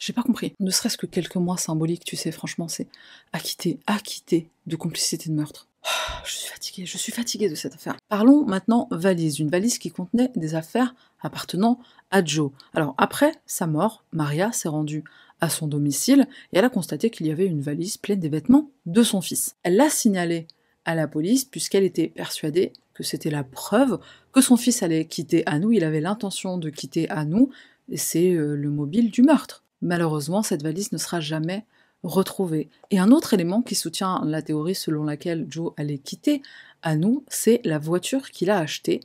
j'ai 0.01 0.15
pas 0.15 0.23
compris. 0.23 0.55
Ne 0.61 0.71
serait-ce 0.71 0.97
que 0.97 1.07
quelques 1.07 1.37
mois 1.37 1.59
symboliques, 1.59 2.05
tu 2.05 2.17
sais, 2.17 2.33
franchement, 2.33 2.69
c'est 2.69 2.89
acquitté, 3.35 3.79
acquitté 3.87 4.49
de 4.67 4.75
complicité 4.75 5.29
de 5.29 5.35
meurtre. 5.35 5.69
je 6.25 6.33
suis 6.33 6.49
fatiguée, 6.49 6.87
je 6.87 6.99
suis 6.99 7.13
fatiguée 7.13 7.49
de 7.49 7.55
cette 7.55 7.75
affaire. 7.75 7.97
Parlons 8.09 8.45
maintenant 8.45 8.89
valise, 8.91 9.39
une 9.39 9.51
valise 9.51 9.79
qui 9.79 9.91
contenait 9.91 10.31
des 10.37 10.55
affaires 10.55 10.95
appartenant 11.21 11.81
à 12.11 12.25
Joe. 12.25 12.51
Alors 12.75 12.95
après 12.99 13.33
sa 13.47 13.67
mort, 13.67 14.05
Maria 14.13 14.53
s'est 14.53 14.69
rendue 14.69 15.05
à 15.41 15.49
son 15.49 15.67
domicile 15.67 16.27
et 16.53 16.59
elle 16.59 16.65
a 16.65 16.71
constaté 16.71 17.11
qu'il 17.11 17.27
y 17.27 17.33
avait 17.33 17.47
une 17.47 17.61
valise 17.63 17.97
pleine 17.97 18.21
des 18.21 18.29
vêtements 18.29 18.71
de 18.87 19.03
son 19.03 19.21
fils. 19.21 19.57
Elle 19.63 19.77
l'a 19.77 19.89
signalé 19.89 20.47
à 20.85 20.95
la 20.95 21.09
police 21.09 21.45
puisqu'elle 21.45 21.85
était 21.85 22.09
persuadée 22.09 22.73
que 22.95 23.03
c'était 23.03 23.31
la 23.31 23.45
preuve 23.45 23.99
que 24.33 24.41
son 24.41 24.57
fils 24.57 24.83
allait 24.83 25.07
quitter 25.07 25.43
Anou, 25.47 25.73
il 25.73 25.85
avait 25.85 26.01
l'intention 26.01 26.59
de 26.59 26.71
quitter 26.71 27.09
Anou, 27.11 27.51
et 27.89 27.97
c'est 27.97 28.33
euh, 28.33 28.55
le 28.55 28.71
mobile 28.71 29.11
du 29.11 29.23
meurtre. 29.23 29.65
Malheureusement, 29.83 30.43
cette 30.43 30.63
valise 30.63 30.93
ne 30.93 30.99
sera 30.99 31.21
jamais 31.21 31.65
retrouvée. 32.03 32.69
Et 32.91 32.99
un 32.99 33.11
autre 33.11 33.35
élément 33.35 33.63
qui 33.63 33.75
soutient 33.75 34.23
la 34.25 34.43
théorie 34.43 34.75
selon 34.75 35.05
laquelle 35.05 35.47
Joe 35.49 35.73
allait 35.77 35.99
quitter 35.99 36.43
Anou, 36.83 37.25
c'est 37.29 37.61
la 37.65 37.79
voiture 37.79 38.31
qu'il 38.31 38.51
a 38.51 38.59
achetée 38.59 39.01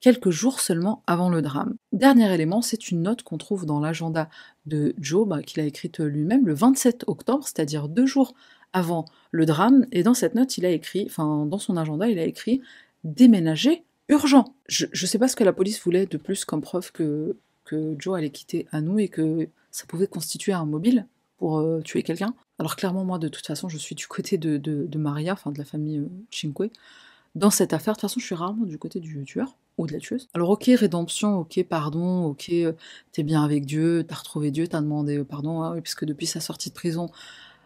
quelques 0.00 0.30
jours 0.30 0.60
seulement 0.60 1.02
avant 1.06 1.30
le 1.30 1.40
drame. 1.40 1.76
Dernier 1.92 2.34
élément, 2.34 2.60
c'est 2.60 2.90
une 2.90 3.02
note 3.02 3.22
qu'on 3.22 3.38
trouve 3.38 3.64
dans 3.64 3.78
l'agenda 3.78 4.28
de 4.66 4.94
Joe, 4.98 5.26
bah, 5.26 5.42
qu'il 5.42 5.62
a 5.62 5.64
écrite 5.64 6.00
lui-même 6.00 6.46
le 6.46 6.54
27 6.54 7.04
octobre, 7.06 7.44
c'est-à-dire 7.44 7.88
deux 7.88 8.06
jours 8.06 8.34
avant 8.72 9.04
le 9.30 9.46
drame. 9.46 9.86
Et 9.92 10.02
dans 10.02 10.14
cette 10.14 10.34
note, 10.34 10.58
il 10.58 10.66
a 10.66 10.70
écrit, 10.70 11.06
enfin 11.06 11.46
dans 11.46 11.58
son 11.58 11.76
agenda, 11.76 12.08
il 12.08 12.18
a 12.18 12.24
écrit 12.24 12.60
déménager 13.04 13.84
urgent. 14.08 14.54
Je 14.68 14.86
ne 14.86 15.06
sais 15.06 15.18
pas 15.18 15.28
ce 15.28 15.36
que 15.36 15.44
la 15.44 15.52
police 15.52 15.80
voulait 15.80 16.06
de 16.06 16.16
plus 16.16 16.44
comme 16.44 16.62
preuve 16.62 16.90
que, 16.90 17.36
que 17.64 17.94
Joe 17.98 18.18
allait 18.18 18.30
quitter 18.30 18.66
Anou 18.72 18.98
et 18.98 19.08
que 19.08 19.48
ça 19.70 19.86
pouvait 19.86 20.08
constituer 20.08 20.52
un 20.52 20.66
mobile 20.66 21.06
euh, 21.42 21.80
tuer 21.82 22.02
quelqu'un. 22.02 22.34
Alors 22.58 22.76
clairement, 22.76 23.04
moi, 23.04 23.18
de 23.18 23.28
toute 23.28 23.46
façon, 23.46 23.68
je 23.68 23.78
suis 23.78 23.94
du 23.94 24.06
côté 24.06 24.38
de, 24.38 24.56
de, 24.56 24.98
Maria, 24.98 25.32
enfin 25.32 25.50
de 25.50 25.58
la 25.58 25.64
famille 25.64 25.98
euh, 25.98 26.08
Cinque. 26.30 26.70
Dans 27.34 27.50
cette 27.50 27.72
affaire, 27.72 27.94
de 27.94 27.96
toute 27.96 28.02
façon, 28.02 28.20
je 28.20 28.26
suis 28.26 28.34
rarement 28.34 28.66
du 28.66 28.78
côté 28.78 29.00
du 29.00 29.24
tueur 29.24 29.56
ou 29.78 29.86
de 29.86 29.92
la 29.92 29.98
tueuse. 29.98 30.28
Alors 30.34 30.50
ok, 30.50 30.70
rédemption, 30.76 31.38
ok, 31.38 31.64
pardon, 31.68 32.24
ok, 32.26 32.50
euh, 32.50 32.72
t'es 33.12 33.22
bien 33.22 33.42
avec 33.42 33.64
Dieu, 33.64 34.04
t'as 34.06 34.16
retrouvé 34.16 34.50
Dieu, 34.50 34.68
t'as 34.68 34.80
demandé 34.80 35.24
pardon, 35.24 35.62
hein, 35.62 35.72
oui, 35.74 35.80
puisque 35.80 36.04
depuis 36.04 36.26
sa 36.26 36.40
sortie 36.40 36.68
de 36.68 36.74
prison, 36.74 37.10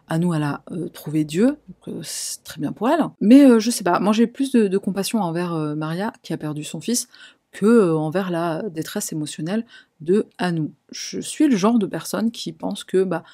à 0.08 0.18
nous, 0.20 0.32
elle 0.32 0.44
a 0.44 0.62
trouvé 0.92 1.24
Dieu, 1.24 1.56
c'est 2.02 2.44
très 2.44 2.60
bien 2.60 2.70
pour 2.70 2.88
elle. 2.88 3.00
Mais 3.20 3.58
je 3.58 3.70
sais 3.72 3.82
pas, 3.82 3.98
moi 3.98 4.12
j'ai 4.12 4.28
plus 4.28 4.52
de, 4.52 4.68
de 4.68 4.78
compassion 4.78 5.18
envers 5.18 5.52
Maria 5.74 6.12
qui 6.22 6.32
a 6.32 6.36
perdu 6.36 6.62
son 6.62 6.80
fils 6.80 7.08
que 7.56 7.66
euh, 7.66 7.96
envers 7.96 8.30
la 8.30 8.62
détresse 8.68 9.12
émotionnelle 9.12 9.64
de 10.00 10.26
à 10.36 10.52
nous. 10.52 10.72
Je 10.90 11.20
suis 11.20 11.48
le 11.48 11.56
genre 11.56 11.78
de 11.78 11.86
personne 11.86 12.30
qui 12.30 12.52
pense 12.52 12.84
que 12.84 13.02
bah 13.02 13.24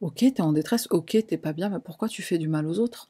ok 0.00 0.16
t'es 0.18 0.40
en 0.40 0.52
détresse, 0.52 0.86
ok 0.90 1.16
t'es 1.26 1.36
pas 1.36 1.52
bien, 1.52 1.68
mais 1.68 1.80
pourquoi 1.80 2.08
tu 2.08 2.22
fais 2.22 2.38
du 2.38 2.48
mal 2.48 2.66
aux 2.66 2.78
autres? 2.78 3.08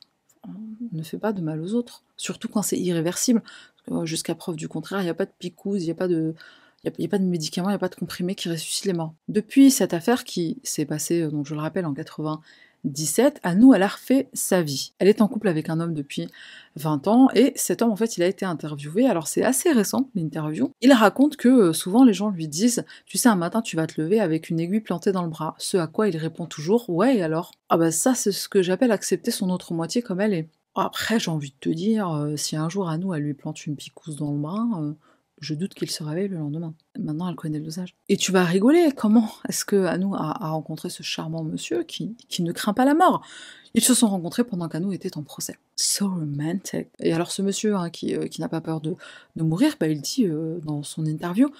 Ne 0.92 1.02
fais 1.02 1.18
pas 1.18 1.32
de 1.32 1.40
mal 1.40 1.60
aux 1.60 1.74
autres, 1.74 2.04
surtout 2.16 2.48
quand 2.48 2.62
c'est 2.62 2.78
irréversible. 2.78 3.42
Euh, 3.90 4.04
jusqu'à 4.04 4.34
preuve 4.34 4.56
du 4.56 4.68
contraire, 4.68 5.00
il 5.00 5.04
n'y 5.04 5.10
a 5.10 5.14
pas 5.14 5.26
de 5.26 5.32
picouse, 5.38 5.82
il 5.82 5.86
n'y 5.86 5.92
a 5.92 5.96
pas 5.96 6.08
de 6.08 6.34
a, 6.84 7.08
pas 7.08 7.18
de 7.18 7.24
médicaments, 7.24 7.68
il 7.68 7.72
n'y 7.72 7.76
a 7.76 7.80
pas 7.80 7.88
de 7.88 7.94
comprimés 7.94 8.34
qui 8.34 8.48
ressuscitent 8.48 8.84
les 8.84 8.92
morts. 8.92 9.14
Depuis 9.28 9.70
cette 9.70 9.94
affaire 9.94 10.24
qui 10.24 10.58
s'est 10.62 10.84
passée, 10.84 11.22
euh, 11.22 11.30
donc 11.30 11.46
je 11.46 11.54
le 11.54 11.60
rappelle, 11.60 11.86
en 11.86 11.94
80 11.94 12.40
17, 12.86 13.40
nous, 13.56 13.74
elle 13.74 13.82
a 13.82 13.88
refait 13.88 14.28
sa 14.32 14.62
vie. 14.62 14.92
Elle 14.98 15.08
est 15.08 15.20
en 15.20 15.28
couple 15.28 15.48
avec 15.48 15.68
un 15.68 15.80
homme 15.80 15.92
depuis 15.92 16.28
20 16.76 17.08
ans 17.08 17.28
et 17.34 17.52
cet 17.56 17.82
homme 17.82 17.90
en 17.90 17.96
fait 17.96 18.16
il 18.16 18.22
a 18.22 18.26
été 18.26 18.44
interviewé, 18.44 19.06
alors 19.06 19.26
c'est 19.26 19.42
assez 19.42 19.72
récent 19.72 20.10
l'interview. 20.14 20.70
Il 20.80 20.92
raconte 20.92 21.36
que 21.36 21.48
euh, 21.48 21.72
souvent 21.72 22.04
les 22.04 22.12
gens 22.12 22.30
lui 22.30 22.48
disent 22.48 22.84
tu 23.06 23.18
sais 23.18 23.28
un 23.28 23.36
matin 23.36 23.62
tu 23.62 23.76
vas 23.76 23.86
te 23.86 24.00
lever 24.00 24.20
avec 24.20 24.50
une 24.50 24.60
aiguille 24.60 24.80
plantée 24.80 25.12
dans 25.12 25.22
le 25.22 25.30
bras, 25.30 25.54
ce 25.58 25.76
à 25.78 25.86
quoi 25.86 26.08
il 26.08 26.16
répond 26.16 26.46
toujours 26.46 26.88
ouais 26.90 27.22
alors? 27.22 27.52
Ah 27.70 27.76
bah 27.76 27.90
ça 27.90 28.14
c'est 28.14 28.32
ce 28.32 28.48
que 28.48 28.62
j'appelle 28.62 28.92
accepter 28.92 29.30
son 29.30 29.50
autre 29.50 29.72
moitié 29.72 30.02
comme 30.02 30.20
elle 30.20 30.34
est. 30.34 30.48
Après 30.74 31.18
j'ai 31.18 31.30
envie 31.30 31.50
de 31.50 31.56
te 31.58 31.70
dire, 31.70 32.10
euh, 32.10 32.36
si 32.36 32.56
un 32.56 32.68
jour 32.68 32.88
à 32.88 32.98
nous 32.98 33.14
elle 33.14 33.22
lui 33.22 33.34
plante 33.34 33.66
une 33.66 33.76
picouse 33.76 34.16
dans 34.16 34.32
le 34.32 34.38
bras, 34.38 34.66
euh, 34.80 34.92
je 35.40 35.54
doute 35.54 35.74
qu'il 35.74 35.90
se 35.90 36.02
réveille 36.02 36.28
le 36.28 36.38
lendemain. 36.38 36.74
Maintenant, 36.98 37.28
elle 37.28 37.36
connaît 37.36 37.58
le 37.58 37.64
dosage. 37.64 37.94
Et 38.08 38.16
tu 38.16 38.32
vas 38.32 38.44
rigoler, 38.44 38.90
comment 38.96 39.30
est-ce 39.48 39.64
que 39.64 39.84
Anou 39.84 40.14
a, 40.14 40.48
rencontré 40.48 40.90
ce 40.90 41.02
charmant 41.02 41.42
monsieur 41.44 41.82
qui, 41.82 42.16
qui 42.28 42.42
ne 42.42 42.52
craint 42.52 42.74
pas 42.74 42.84
la 42.84 42.94
mort? 42.94 43.22
Ils 43.74 43.84
se 43.84 43.92
sont 43.92 44.08
rencontrés 44.08 44.44
pendant 44.44 44.68
qu'Anou 44.68 44.92
était 44.92 45.18
en 45.18 45.22
procès. 45.22 45.58
So 45.76 46.08
romantic. 46.08 46.88
Et 46.98 47.12
alors 47.12 47.30
ce 47.30 47.42
monsieur 47.42 47.76
hein, 47.76 47.90
qui, 47.90 48.16
euh, 48.16 48.26
qui 48.26 48.40
n'a 48.40 48.48
pas 48.48 48.62
peur 48.62 48.80
de, 48.80 48.94
de 49.36 49.42
mourir, 49.42 49.74
bah, 49.78 49.88
il 49.88 50.00
dit 50.00 50.24
euh, 50.24 50.58
dans 50.64 50.82
son 50.82 51.04
interview, 51.04 51.50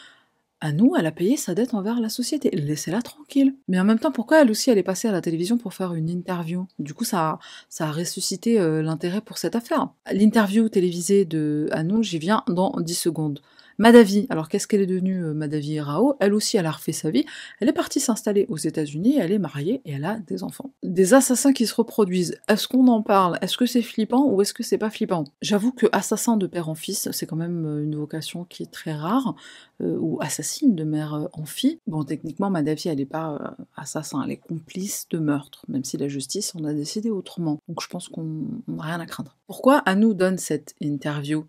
Anou, 0.62 0.96
elle 0.96 1.04
a 1.04 1.12
payé 1.12 1.36
sa 1.36 1.54
dette 1.54 1.74
envers 1.74 2.00
la 2.00 2.08
société. 2.08 2.48
Laissez-la 2.50 3.02
tranquille. 3.02 3.54
Mais 3.68 3.78
en 3.78 3.84
même 3.84 3.98
temps, 3.98 4.10
pourquoi 4.10 4.40
elle 4.40 4.50
aussi, 4.50 4.70
elle 4.70 4.78
est 4.78 4.82
passée 4.82 5.06
à 5.06 5.12
la 5.12 5.20
télévision 5.20 5.58
pour 5.58 5.74
faire 5.74 5.92
une 5.92 6.08
interview? 6.08 6.66
Du 6.78 6.94
coup, 6.94 7.04
ça 7.04 7.28
a, 7.28 7.38
ça 7.68 7.88
a 7.88 7.92
ressuscité 7.92 8.58
euh, 8.58 8.80
l'intérêt 8.80 9.20
pour 9.20 9.36
cette 9.36 9.54
affaire. 9.54 9.90
L'interview 10.10 10.70
télévisée 10.70 11.26
de 11.26 11.68
Anou, 11.72 12.02
j'y 12.02 12.18
viens 12.18 12.42
dans 12.48 12.74
10 12.80 12.94
secondes. 12.94 13.42
Madavi, 13.78 14.26
alors 14.30 14.48
qu'est-ce 14.48 14.66
qu'elle 14.66 14.80
est 14.80 14.86
devenue 14.86 15.24
euh, 15.24 15.34
Madavi 15.34 15.80
Rao? 15.80 16.16
Elle 16.20 16.34
aussi, 16.34 16.56
elle 16.56 16.66
a 16.66 16.70
refait 16.70 16.92
sa 16.92 17.10
vie. 17.10 17.24
Elle 17.60 17.68
est 17.68 17.74
partie 17.74 18.00
s'installer 18.00 18.46
aux 18.48 18.56
États-Unis, 18.56 19.18
elle 19.18 19.32
est 19.32 19.38
mariée 19.38 19.82
et 19.84 19.92
elle 19.92 20.04
a 20.04 20.18
des 20.18 20.42
enfants. 20.42 20.70
Des 20.82 21.14
assassins 21.14 21.52
qui 21.52 21.66
se 21.66 21.74
reproduisent. 21.74 22.38
Est-ce 22.48 22.68
qu'on 22.68 22.88
en 22.88 23.02
parle? 23.02 23.38
Est-ce 23.42 23.56
que 23.56 23.66
c'est 23.66 23.82
flippant 23.82 24.26
ou 24.26 24.40
est-ce 24.40 24.54
que 24.54 24.62
c'est 24.62 24.78
pas 24.78 24.90
flippant? 24.90 25.24
J'avoue 25.42 25.72
que 25.72 25.86
assassin 25.92 26.36
de 26.36 26.46
père 26.46 26.68
en 26.68 26.74
fils, 26.74 27.08
c'est 27.12 27.26
quand 27.26 27.36
même 27.36 27.66
euh, 27.66 27.84
une 27.84 27.96
vocation 27.96 28.44
qui 28.44 28.62
est 28.62 28.72
très 28.72 28.94
rare. 28.94 29.34
Euh, 29.82 29.98
ou 30.00 30.18
assassine 30.22 30.74
de 30.74 30.84
mère 30.84 31.28
en 31.34 31.44
fille. 31.44 31.80
Bon, 31.86 32.02
techniquement, 32.02 32.48
Madavi, 32.48 32.88
elle 32.88 32.96
n'est 32.96 33.04
pas 33.04 33.56
assassin, 33.76 34.22
elle 34.24 34.30
est 34.30 34.38
complice 34.38 35.06
de 35.10 35.18
meurtre, 35.18 35.66
même 35.68 35.84
si 35.84 35.98
la 35.98 36.08
justice 36.08 36.54
en 36.56 36.64
a 36.64 36.72
décidé 36.72 37.10
autrement. 37.10 37.58
Donc 37.68 37.82
je 37.82 37.88
pense 37.88 38.08
qu'on 38.08 38.46
n'a 38.68 38.84
rien 38.84 39.00
à 39.00 39.06
craindre. 39.06 39.36
Pourquoi 39.46 39.78
à 39.78 39.94
nous 39.94 40.14
donne 40.14 40.38
cette 40.38 40.74
interview? 40.80 41.44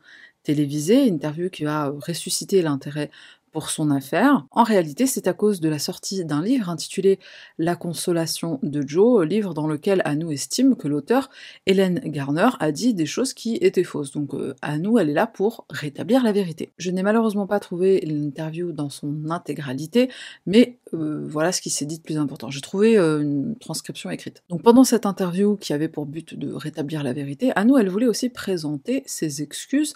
Télévisée, 0.47 1.07
interview 1.07 1.49
qui 1.49 1.65
va 1.65 1.93
ressusciter 2.07 2.61
l'intérêt 2.61 3.09
pour 3.51 3.69
son 3.69 3.91
affaire. 3.91 4.45
En 4.51 4.63
réalité, 4.63 5.07
c'est 5.07 5.27
à 5.27 5.33
cause 5.33 5.59
de 5.59 5.67
la 5.67 5.79
sortie 5.79 6.23
d'un 6.23 6.41
livre 6.41 6.69
intitulé 6.69 7.19
La 7.57 7.75
consolation 7.75 8.59
de 8.63 8.81
Joe, 8.87 9.25
livre 9.25 9.53
dans 9.53 9.67
lequel 9.67 10.01
Anou 10.05 10.31
estime 10.31 10.77
que 10.77 10.87
l'auteur, 10.87 11.29
Hélène 11.65 11.99
Garner, 12.05 12.49
a 12.61 12.71
dit 12.71 12.93
des 12.93 13.05
choses 13.05 13.33
qui 13.33 13.55
étaient 13.55 13.83
fausses. 13.83 14.11
Donc 14.11 14.33
euh, 14.35 14.53
Anou, 14.61 14.99
elle 14.99 15.09
est 15.09 15.13
là 15.13 15.27
pour 15.27 15.65
rétablir 15.69 16.23
la 16.23 16.31
vérité. 16.31 16.69
Je 16.77 16.91
n'ai 16.91 17.03
malheureusement 17.03 17.47
pas 17.47 17.59
trouvé 17.59 17.99
l'interview 18.01 18.71
dans 18.71 18.89
son 18.89 19.29
intégralité, 19.29 20.09
mais 20.45 20.77
euh, 20.93 21.25
voilà 21.27 21.51
ce 21.51 21.61
qui 21.61 21.69
s'est 21.69 21.85
dit 21.85 21.97
de 21.97 22.03
plus 22.03 22.17
important. 22.17 22.49
J'ai 22.49 22.61
trouvé 22.61 22.97
euh, 22.97 23.21
une 23.21 23.55
transcription 23.57 24.09
écrite. 24.11 24.43
Donc 24.47 24.61
pendant 24.61 24.85
cette 24.85 25.05
interview 25.05 25.57
qui 25.57 25.73
avait 25.73 25.89
pour 25.89 26.05
but 26.05 26.35
de 26.35 26.53
rétablir 26.53 27.03
la 27.03 27.11
vérité, 27.11 27.51
Anou, 27.57 27.77
elle 27.77 27.89
voulait 27.89 28.07
aussi 28.07 28.29
présenter 28.29 29.03
ses 29.07 29.41
excuses 29.41 29.95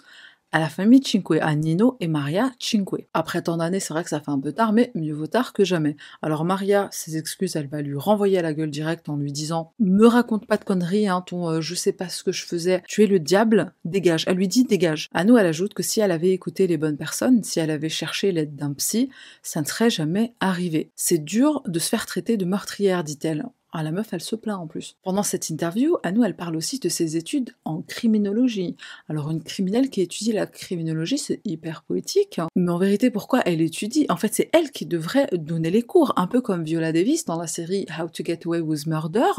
à 0.52 0.60
la 0.60 0.68
famille 0.68 1.02
Cinque, 1.02 1.38
à 1.40 1.54
Nino 1.54 1.96
et 2.00 2.08
Maria 2.08 2.52
Cinque. 2.58 3.06
Après 3.14 3.42
tant 3.42 3.56
d'années, 3.56 3.80
c'est 3.80 3.92
vrai 3.94 4.04
que 4.04 4.10
ça 4.10 4.20
fait 4.20 4.30
un 4.30 4.38
peu 4.38 4.52
tard, 4.52 4.72
mais 4.72 4.92
mieux 4.94 5.14
vaut 5.14 5.26
tard 5.26 5.52
que 5.52 5.64
jamais. 5.64 5.96
Alors 6.20 6.44
Maria, 6.44 6.88
ses 6.92 7.16
excuses, 7.16 7.56
elle 7.56 7.68
va 7.68 7.82
lui 7.82 7.96
renvoyer 7.96 8.38
à 8.38 8.42
la 8.42 8.54
gueule 8.54 8.70
directe 8.70 9.08
en 9.08 9.16
lui 9.16 9.32
disant 9.32 9.72
Me 9.80 10.06
raconte 10.06 10.46
pas 10.46 10.58
de 10.58 10.64
conneries, 10.64 11.08
hein, 11.08 11.22
ton 11.26 11.48
euh, 11.48 11.60
je 11.60 11.74
sais 11.74 11.92
pas 11.92 12.08
ce 12.08 12.22
que 12.22 12.32
je 12.32 12.44
faisais, 12.44 12.82
tu 12.86 13.02
es 13.02 13.06
le 13.06 13.18
diable, 13.18 13.72
dégage. 13.84 14.24
Elle 14.26 14.36
lui 14.36 14.48
dit 14.48 14.64
dégage. 14.64 15.08
À 15.12 15.24
nous, 15.24 15.36
elle 15.36 15.46
ajoute 15.46 15.74
que 15.74 15.82
si 15.82 16.00
elle 16.00 16.12
avait 16.12 16.30
écouté 16.30 16.66
les 16.66 16.76
bonnes 16.76 16.96
personnes, 16.96 17.42
si 17.42 17.58
elle 17.58 17.70
avait 17.70 17.88
cherché 17.88 18.32
l'aide 18.32 18.54
d'un 18.54 18.72
psy, 18.74 19.08
ça 19.42 19.60
ne 19.60 19.66
serait 19.66 19.90
jamais 19.90 20.34
arrivé. 20.40 20.92
C'est 20.96 21.24
dur 21.24 21.62
de 21.66 21.78
se 21.78 21.88
faire 21.88 22.06
traiter 22.06 22.36
de 22.36 22.44
meurtrière, 22.44 23.04
dit-elle. 23.04 23.46
Ah, 23.74 23.82
la 23.82 23.90
meuf, 23.90 24.12
elle 24.12 24.20
se 24.20 24.36
plaint 24.36 24.58
en 24.58 24.66
plus. 24.66 24.96
Pendant 25.02 25.22
cette 25.22 25.48
interview, 25.48 25.96
à 26.02 26.12
nous, 26.12 26.22
elle 26.22 26.36
parle 26.36 26.56
aussi 26.56 26.78
de 26.78 26.90
ses 26.90 27.16
études 27.16 27.54
en 27.64 27.80
criminologie. 27.80 28.76
Alors, 29.08 29.30
une 29.30 29.42
criminelle 29.42 29.88
qui 29.88 30.02
étudie 30.02 30.32
la 30.32 30.46
criminologie, 30.46 31.16
c'est 31.16 31.40
hyper 31.46 31.82
poétique. 31.82 32.38
Hein. 32.38 32.48
Mais 32.54 32.70
en 32.70 32.76
vérité, 32.76 33.10
pourquoi 33.10 33.40
elle 33.46 33.62
étudie? 33.62 34.04
En 34.10 34.16
fait, 34.16 34.34
c'est 34.34 34.50
elle 34.52 34.70
qui 34.72 34.84
devrait 34.84 35.26
donner 35.32 35.70
les 35.70 35.80
cours, 35.80 36.12
un 36.16 36.26
peu 36.26 36.42
comme 36.42 36.64
Viola 36.64 36.92
Davis 36.92 37.24
dans 37.24 37.38
la 37.38 37.46
série 37.46 37.86
How 37.98 38.08
to 38.08 38.22
Get 38.22 38.40
Away 38.44 38.60
with 38.60 38.86
Murder. 38.86 39.32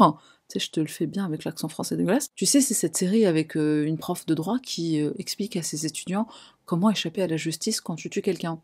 Tu 0.48 0.58
sais, 0.58 0.66
je 0.66 0.70
te 0.72 0.80
le 0.80 0.88
fais 0.88 1.06
bien 1.06 1.24
avec 1.24 1.44
l'accent 1.44 1.68
français 1.68 1.96
de 1.96 2.02
glace. 2.02 2.26
Tu 2.34 2.44
sais, 2.44 2.60
c'est 2.60 2.74
cette 2.74 2.96
série 2.96 3.26
avec 3.26 3.56
euh, 3.56 3.84
une 3.86 3.98
prof 3.98 4.26
de 4.26 4.34
droit 4.34 4.58
qui 4.58 5.00
euh, 5.00 5.12
explique 5.16 5.56
à 5.56 5.62
ses 5.62 5.86
étudiants 5.86 6.26
comment 6.64 6.90
échapper 6.90 7.22
à 7.22 7.28
la 7.28 7.36
justice 7.36 7.80
quand 7.80 7.94
tu 7.94 8.10
tues 8.10 8.20
quelqu'un 8.20 8.58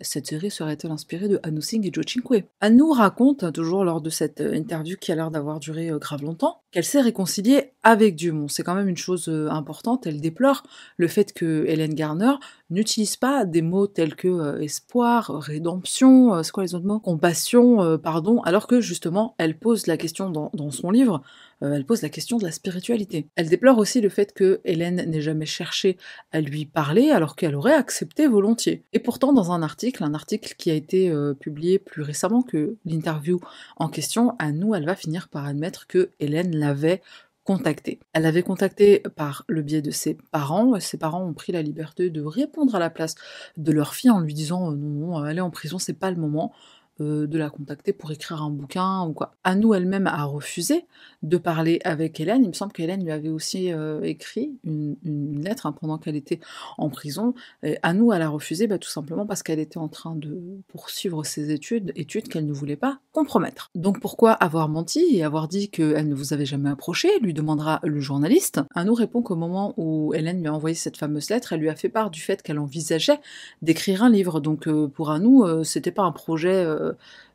cette 0.00 0.26
série 0.26 0.50
serait-elle 0.50 0.90
inspirée 0.90 1.28
de 1.28 1.40
Anu 1.42 1.62
Singh 1.62 1.86
et 1.86 1.90
Joe 1.92 2.04
Cinque 2.06 2.44
Anu 2.60 2.90
raconte, 2.92 3.52
toujours 3.52 3.84
lors 3.84 4.00
de 4.00 4.10
cette 4.10 4.40
euh, 4.40 4.54
interview 4.54 4.96
qui 5.00 5.12
a 5.12 5.14
l'air 5.14 5.30
d'avoir 5.30 5.60
duré 5.60 5.90
euh, 5.90 5.98
grave 5.98 6.22
longtemps, 6.22 6.60
qu'elle 6.70 6.84
s'est 6.84 7.00
réconciliée 7.00 7.72
avec. 7.82 8.16
Bon, 8.30 8.48
c'est 8.48 8.62
quand 8.62 8.74
même 8.74 8.88
une 8.88 8.96
chose 8.96 9.28
euh, 9.28 9.48
importante, 9.50 10.06
elle 10.06 10.20
déplore 10.20 10.62
le 10.96 11.08
fait 11.08 11.32
que 11.32 11.64
Hélène 11.66 11.94
Garner 11.94 12.32
n'utilise 12.70 13.16
pas 13.16 13.44
des 13.44 13.62
mots 13.62 13.86
tels 13.86 14.16
que 14.16 14.60
espoir, 14.60 15.30
rédemption, 15.40 16.42
c'est 16.42 16.50
quoi 16.50 16.64
les 16.64 16.74
autres 16.74 16.86
mots? 16.86 16.98
Compassion, 16.98 17.98
pardon, 17.98 18.40
alors 18.42 18.66
que 18.66 18.80
justement, 18.80 19.36
elle 19.38 19.56
pose 19.56 19.86
la 19.86 19.96
question 19.96 20.30
dans 20.30 20.70
son 20.72 20.90
livre 20.90 21.22
euh, 21.62 21.74
elle 21.74 21.86
pose 21.86 22.02
la 22.02 22.08
question 22.08 22.38
de 22.38 22.44
la 22.44 22.52
spiritualité. 22.52 23.28
Elle 23.34 23.48
déplore 23.48 23.78
aussi 23.78 24.00
le 24.00 24.08
fait 24.08 24.32
que 24.32 24.60
Hélène 24.64 25.08
n'ait 25.10 25.20
jamais 25.20 25.46
cherché 25.46 25.96
à 26.32 26.40
lui 26.40 26.66
parler 26.66 27.10
alors 27.10 27.36
qu'elle 27.36 27.54
aurait 27.54 27.74
accepté 27.74 28.26
volontiers. 28.26 28.84
Et 28.92 28.98
pourtant, 28.98 29.32
dans 29.32 29.52
un 29.52 29.62
article, 29.62 30.04
un 30.04 30.14
article 30.14 30.54
qui 30.58 30.70
a 30.70 30.74
été 30.74 31.10
euh, 31.10 31.34
publié 31.34 31.78
plus 31.78 32.02
récemment 32.02 32.42
que 32.42 32.76
l'interview 32.84 33.40
en 33.76 33.88
question, 33.88 34.34
à 34.38 34.52
nous, 34.52 34.74
elle 34.74 34.84
va 34.84 34.96
finir 34.96 35.28
par 35.28 35.46
admettre 35.46 35.86
que 35.86 36.10
Hélène 36.20 36.54
l'avait 36.54 37.00
contacté. 37.44 38.00
Elle 38.12 38.24
l'avait 38.24 38.42
contacté 38.42 39.02
par 39.14 39.44
le 39.48 39.62
biais 39.62 39.82
de 39.82 39.92
ses 39.92 40.18
parents. 40.32 40.78
Ses 40.80 40.98
parents 40.98 41.24
ont 41.24 41.32
pris 41.32 41.52
la 41.52 41.62
liberté 41.62 42.10
de 42.10 42.22
répondre 42.22 42.74
à 42.74 42.78
la 42.78 42.90
place 42.90 43.14
de 43.56 43.72
leur 43.72 43.94
fille 43.94 44.10
en 44.10 44.20
lui 44.20 44.34
disant 44.34 44.72
euh, 44.72 44.74
non, 44.74 45.06
non, 45.06 45.16
aller 45.18 45.40
en 45.40 45.50
prison, 45.50 45.78
c'est 45.78 45.98
pas 45.98 46.10
le 46.10 46.16
moment. 46.16 46.52
De 46.98 47.36
la 47.36 47.50
contacter 47.50 47.92
pour 47.92 48.10
écrire 48.10 48.42
un 48.42 48.48
bouquin 48.48 49.04
ou 49.04 49.12
quoi. 49.12 49.34
Anou 49.44 49.74
elle-même 49.74 50.06
a 50.06 50.24
refusé 50.24 50.86
de 51.26 51.36
parler 51.36 51.80
avec 51.84 52.20
Hélène. 52.20 52.44
Il 52.44 52.48
me 52.48 52.52
semble 52.52 52.72
qu'Hélène 52.72 53.02
lui 53.04 53.10
avait 53.10 53.28
aussi 53.28 53.72
euh, 53.72 54.00
écrit 54.02 54.58
une, 54.64 54.96
lettre 55.42 55.66
hein, 55.66 55.72
pendant 55.72 55.98
qu'elle 55.98 56.14
était 56.14 56.38
en 56.78 56.88
prison. 56.88 57.34
Et 57.62 57.78
Anou 57.82 58.12
elle 58.12 58.22
a 58.22 58.28
refusé 58.28 58.68
bah, 58.68 58.78
tout 58.78 58.88
simplement 58.88 59.26
parce 59.26 59.42
qu'elle 59.42 59.58
était 59.58 59.78
en 59.78 59.88
train 59.88 60.14
de 60.14 60.40
poursuivre 60.68 61.24
ses 61.24 61.50
études, 61.50 61.92
études 61.96 62.28
qu'elle 62.28 62.46
ne 62.46 62.52
voulait 62.52 62.76
pas 62.76 63.00
compromettre. 63.12 63.70
Donc 63.74 64.00
pourquoi 64.00 64.32
avoir 64.32 64.68
menti 64.68 65.04
et 65.16 65.24
avoir 65.24 65.48
dit 65.48 65.68
qu'elle 65.68 66.08
ne 66.08 66.14
vous 66.14 66.32
avait 66.32 66.46
jamais 66.46 66.70
approché 66.70 67.08
lui 67.20 67.34
demandera 67.34 67.80
le 67.82 68.00
journaliste. 68.00 68.60
Anou 68.74 68.94
répond 68.94 69.22
qu'au 69.22 69.36
moment 69.36 69.74
où 69.76 70.14
Hélène 70.14 70.40
lui 70.40 70.48
a 70.48 70.54
envoyé 70.54 70.74
cette 70.74 70.96
fameuse 70.96 71.28
lettre, 71.30 71.52
elle 71.52 71.60
lui 71.60 71.68
a 71.68 71.74
fait 71.74 71.88
part 71.88 72.10
du 72.10 72.20
fait 72.20 72.42
qu'elle 72.42 72.58
envisageait 72.58 73.18
d'écrire 73.62 74.04
un 74.04 74.10
livre. 74.10 74.40
Donc 74.40 74.68
euh, 74.68 74.86
pour 74.86 75.10
Anou, 75.10 75.44
c'était 75.64 75.90
pas 75.90 76.02
un 76.02 76.12
projet 76.12 76.64
euh, 76.64 76.92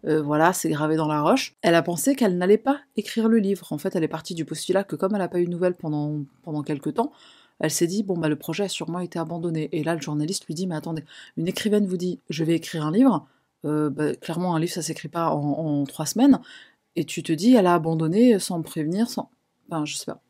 euh, 0.08 0.22
voilà, 0.22 0.52
c'est 0.54 0.70
gravé 0.70 0.96
dans 0.96 1.08
la 1.08 1.22
roche. 1.22 1.56
Elle 1.62 1.76
a 1.76 1.84
pensé 1.84 2.16
qu'elle 2.16 2.38
n'allait 2.38 2.58
pas 2.58 2.80
écrire 2.98 3.28
le 3.28 3.38
livre. 3.38 3.64
Fait, 3.82 3.96
elle 3.96 4.04
est 4.04 4.08
partie 4.08 4.36
du 4.36 4.46
postulat 4.46 4.84
que 4.84 4.96
comme 4.96 5.14
elle 5.14 5.20
n'a 5.20 5.28
pas 5.28 5.40
eu 5.40 5.46
de 5.46 5.52
nouvelles 5.52 5.76
pendant, 5.76 6.22
pendant 6.44 6.64
quelques 6.64 6.94
temps, 6.94 7.12
elle 7.60 7.72
s'est 7.72 7.88
dit, 7.88 8.04
bon, 8.04 8.18
bah, 8.18 8.28
le 8.28 8.36
projet 8.36 8.64
a 8.64 8.70
sûrement 8.70 9.00
été 9.00 9.20
abandonné. 9.20 9.70
Et 9.72 9.84
là, 9.84 9.96
le 9.96 10.02
journaliste 10.02 10.46
lui 10.46 10.56
dit, 10.56 10.68
mais 10.68 10.76
attendez, 10.76 11.04
une 11.38 11.48
écrivaine 11.48 11.86
vous 11.86 11.98
dit, 11.98 12.20
je 12.30 12.44
vais 12.44 12.56
écrire 12.56 12.86
un 12.86 12.92
livre. 12.92 13.28
Euh, 13.66 13.90
bah, 13.90 14.16
clairement, 14.16 14.56
un 14.56 14.60
livre, 14.60 14.74
ça 14.74 14.82
s'écrit 14.82 15.10
pas 15.10 15.30
en, 15.30 15.84
trois 15.86 16.08
semaines. 16.08 16.40
Et 16.96 17.06
tu 17.06 17.24
te 17.24 17.32
dis, 17.32 17.54
elle 17.54 17.68
a 17.68 17.76
abandonné 17.76 18.40
sans 18.40 18.62
prévenir, 18.62 19.10
sans. 19.10 19.30
Enfin, 19.70 19.86
je 19.86 19.96
sais 19.96 20.06
pas. 20.06 20.22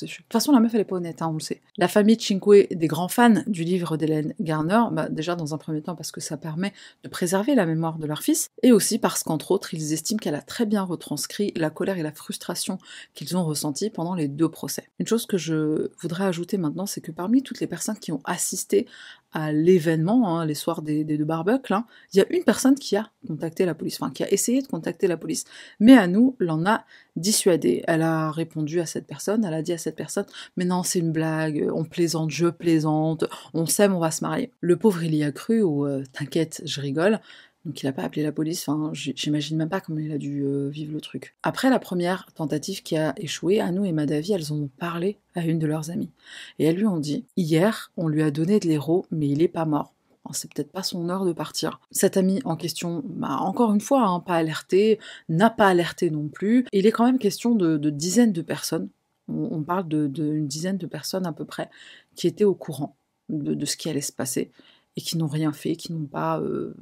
De 0.00 0.06
toute 0.06 0.32
façon, 0.32 0.52
la 0.52 0.60
meuf, 0.60 0.74
elle 0.74 0.80
est 0.80 0.84
pas 0.84 0.96
honnête, 0.96 1.22
hein, 1.22 1.28
on 1.30 1.34
le 1.34 1.40
sait. 1.40 1.60
La 1.76 1.88
famille 1.88 2.18
Cinque, 2.20 2.68
des 2.70 2.86
grands 2.86 3.08
fans 3.08 3.42
du 3.46 3.64
livre 3.64 3.96
d'Hélène 3.96 4.34
Garner, 4.40 4.82
bah, 4.92 5.08
déjà 5.08 5.34
dans 5.34 5.54
un 5.54 5.58
premier 5.58 5.82
temps 5.82 5.94
parce 5.94 6.10
que 6.10 6.20
ça 6.20 6.36
permet 6.36 6.72
de 7.04 7.08
préserver 7.08 7.54
la 7.54 7.66
mémoire 7.66 7.98
de 7.98 8.06
leur 8.06 8.22
fils, 8.22 8.50
et 8.62 8.72
aussi 8.72 8.98
parce 8.98 9.22
qu'entre 9.22 9.50
autres, 9.50 9.74
ils 9.74 9.92
estiment 9.92 10.18
qu'elle 10.18 10.34
a 10.34 10.42
très 10.42 10.66
bien 10.66 10.82
retranscrit 10.82 11.52
la 11.56 11.70
colère 11.70 11.98
et 11.98 12.02
la 12.02 12.12
frustration 12.12 12.78
qu'ils 13.14 13.36
ont 13.36 13.44
ressenties 13.44 13.90
pendant 13.90 14.14
les 14.14 14.28
deux 14.28 14.48
procès. 14.48 14.88
Une 14.98 15.06
chose 15.06 15.26
que 15.26 15.38
je 15.38 15.90
voudrais 16.00 16.24
ajouter 16.24 16.58
maintenant, 16.58 16.86
c'est 16.86 17.00
que 17.00 17.12
parmi 17.12 17.42
toutes 17.42 17.60
les 17.60 17.66
personnes 17.66 17.98
qui 17.98 18.12
ont 18.12 18.22
assisté 18.24 18.86
à 19.32 19.52
l'événement, 19.52 20.38
hein, 20.38 20.46
les 20.46 20.54
soirs 20.54 20.82
des, 20.82 21.04
deux 21.04 21.24
barbecues, 21.24 21.72
hein, 21.72 21.86
il 22.12 22.18
y 22.18 22.20
a 22.20 22.26
une 22.30 22.44
personne 22.44 22.74
qui 22.74 22.96
a 22.96 23.10
contacté 23.26 23.64
la 23.64 23.74
police, 23.74 23.98
enfin 24.00 24.12
qui 24.12 24.22
a 24.22 24.32
essayé 24.32 24.62
de 24.62 24.66
contacter 24.66 25.06
la 25.06 25.16
police. 25.16 25.44
Mais 25.80 25.96
à 25.96 26.06
nous, 26.06 26.36
l'en 26.38 26.66
a 26.66 26.84
dissuadé. 27.16 27.82
Elle 27.86 28.02
a 28.02 28.30
répondu 28.30 28.80
à 28.80 28.86
cette 28.86 29.06
personne, 29.06 29.44
elle 29.44 29.54
a 29.54 29.62
dit 29.62 29.72
à 29.72 29.78
cette 29.78 29.96
personne, 29.96 30.26
mais 30.56 30.64
non, 30.64 30.82
c'est 30.82 30.98
une 30.98 31.12
blague, 31.12 31.68
on 31.72 31.84
plaisante, 31.84 32.30
je 32.30 32.46
plaisante, 32.46 33.24
on 33.54 33.66
s'aime, 33.66 33.94
on 33.94 34.00
va 34.00 34.10
se 34.10 34.24
marier. 34.24 34.50
Le 34.60 34.76
pauvre, 34.76 35.02
il 35.02 35.14
y 35.14 35.24
a 35.24 35.32
cru, 35.32 35.62
ou 35.62 35.86
euh, 35.86 36.02
t'inquiète, 36.12 36.62
je 36.64 36.80
rigole. 36.80 37.20
Donc 37.64 37.82
il 37.82 37.86
n'a 37.86 37.92
pas 37.92 38.02
appelé 38.02 38.22
la 38.22 38.32
police, 38.32 38.68
enfin, 38.68 38.90
j'imagine 38.92 39.56
même 39.56 39.68
pas 39.68 39.80
comment 39.80 40.00
il 40.00 40.10
a 40.10 40.18
dû 40.18 40.42
euh, 40.42 40.68
vivre 40.68 40.92
le 40.92 41.00
truc. 41.00 41.36
Après 41.44 41.70
la 41.70 41.78
première 41.78 42.26
tentative 42.34 42.82
qui 42.82 42.96
a 42.96 43.14
échoué, 43.16 43.60
Anou 43.60 43.84
et 43.84 43.92
Madavi, 43.92 44.32
elles 44.32 44.52
ont 44.52 44.68
parlé 44.78 45.18
à 45.36 45.44
une 45.44 45.60
de 45.60 45.66
leurs 45.68 45.90
amies. 45.90 46.10
Et 46.58 46.64
elles 46.64 46.76
lui 46.76 46.86
ont 46.86 46.98
dit, 46.98 47.24
hier, 47.36 47.92
on 47.96 48.08
lui 48.08 48.22
a 48.22 48.32
donné 48.32 48.58
de 48.58 48.66
l'héros, 48.66 49.06
mais 49.12 49.28
il 49.28 49.42
est 49.42 49.48
pas 49.48 49.64
mort. 49.64 49.94
C'est 50.32 50.52
peut-être 50.52 50.72
pas 50.72 50.82
son 50.82 51.08
heure 51.08 51.24
de 51.24 51.32
partir. 51.32 51.80
Cette 51.90 52.16
amie 52.16 52.40
en 52.44 52.56
question, 52.56 53.02
bah, 53.04 53.36
encore 53.40 53.74
une 53.74 53.80
fois, 53.80 54.06
hein, 54.06 54.20
pas 54.20 54.36
alerté, 54.36 54.98
n'a 55.28 55.50
pas 55.50 55.66
alerté 55.66 56.10
non 56.10 56.28
plus. 56.28 56.64
Il 56.72 56.86
est 56.86 56.92
quand 56.92 57.04
même 57.04 57.18
question 57.18 57.54
de, 57.54 57.76
dizaines 57.90 58.32
de 58.32 58.42
personnes. 58.42 58.88
On, 59.28 59.62
parle 59.62 59.88
d'une 59.88 60.46
dizaine 60.46 60.78
de 60.78 60.86
personnes 60.86 61.26
à 61.26 61.32
peu 61.32 61.44
près 61.44 61.70
qui 62.16 62.26
étaient 62.26 62.44
au 62.44 62.54
courant 62.54 62.96
de 63.28 63.64
ce 63.64 63.76
qui 63.76 63.88
allait 63.88 64.00
se 64.00 64.12
passer 64.12 64.50
et 64.96 65.00
qui 65.00 65.16
n'ont 65.16 65.26
rien 65.26 65.52
fait, 65.52 65.76
qui 65.76 65.92
n'ont 65.92 66.06
pas 66.06 66.38
euh, 66.40 66.74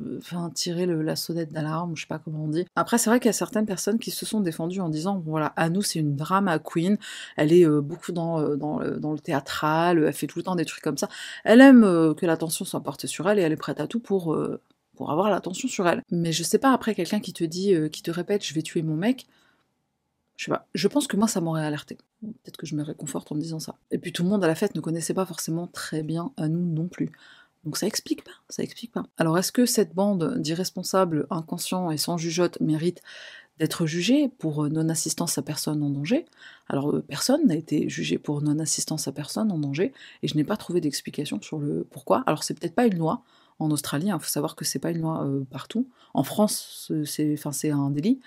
tiré 0.54 0.86
la 0.86 1.16
sonnette 1.16 1.52
d'alarme, 1.52 1.94
je 1.94 2.02
sais 2.02 2.08
pas 2.08 2.18
comment 2.18 2.44
on 2.44 2.48
dit. 2.48 2.66
Après, 2.74 2.98
c'est 2.98 3.08
vrai 3.08 3.20
qu'il 3.20 3.28
y 3.28 3.30
a 3.30 3.34
certaines 3.34 3.66
personnes 3.66 3.98
qui 3.98 4.10
se 4.10 4.26
sont 4.26 4.40
défendues 4.40 4.80
en 4.80 4.88
disant, 4.88 5.22
voilà, 5.24 5.46
à 5.56 5.70
nous, 5.70 5.82
c'est 5.82 6.00
une 6.00 6.16
drama 6.16 6.58
queen, 6.58 6.98
elle 7.36 7.52
est 7.52 7.64
euh, 7.64 7.80
beaucoup 7.80 8.12
dans, 8.12 8.40
euh, 8.40 8.56
dans, 8.56 9.12
le 9.12 9.18
théâtral, 9.18 10.04
elle 10.04 10.12
fait 10.12 10.26
tout 10.26 10.38
le 10.38 10.42
temps 10.42 10.56
des 10.56 10.64
trucs 10.64 10.82
comme 10.82 10.98
ça. 10.98 11.08
Elle 11.44 11.60
aime 11.60 11.82
que 12.16 12.26
l'attention 12.26 12.64
soit 12.64 12.80
portée 12.80 13.06
sur 13.06 13.28
elle 13.28 13.38
et 13.38 13.42
elle 13.42 13.52
est 13.52 13.56
prête 13.56 13.80
à 13.80 13.86
tout 13.86 14.00
pour, 14.00 14.36
pour 14.94 15.10
avoir 15.10 15.30
l'attention 15.30 15.68
sur 15.68 15.86
elle. 15.86 16.02
Mais 16.10 16.32
je 16.32 16.42
sais 16.42 16.58
pas, 16.58 16.72
après, 16.72 16.94
quelqu'un 16.94 17.20
qui 17.20 17.32
te 17.32 17.44
dit, 17.44 17.74
qui 17.92 18.02
te 18.02 18.10
répète, 18.10 18.44
je 18.44 18.54
vais 18.54 18.62
tuer 18.62 18.82
mon 18.82 18.96
mec, 18.96 19.26
je 20.40 20.46
sais 20.46 20.50
pas, 20.50 20.66
je 20.74 20.88
pense 20.88 21.06
que 21.06 21.18
moi, 21.18 21.28
ça 21.28 21.42
m'aurait 21.42 21.64
alerté. 21.64 21.98
Peut-être 22.22 22.56
que 22.56 22.64
je 22.64 22.74
me 22.74 22.82
réconforte 22.82 23.30
en 23.30 23.34
me 23.34 23.40
disant 23.42 23.60
ça. 23.60 23.76
Et 23.90 23.98
puis 23.98 24.10
tout 24.10 24.22
le 24.22 24.30
monde 24.30 24.42
à 24.42 24.46
la 24.46 24.54
fête 24.54 24.74
ne 24.74 24.80
connaissait 24.80 25.12
pas 25.12 25.26
forcément 25.26 25.66
très 25.66 26.02
bien 26.02 26.32
à 26.38 26.48
nous 26.48 26.64
non 26.64 26.88
plus. 26.88 27.10
Donc 27.64 27.76
ça 27.76 27.86
explique 27.86 28.24
pas, 28.24 28.30
ça 28.48 28.62
explique 28.62 28.92
pas. 28.92 29.04
Alors 29.18 29.36
est-ce 29.38 29.52
que 29.52 29.66
cette 29.66 29.94
bande 29.94 30.38
d'irresponsables 30.38 31.26
inconscients 31.30 31.90
et 31.90 31.98
sans 31.98 32.16
jugeote 32.16 32.58
mérite 32.60 33.02
d'être 33.58 33.84
jugé 33.84 34.28
pour 34.38 34.70
non-assistance 34.70 35.36
à 35.36 35.42
personne 35.42 35.82
en 35.82 35.90
danger? 35.90 36.24
Alors 36.68 36.94
personne 37.06 37.46
n'a 37.46 37.56
été 37.56 37.88
jugé 37.90 38.16
pour 38.16 38.40
non-assistance 38.40 39.08
à 39.08 39.12
personne 39.12 39.52
en 39.52 39.58
danger, 39.58 39.92
et 40.22 40.28
je 40.28 40.36
n'ai 40.36 40.44
pas 40.44 40.56
trouvé 40.56 40.80
d'explication 40.80 41.40
sur 41.42 41.58
le 41.58 41.86
pourquoi. 41.90 42.22
Alors 42.26 42.44
c'est 42.44 42.58
peut-être 42.58 42.74
pas 42.74 42.86
une 42.86 42.96
loi, 42.96 43.22
en 43.60 43.70
Australie. 43.70 44.06
Il 44.06 44.10
hein. 44.10 44.18
faut 44.18 44.28
savoir 44.28 44.56
que 44.56 44.64
c'est 44.64 44.78
pas 44.78 44.90
une 44.90 45.02
loi 45.02 45.24
euh, 45.24 45.44
partout. 45.50 45.86
En 46.14 46.24
France, 46.24 46.90
c'est 47.04 47.70
un 47.70 47.90
délit. 47.90 48.20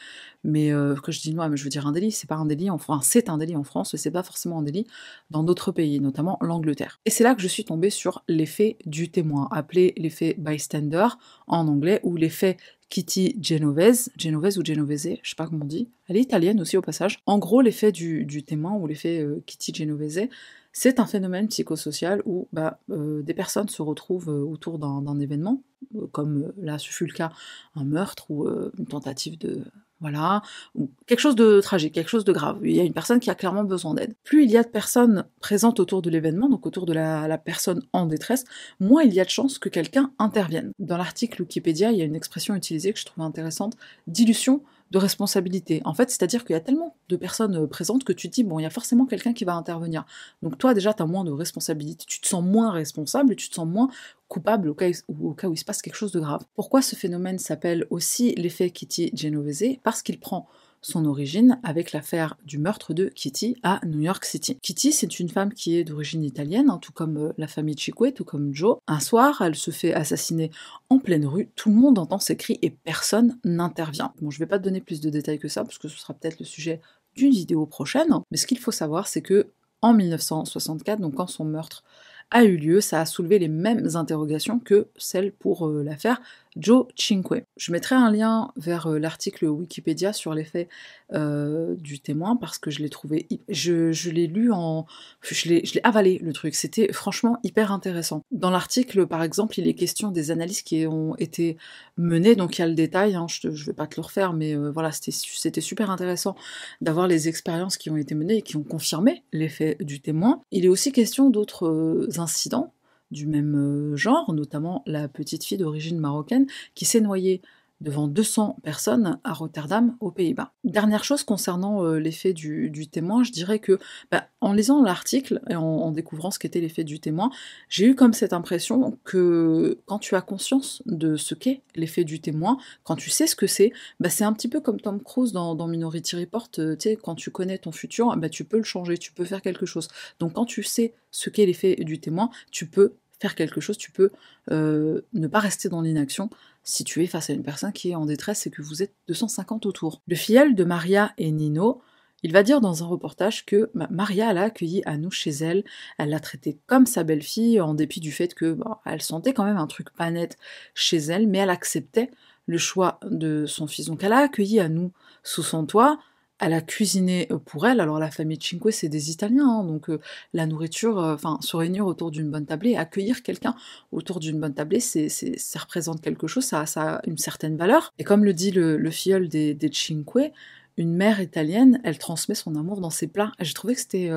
Mais 0.45 0.71
euh, 0.71 0.95
quand 0.95 1.11
je 1.11 1.19
dis 1.19 1.33
loi, 1.33 1.49
je 1.53 1.63
veux 1.63 1.69
dire 1.69 1.85
un 1.87 1.91
délit, 1.91 2.11
c'est 2.11 2.27
pas 2.27 2.35
un 2.35 2.45
délit. 2.45 2.69
Enfin, 2.69 2.99
c'est 3.01 3.29
un 3.29 3.37
délit 3.37 3.55
en 3.55 3.63
France, 3.63 3.95
c'est 3.95 4.11
pas 4.11 4.23
forcément 4.23 4.59
un 4.59 4.63
délit 4.63 4.87
dans 5.31 5.43
d'autres 5.43 5.71
pays, 5.71 5.99
notamment 5.99 6.37
l'Angleterre. 6.41 6.99
Et 7.05 7.09
c'est 7.09 7.23
là 7.23 7.35
que 7.35 7.41
je 7.41 7.47
suis 7.47 7.65
tombée 7.65 7.89
sur 7.89 8.23
l'effet 8.27 8.77
du 8.85 9.09
témoin, 9.09 9.49
appelé 9.51 9.93
l'effet 9.97 10.35
bystander 10.37 11.07
en 11.47 11.67
anglais, 11.67 11.99
ou 12.03 12.15
l'effet 12.15 12.57
Kitty 12.93 13.39
Genovese, 13.41 14.11
Genovese 14.17 14.59
ou 14.59 14.63
Genovese, 14.63 15.17
je 15.23 15.29
sais 15.29 15.35
pas 15.35 15.47
comment 15.47 15.63
on 15.63 15.67
dit. 15.67 15.89
Elle 16.07 16.17
est 16.17 16.21
italienne 16.21 16.61
aussi 16.61 16.77
au 16.77 16.81
passage. 16.83 17.17
En 17.25 17.39
gros, 17.39 17.61
l'effet 17.61 17.91
du, 17.91 18.43
témoin 18.43 18.73
ou 18.73 18.85
l'effet 18.85 19.19
euh, 19.19 19.41
Kitty 19.47 19.73
Genovese, 19.73 20.27
c'est 20.73 20.99
un 20.99 21.05
phénomène 21.05 21.47
psychosocial 21.47 22.21
où 22.25 22.47
bah, 22.51 22.79
euh, 22.89 23.21
des 23.21 23.35
personnes 23.35 23.69
se 23.69 23.83
retrouvent 23.83 24.29
euh, 24.29 24.43
autour 24.43 24.79
d'un 24.79 25.19
événement, 25.19 25.61
euh, 25.95 26.07
comme 26.11 26.51
là 26.57 26.79
ce 26.79 26.89
fut 26.89 27.05
le 27.05 27.13
cas, 27.13 27.31
un 27.75 27.85
meurtre 27.85 28.29
ou 28.29 28.47
une 28.77 28.87
tentative 28.87 29.37
de... 29.37 29.63
Voilà, 30.01 30.41
ou 30.75 30.91
quelque 31.07 31.21
chose 31.21 31.35
de 31.35 31.61
tragique, 31.61 31.93
quelque 31.93 32.09
chose 32.09 32.25
de 32.25 32.33
grave. 32.33 32.59
Il 32.63 32.75
y 32.75 32.81
a 32.81 32.83
une 32.83 32.91
personne 32.91 33.21
qui 33.21 33.29
a 33.29 33.35
clairement 33.35 33.63
besoin 33.63 33.93
d'aide. 33.93 34.13
Plus 34.25 34.43
il 34.43 34.51
y 34.51 34.57
a 34.57 34.63
de 34.63 34.67
personnes 34.67 35.23
présentes 35.39 35.79
autour 35.79 36.01
de 36.01 36.09
l'événement, 36.09 36.49
donc 36.49 36.65
autour 36.65 36.85
de 36.85 36.91
la, 36.91 37.25
la, 37.29 37.37
personne 37.37 37.81
en 37.93 38.05
détresse, 38.05 38.43
moins 38.81 39.03
il 39.03 39.13
y 39.13 39.21
a 39.21 39.23
de 39.23 39.29
chances 39.29 39.59
que 39.59 39.69
quelqu'un 39.69 40.11
intervienne. 40.19 40.73
Dans 40.77 40.97
l'article 40.97 41.43
Wikipédia, 41.43 41.93
il 41.93 41.99
y 41.99 42.01
a 42.01 42.05
une 42.05 42.17
expression 42.17 42.53
utilisée 42.53 42.91
que 42.91 42.99
je 42.99 43.05
trouve 43.05 43.23
intéressante, 43.23 43.77
dilution 44.07 44.61
responsabilité. 44.97 45.81
En 45.85 45.93
fait, 45.93 46.09
c'est-à-dire 46.09 46.45
qu'il 46.45 46.53
y 46.53 46.57
a 46.57 46.59
tellement 46.59 46.95
de 47.09 47.15
personnes 47.15 47.55
euh, 47.55 47.67
présentes 47.67 48.03
que 48.03 48.13
tu 48.13 48.29
te 48.29 48.35
dis, 48.35 48.43
bon, 48.43 48.59
il 48.59 48.63
y 48.63 48.65
a 48.65 48.69
forcément 48.69 49.05
quelqu'un 49.05 49.33
qui 49.33 49.45
va 49.45 49.55
intervenir. 49.55 50.05
Donc 50.41 50.57
toi, 50.57 50.73
déjà, 50.73 50.93
tu 50.93 51.03
as 51.03 51.05
moins 51.05 51.23
de 51.23 51.31
responsabilité, 51.31 52.05
tu 52.07 52.21
te 52.21 52.27
sens 52.27 52.43
moins 52.43 52.71
responsable, 52.71 53.35
tu 53.35 53.49
te 53.49 53.55
sens 53.55 53.67
moins 53.67 53.89
coupable 54.27 54.69
au 54.69 54.73
cas, 54.73 54.89
où, 55.07 55.29
au 55.29 55.33
cas 55.33 55.47
où 55.47 55.53
il 55.53 55.57
se 55.57 55.65
passe 55.65 55.81
quelque 55.81 55.95
chose 55.95 56.11
de 56.11 56.19
grave. 56.19 56.43
Pourquoi 56.55 56.81
ce 56.81 56.95
phénomène 56.95 57.39
s'appelle 57.39 57.85
aussi 57.89 58.33
l'effet 58.35 58.69
Kitty 58.69 59.11
Genovese? 59.13 59.77
Parce 59.83 60.01
qu'il 60.01 60.19
prend 60.19 60.47
son 60.83 61.05
origine 61.05 61.59
avec 61.63 61.91
l'affaire 61.93 62.37
du 62.45 62.59
meurtre 62.59 62.93
de 62.93 63.07
Kitty 63.07 63.57
à 63.63 63.79
New 63.85 64.01
York 64.01 64.23
City. 64.25 64.57
Kitty, 64.61 64.91
c'est 64.91 65.19
une 65.19 65.29
femme 65.29 65.53
qui 65.53 65.77
est 65.77 65.83
d'origine 65.83 66.23
italienne, 66.23 66.69
hein, 66.69 66.77
tout 66.79 66.91
comme 66.91 67.17
euh, 67.17 67.33
la 67.37 67.47
famille 67.47 67.77
Chikwe, 67.77 68.13
tout 68.13 68.25
comme 68.25 68.53
Joe. 68.53 68.77
Un 68.87 68.99
soir, 68.99 69.41
elle 69.41 69.55
se 69.55 69.71
fait 69.71 69.93
assassiner 69.93 70.51
en 70.89 70.99
pleine 70.99 71.25
rue, 71.25 71.49
tout 71.55 71.69
le 71.69 71.75
monde 71.75 71.97
entend 71.97 72.19
ses 72.19 72.37
cris 72.37 72.59
et 72.61 72.69
personne 72.69 73.39
n'intervient. 73.43 74.13
Bon, 74.21 74.29
je 74.29 74.39
vais 74.39 74.45
pas 74.45 74.59
te 74.59 74.63
donner 74.63 74.81
plus 74.81 75.01
de 75.01 75.09
détails 75.09 75.39
que 75.39 75.47
ça, 75.47 75.63
parce 75.63 75.77
que 75.77 75.87
ce 75.87 75.97
sera 75.97 76.13
peut-être 76.13 76.39
le 76.39 76.45
sujet 76.45 76.81
d'une 77.15 77.31
vidéo 77.31 77.65
prochaine, 77.65 78.09
mais 78.29 78.37
ce 78.37 78.45
qu'il 78.45 78.59
faut 78.59 78.71
savoir, 78.71 79.07
c'est 79.07 79.21
que 79.21 79.47
en 79.81 79.93
1964, 79.93 81.01
donc 81.01 81.15
quand 81.15 81.27
son 81.27 81.45
meurtre 81.45 81.83
a 82.31 82.45
eu 82.45 82.57
lieu, 82.57 82.81
ça 82.81 83.01
a 83.01 83.05
soulevé 83.05 83.37
les 83.37 83.47
mêmes 83.47 83.95
interrogations 83.95 84.59
que 84.59 84.87
celles 84.97 85.31
pour 85.31 85.67
euh, 85.67 85.83
l'affaire 85.83 86.21
Joe 86.55 86.85
Cinque. 86.95 87.43
Je 87.57 87.71
mettrai 87.71 87.95
un 87.95 88.11
lien 88.11 88.51
vers 88.55 88.87
euh, 88.87 88.99
l'article 88.99 89.45
Wikipédia 89.45 90.13
sur 90.13 90.33
l'effet 90.33 90.67
euh, 91.13 91.75
du 91.75 91.99
témoin 91.99 92.35
parce 92.35 92.57
que 92.57 92.71
je 92.71 92.79
l'ai 92.79 92.89
trouvé, 92.89 93.27
je, 93.49 94.09
l'ai 94.09 94.27
lu 94.27 94.51
en, 94.51 94.85
je 95.21 95.49
l'ai, 95.49 95.63
avalé 95.83 96.19
le 96.19 96.33
truc. 96.33 96.55
C'était 96.55 96.91
franchement 96.91 97.37
hyper 97.43 97.71
intéressant. 97.71 98.21
Dans 98.31 98.49
l'article, 98.49 99.07
par 99.07 99.23
exemple, 99.23 99.59
il 99.59 99.67
est 99.67 99.73
question 99.73 100.11
des 100.11 100.31
analyses 100.31 100.61
qui 100.61 100.85
ont 100.87 101.15
été 101.17 101.57
menées, 101.97 102.35
donc 102.35 102.57
il 102.57 102.61
y 102.61 102.63
a 102.63 102.67
le 102.67 102.75
détail. 102.75 103.15
Hein, 103.15 103.27
je, 103.29 103.47
ne 103.47 103.53
vais 103.53 103.73
pas 103.73 103.87
te 103.87 103.95
le 103.97 104.05
refaire, 104.05 104.33
mais 104.33 104.55
euh, 104.55 104.71
voilà, 104.71 104.91
c'était, 104.91 105.11
c'était 105.11 105.61
super 105.61 105.89
intéressant 105.89 106.35
d'avoir 106.81 107.07
les 107.07 107.27
expériences 107.27 107.77
qui 107.77 107.89
ont 107.89 107.97
été 107.97 108.15
menées 108.15 108.37
et 108.37 108.41
qui 108.41 108.57
ont 108.57 108.63
confirmé 108.63 109.23
l'effet 109.31 109.77
du 109.79 110.01
témoin. 110.01 110.41
Il 110.51 110.65
est 110.65 110.69
aussi 110.69 110.91
question 110.91 111.29
d'autres 111.29 112.07
incidents 112.17 112.73
du 113.13 113.27
même 113.27 113.55
euh, 113.55 113.95
genre, 113.95 114.33
notamment 114.33 114.83
la 114.85 115.07
petite 115.07 115.45
fille 115.45 115.57
d'origine 115.57 115.99
marocaine 115.99 116.47
qui 116.75 116.83
s'est 116.85 117.01
noyée 117.01 117.41
devant 117.83 118.07
200 118.07 118.57
personnes 118.63 119.19
à 119.23 119.33
Rotterdam, 119.33 119.95
aux 119.99 120.09
Pays-Bas. 120.09 120.53
Dernière 120.63 121.03
chose 121.03 121.23
concernant 121.23 121.83
euh, 121.83 121.99
l'effet 121.99 122.33
du, 122.33 122.71
témoin, 122.89 123.23
je 123.23 123.31
dirais 123.31 123.59
que 123.59 123.77
bah, 124.09 124.25
en 124.41 124.53
lisant 124.53 124.81
l'article 124.81 125.41
et 125.49 125.55
en, 125.55 125.91
découvrant 125.91 126.31
ce 126.31 126.39
qu'était 126.39 126.61
l'effet 126.61 126.85
du 126.85 126.99
témoin, 126.99 127.29
j'ai 127.69 127.85
eu 127.85 127.95
comme 127.95 128.13
cette 128.13 128.33
impression 128.33 128.97
que 129.03 129.79
quand 129.85 129.99
tu 129.99 130.15
as 130.15 130.21
conscience 130.21 130.81
de 130.85 131.17
ce 131.17 131.35
qu'est 131.35 131.61
l'effet 131.75 132.05
du 132.05 132.21
témoin, 132.21 132.57
quand 132.83 132.95
tu 132.95 133.09
sais 133.09 133.27
ce 133.27 133.35
que 133.35 133.47
c'est, 133.47 133.73
bah, 133.99 134.09
c'est 134.09 134.23
un 134.23 134.33
petit 134.33 134.47
peu 134.47 134.61
comme 134.61 134.79
Tom 134.79 135.01
Cruise 135.01 135.33
dans, 135.33 135.67
Minority 135.67 136.15
Report, 136.15 136.49
euh, 136.59 136.75
quand 137.03 137.15
tu 137.15 137.31
connais 137.31 137.57
ton 137.57 137.71
futur, 137.71 138.15
bah, 138.15 138.29
tu 138.29 138.45
peux 138.45 138.57
le 138.57 138.63
changer, 138.63 138.97
tu 138.97 139.11
peux 139.11 139.25
faire 139.25 139.41
quelque 139.41 139.65
chose. 139.65 139.89
Donc 140.19 140.33
quand 140.33 140.45
tu 140.45 140.63
sais 140.63 140.93
ce 141.11 141.29
qu'est 141.29 141.45
l'effet 141.45 141.75
du 141.75 141.99
témoin, 141.99 142.29
tu 142.51 142.65
peux 142.65 142.93
faire 143.23 143.35
quelque 143.35 143.61
chose, 143.61 143.77
tu 143.77 143.89
peux 143.89 144.11
euh, 144.51 144.99
ne 145.13 145.27
pas 145.27 145.39
rester 145.39 145.69
dans 145.69 145.79
l'inaction 145.79 146.29
si 146.61 146.83
tu 146.83 147.01
es 147.01 147.07
face 147.07 147.29
à 147.29 147.33
une 147.33 147.41
personne 147.41 147.71
qui 147.71 147.91
est 147.91 147.95
en 147.95 148.05
détresse 148.05 148.45
et 148.47 148.51
que 148.51 148.61
vous 148.61 148.83
êtes 148.83 148.93
250 149.07 149.65
autour. 149.65 150.01
Le 150.09 150.15
filleul 150.17 150.55
de 150.55 150.65
Maria 150.65 151.13
et 151.17 151.31
Nino, 151.31 151.81
il 152.23 152.33
va 152.33 152.43
dire 152.43 152.59
dans 152.59 152.83
un 152.83 152.85
reportage 152.85 153.45
que 153.45 153.71
Maria 153.73 154.33
l'a 154.33 154.43
accueilli 154.43 154.81
à 154.85 154.97
nous 154.97 155.09
chez 155.09 155.29
elle, 155.29 155.63
elle 155.97 156.09
l'a 156.09 156.19
traité 156.19 156.59
comme 156.67 156.85
sa 156.85 157.05
belle-fille, 157.05 157.61
en 157.61 157.73
dépit 157.73 158.01
du 158.01 158.11
fait 158.11 158.33
que 158.33 158.51
bah, 158.51 158.81
elle 158.85 159.01
sentait 159.01 159.33
quand 159.33 159.45
même 159.45 159.55
un 159.57 159.67
truc 159.67 159.89
pas 159.91 160.11
net 160.11 160.37
chez 160.73 160.97
elle, 160.97 161.27
mais 161.27 161.37
elle 161.37 161.49
acceptait 161.49 162.11
le 162.45 162.57
choix 162.57 162.99
de 163.09 163.45
son 163.45 163.67
fils. 163.67 163.85
Donc 163.85 164.03
elle 164.03 164.11
a 164.11 164.19
accueilli 164.19 164.59
à 164.59 164.67
nous 164.67 164.91
sous 165.23 165.43
son 165.43 165.65
toit, 165.65 165.97
elle 166.43 166.53
a 166.53 166.61
cuisiné 166.61 167.27
euh, 167.31 167.37
pour 167.37 167.65
elle. 167.67 167.79
Alors 167.79 167.99
la 167.99 168.11
famille 168.11 168.39
Cinque, 168.41 168.71
c'est 168.71 168.89
des 168.89 169.11
Italiens, 169.11 169.47
hein, 169.47 169.63
donc 169.63 169.89
euh, 169.89 169.99
la 170.33 170.45
nourriture, 170.45 170.99
euh, 170.99 171.13
enfin 171.15 171.37
se 171.41 171.55
réunir 171.55 171.85
autour 171.87 172.11
d'une 172.11 172.29
bonne 172.29 172.45
tablée, 172.45 172.75
accueillir 172.75 173.23
quelqu'un 173.23 173.55
autour 173.91 174.19
d'une 174.19 174.39
bonne 174.39 174.53
tablée, 174.53 174.79
c'est, 174.79 175.09
ça 175.09 175.59
représente 175.59 176.01
quelque 176.01 176.27
chose, 176.27 176.43
ça, 176.43 176.65
a 176.75 177.01
une 177.07 177.17
certaine 177.17 177.55
valeur. 177.57 177.93
Et 177.97 178.03
comme 178.03 178.25
le 178.25 178.33
dit 178.33 178.51
le, 178.51 178.77
le 178.77 178.91
filleul 178.91 179.29
des, 179.29 179.57
Cinque, 179.71 180.31
une 180.77 180.93
mère 180.93 181.21
italienne, 181.21 181.79
elle 181.83 181.97
transmet 181.97 182.35
son 182.35 182.55
amour 182.55 182.81
dans 182.81 182.89
ses 182.89 183.07
plats. 183.07 183.31
J'ai 183.39 183.53
trouvé 183.53 183.75
que 183.75 183.81
c'était 183.81 184.09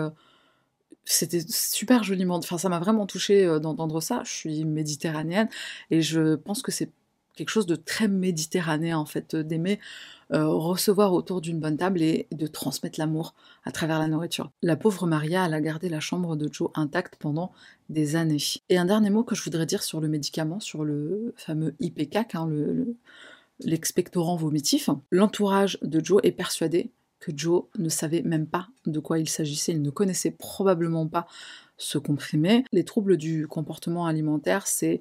c'était 1.04 1.40
super 1.40 2.02
joliment. 2.02 2.36
Enfin, 2.36 2.58
ça 2.58 2.68
m'a 2.68 2.80
vraiment 2.80 3.06
touché 3.06 3.46
d'entendre 3.60 4.00
ça. 4.00 4.22
Je 4.24 4.32
suis 4.32 4.64
méditerranéenne 4.64 5.48
et 5.90 6.02
je 6.02 6.34
pense 6.34 6.62
que 6.62 6.72
c'est 6.72 6.90
quelque 7.36 7.50
chose 7.50 7.66
de 7.66 7.76
très 7.76 8.08
méditerranéen 8.08 8.98
en 8.98 9.04
fait, 9.04 9.36
d'aimer 9.36 9.78
euh, 10.32 10.48
recevoir 10.48 11.12
autour 11.12 11.40
d'une 11.40 11.60
bonne 11.60 11.76
table 11.76 12.02
et 12.02 12.26
de 12.32 12.46
transmettre 12.48 12.98
l'amour 12.98 13.34
à 13.64 13.70
travers 13.70 14.00
la 14.00 14.08
nourriture. 14.08 14.50
La 14.62 14.74
pauvre 14.74 15.06
Maria, 15.06 15.46
elle 15.46 15.54
a 15.54 15.60
gardé 15.60 15.88
la 15.88 16.00
chambre 16.00 16.34
de 16.34 16.52
Joe 16.52 16.70
intacte 16.74 17.14
pendant 17.16 17.52
des 17.90 18.16
années. 18.16 18.42
Et 18.68 18.76
un 18.76 18.86
dernier 18.86 19.10
mot 19.10 19.22
que 19.22 19.36
je 19.36 19.44
voudrais 19.44 19.66
dire 19.66 19.84
sur 19.84 20.00
le 20.00 20.08
médicament, 20.08 20.58
sur 20.58 20.84
le 20.84 21.32
fameux 21.36 21.76
IPCAC, 21.78 22.34
hein, 22.34 22.50
l'expectorant 23.60 24.34
vomitif. 24.34 24.90
L'entourage 25.12 25.78
de 25.82 26.04
Joe 26.04 26.20
est 26.24 26.32
persuadé 26.32 26.90
que 27.20 27.32
Joe 27.34 27.64
ne 27.78 27.88
savait 27.88 28.22
même 28.22 28.46
pas 28.46 28.68
de 28.86 28.98
quoi 29.00 29.18
il 29.18 29.28
s'agissait, 29.28 29.72
il 29.72 29.82
ne 29.82 29.90
connaissait 29.90 30.32
probablement 30.32 31.06
pas 31.06 31.26
ce 31.76 31.98
comprimé. 31.98 32.64
Les 32.72 32.84
troubles 32.84 33.16
du 33.16 33.46
comportement 33.46 34.06
alimentaire, 34.06 34.66
c'est 34.66 35.00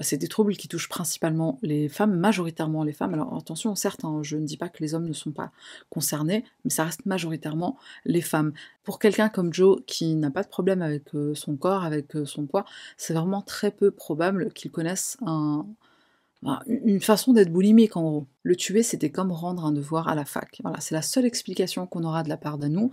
c'est 0.00 0.16
des 0.16 0.28
troubles 0.28 0.56
qui 0.56 0.68
touchent 0.68 0.88
principalement 0.88 1.58
les 1.62 1.88
femmes, 1.88 2.16
majoritairement 2.18 2.82
les 2.82 2.92
femmes. 2.92 3.14
Alors 3.14 3.36
attention, 3.36 3.74
certes, 3.74 4.04
hein, 4.04 4.20
je 4.22 4.36
ne 4.36 4.44
dis 4.44 4.56
pas 4.56 4.68
que 4.68 4.82
les 4.82 4.94
hommes 4.94 5.06
ne 5.06 5.12
sont 5.12 5.30
pas 5.30 5.52
concernés, 5.88 6.44
mais 6.64 6.70
ça 6.70 6.84
reste 6.84 7.06
majoritairement 7.06 7.76
les 8.04 8.20
femmes. 8.20 8.52
Pour 8.82 8.98
quelqu'un 8.98 9.28
comme 9.28 9.52
Joe 9.52 9.80
qui 9.86 10.14
n'a 10.16 10.30
pas 10.30 10.42
de 10.42 10.48
problème 10.48 10.82
avec 10.82 11.14
euh, 11.14 11.34
son 11.34 11.56
corps, 11.56 11.84
avec 11.84 12.16
euh, 12.16 12.24
son 12.24 12.46
poids, 12.46 12.64
c'est 12.96 13.14
vraiment 13.14 13.42
très 13.42 13.70
peu 13.70 13.90
probable 13.90 14.52
qu'il 14.52 14.70
connaisse 14.70 15.16
bah, 16.42 16.60
une 16.66 17.00
façon 17.00 17.32
d'être 17.32 17.50
boulimique 17.50 17.96
en 17.96 18.02
gros. 18.02 18.26
Le 18.42 18.56
tuer, 18.56 18.82
c'était 18.82 19.10
comme 19.10 19.32
rendre 19.32 19.64
un 19.64 19.72
devoir 19.72 20.08
à 20.08 20.14
la 20.14 20.24
fac. 20.24 20.60
Voilà, 20.62 20.80
c'est 20.80 20.94
la 20.94 21.02
seule 21.02 21.24
explication 21.24 21.86
qu'on 21.86 22.04
aura 22.04 22.22
de 22.22 22.28
la 22.28 22.36
part 22.36 22.58
d'Anou 22.58 22.90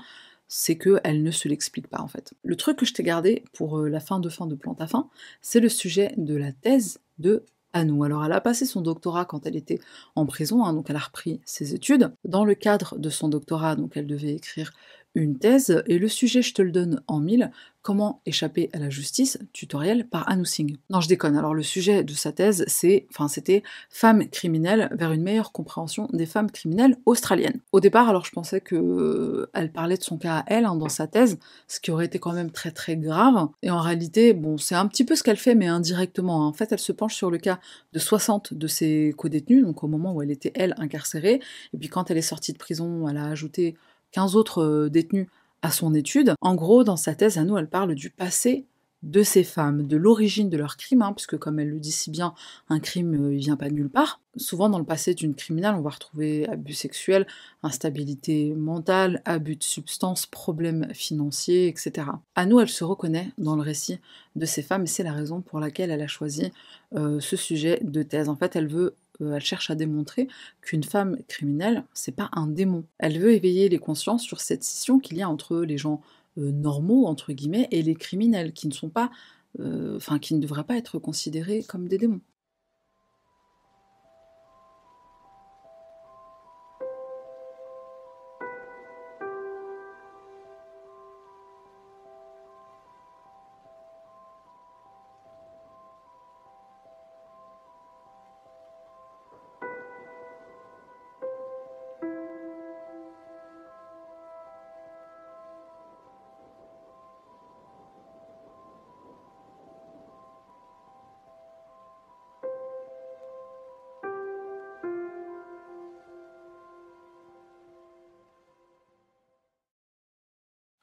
c'est 0.53 0.77
qu'elle 0.77 1.23
ne 1.23 1.31
se 1.31 1.47
l'explique 1.47 1.87
pas 1.87 2.01
en 2.01 2.09
fait. 2.09 2.33
Le 2.43 2.57
truc 2.57 2.77
que 2.77 2.85
je 2.85 2.93
t'ai 2.93 3.03
gardé 3.03 3.45
pour 3.53 3.79
euh, 3.79 3.87
la 3.87 4.01
fin 4.01 4.19
de 4.19 4.27
fin 4.27 4.47
de 4.47 4.55
plante 4.55 4.81
à 4.81 4.87
fin, 4.87 5.07
c'est 5.41 5.61
le 5.61 5.69
sujet 5.69 6.13
de 6.17 6.35
la 6.35 6.51
thèse 6.51 6.99
de 7.19 7.45
Anou. 7.71 8.03
Alors 8.03 8.25
elle 8.25 8.33
a 8.33 8.41
passé 8.41 8.65
son 8.65 8.81
doctorat 8.81 9.23
quand 9.23 9.45
elle 9.45 9.55
était 9.55 9.79
en 10.17 10.25
prison, 10.25 10.65
hein, 10.65 10.73
donc 10.73 10.89
elle 10.89 10.97
a 10.97 10.99
repris 10.99 11.39
ses 11.45 11.73
études. 11.73 12.11
Dans 12.25 12.43
le 12.43 12.53
cadre 12.53 12.97
de 12.97 13.09
son 13.09 13.29
doctorat, 13.29 13.77
donc 13.77 13.95
elle 13.95 14.07
devait 14.07 14.33
écrire 14.33 14.73
une 15.15 15.37
thèse, 15.37 15.83
et 15.87 15.99
le 15.99 16.07
sujet, 16.07 16.41
je 16.41 16.53
te 16.53 16.61
le 16.61 16.71
donne 16.71 17.01
en 17.07 17.19
mille, 17.19 17.51
Comment 17.83 18.21
échapper 18.27 18.69
à 18.73 18.79
la 18.79 18.91
justice, 18.91 19.39
tutoriel 19.53 20.07
par 20.07 20.29
Anu 20.29 20.45
Singh. 20.45 20.77
Non, 20.91 21.01
je 21.01 21.07
déconne. 21.07 21.35
Alors 21.35 21.55
le 21.55 21.63
sujet 21.63 22.03
de 22.03 22.13
sa 22.13 22.31
thèse, 22.31 22.63
c'est, 22.67 23.07
enfin, 23.09 23.27
c'était 23.27 23.63
femmes 23.89 24.29
criminelles 24.29 24.87
vers 24.91 25.11
une 25.11 25.23
meilleure 25.23 25.51
compréhension 25.51 26.07
des 26.13 26.27
femmes 26.27 26.51
criminelles 26.51 26.95
australiennes. 27.07 27.59
Au 27.71 27.79
départ, 27.79 28.07
alors 28.07 28.23
je 28.23 28.31
pensais 28.31 28.61
que 28.61 28.75
euh, 28.75 29.49
elle 29.55 29.71
parlait 29.71 29.97
de 29.97 30.03
son 30.03 30.19
cas 30.19 30.41
à 30.41 30.43
elle 30.45 30.65
hein, 30.65 30.75
dans 30.75 30.89
sa 30.89 31.07
thèse, 31.07 31.39
ce 31.67 31.79
qui 31.79 31.89
aurait 31.89 32.05
été 32.05 32.19
quand 32.19 32.33
même 32.33 32.51
très 32.51 32.69
très 32.69 32.97
grave. 32.97 33.47
Et 33.63 33.71
en 33.71 33.79
réalité, 33.79 34.33
bon, 34.33 34.59
c'est 34.59 34.75
un 34.75 34.85
petit 34.85 35.03
peu 35.03 35.15
ce 35.15 35.23
qu'elle 35.23 35.37
fait, 35.37 35.55
mais 35.55 35.65
indirectement. 35.65 36.43
Hein. 36.43 36.49
En 36.49 36.53
fait, 36.53 36.71
elle 36.71 36.79
se 36.79 36.91
penche 36.91 37.15
sur 37.15 37.31
le 37.31 37.39
cas 37.39 37.59
de 37.93 37.99
60 37.99 38.53
de 38.53 38.67
ses 38.67 39.11
co-détenus, 39.17 39.65
donc 39.65 39.83
au 39.83 39.87
moment 39.87 40.13
où 40.13 40.21
elle 40.21 40.29
était 40.29 40.51
elle 40.53 40.75
incarcérée. 40.77 41.41
Et 41.73 41.77
puis 41.79 41.89
quand 41.89 42.11
elle 42.11 42.17
est 42.19 42.21
sortie 42.21 42.53
de 42.53 42.59
prison, 42.59 43.09
elle 43.09 43.17
a 43.17 43.25
ajouté 43.25 43.75
15 44.11 44.35
autres 44.35 44.63
euh, 44.63 44.89
détenus 44.89 45.27
à 45.61 45.71
son 45.71 45.93
étude. 45.93 46.33
En 46.41 46.55
gros, 46.55 46.83
dans 46.83 46.97
sa 46.97 47.15
thèse, 47.15 47.37
à 47.37 47.43
nous, 47.43 47.57
elle 47.57 47.69
parle 47.69 47.95
du 47.95 48.09
passé 48.09 48.65
de 49.03 49.23
ces 49.23 49.43
femmes, 49.43 49.87
de 49.87 49.97
l'origine 49.97 50.49
de 50.49 50.57
leur 50.57 50.77
crime, 50.77 51.01
hein, 51.01 51.13
puisque 51.13 51.37
comme 51.37 51.59
elle 51.59 51.69
le 51.69 51.79
dit 51.79 51.91
si 51.91 52.11
bien, 52.11 52.35
un 52.69 52.79
crime, 52.79 53.29
euh, 53.29 53.33
il 53.33 53.39
vient 53.39 53.55
pas 53.55 53.69
de 53.69 53.73
nulle 53.73 53.89
part. 53.89 54.21
Souvent, 54.37 54.69
dans 54.69 54.77
le 54.77 54.85
passé 54.85 55.15
d'une 55.15 55.33
criminelle, 55.33 55.73
on 55.75 55.81
va 55.81 55.89
retrouver 55.89 56.47
abus 56.47 56.73
sexuels, 56.73 57.25
instabilité 57.63 58.53
mentale, 58.53 59.21
abus 59.25 59.55
de 59.55 59.63
substances, 59.63 60.27
problèmes 60.27 60.87
financiers, 60.93 61.67
etc. 61.67 62.07
À 62.35 62.45
nous, 62.45 62.59
elle 62.59 62.69
se 62.69 62.83
reconnaît 62.83 63.31
dans 63.39 63.55
le 63.55 63.61
récit 63.63 63.99
de 64.35 64.45
ces 64.45 64.61
femmes, 64.61 64.83
et 64.83 64.87
c'est 64.87 65.03
la 65.03 65.13
raison 65.13 65.41
pour 65.41 65.59
laquelle 65.59 65.89
elle 65.89 66.01
a 66.01 66.07
choisi 66.07 66.51
euh, 66.95 67.19
ce 67.19 67.35
sujet 67.35 67.79
de 67.81 68.03
thèse. 68.03 68.29
En 68.29 68.35
fait, 68.35 68.55
elle 68.55 68.67
veut 68.67 68.95
euh, 69.21 69.35
elle 69.35 69.43
cherche 69.43 69.69
à 69.69 69.75
démontrer 69.75 70.27
qu'une 70.61 70.83
femme 70.83 71.17
criminelle, 71.27 71.83
c'est 71.93 72.15
pas 72.15 72.29
un 72.33 72.47
démon. 72.47 72.85
Elle 72.97 73.19
veut 73.19 73.33
éveiller 73.33 73.69
les 73.69 73.79
consciences 73.79 74.23
sur 74.23 74.41
cette 74.41 74.63
scission 74.63 74.99
qu'il 74.99 75.17
y 75.17 75.21
a 75.21 75.29
entre 75.29 75.61
les 75.61 75.77
gens 75.77 76.01
euh, 76.37 76.51
normaux, 76.51 77.05
entre 77.05 77.33
guillemets, 77.33 77.67
et 77.71 77.81
les 77.81 77.95
criminels, 77.95 78.53
qui 78.53 78.67
ne 78.67 78.73
sont 78.73 78.89
pas, 78.89 79.11
euh, 79.59 79.97
enfin, 79.97 80.19
qui 80.19 80.33
ne 80.33 80.39
devraient 80.39 80.63
pas 80.63 80.77
être 80.77 80.99
considérés 80.99 81.63
comme 81.63 81.87
des 81.87 81.97
démons. 81.97 82.21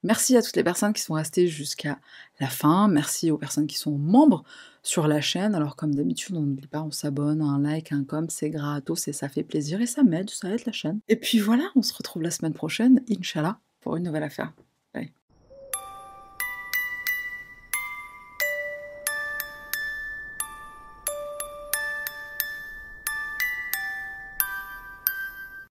Merci 0.08 0.38
à 0.38 0.42
toutes 0.42 0.56
les 0.56 0.64
personnes 0.64 0.94
qui 0.94 1.02
sont 1.02 1.12
restées 1.12 1.48
jusqu'à 1.48 1.98
la 2.40 2.46
fin. 2.46 2.88
Merci 2.88 3.30
aux 3.30 3.36
personnes 3.36 3.66
qui 3.66 3.76
sont 3.76 3.98
membres 3.98 4.42
sur 4.82 5.06
la 5.06 5.20
chaîne. 5.20 5.54
Alors 5.54 5.76
comme 5.76 5.94
d'habitude, 5.94 6.34
on 6.34 6.40
n'oublie 6.40 6.66
pas, 6.66 6.80
on 6.80 6.90
s'abonne, 6.90 7.42
un 7.42 7.60
like, 7.60 7.92
un 7.92 8.04
com, 8.04 8.24
c'est 8.30 8.48
gratos 8.48 9.06
et 9.06 9.12
ça 9.12 9.28
fait 9.28 9.42
plaisir 9.42 9.82
et 9.82 9.86
ça 9.86 10.02
m'aide, 10.04 10.30
ça 10.30 10.48
aide 10.48 10.64
la 10.64 10.72
chaîne. 10.72 11.00
Et 11.08 11.16
puis 11.16 11.40
voilà, 11.40 11.64
on 11.76 11.82
se 11.82 11.92
retrouve 11.92 12.22
la 12.22 12.30
semaine 12.30 12.54
prochaine, 12.54 13.02
Inch'Allah, 13.10 13.60
pour 13.82 13.96
une 13.96 14.04
nouvelle 14.04 14.22
affaire. 14.22 14.54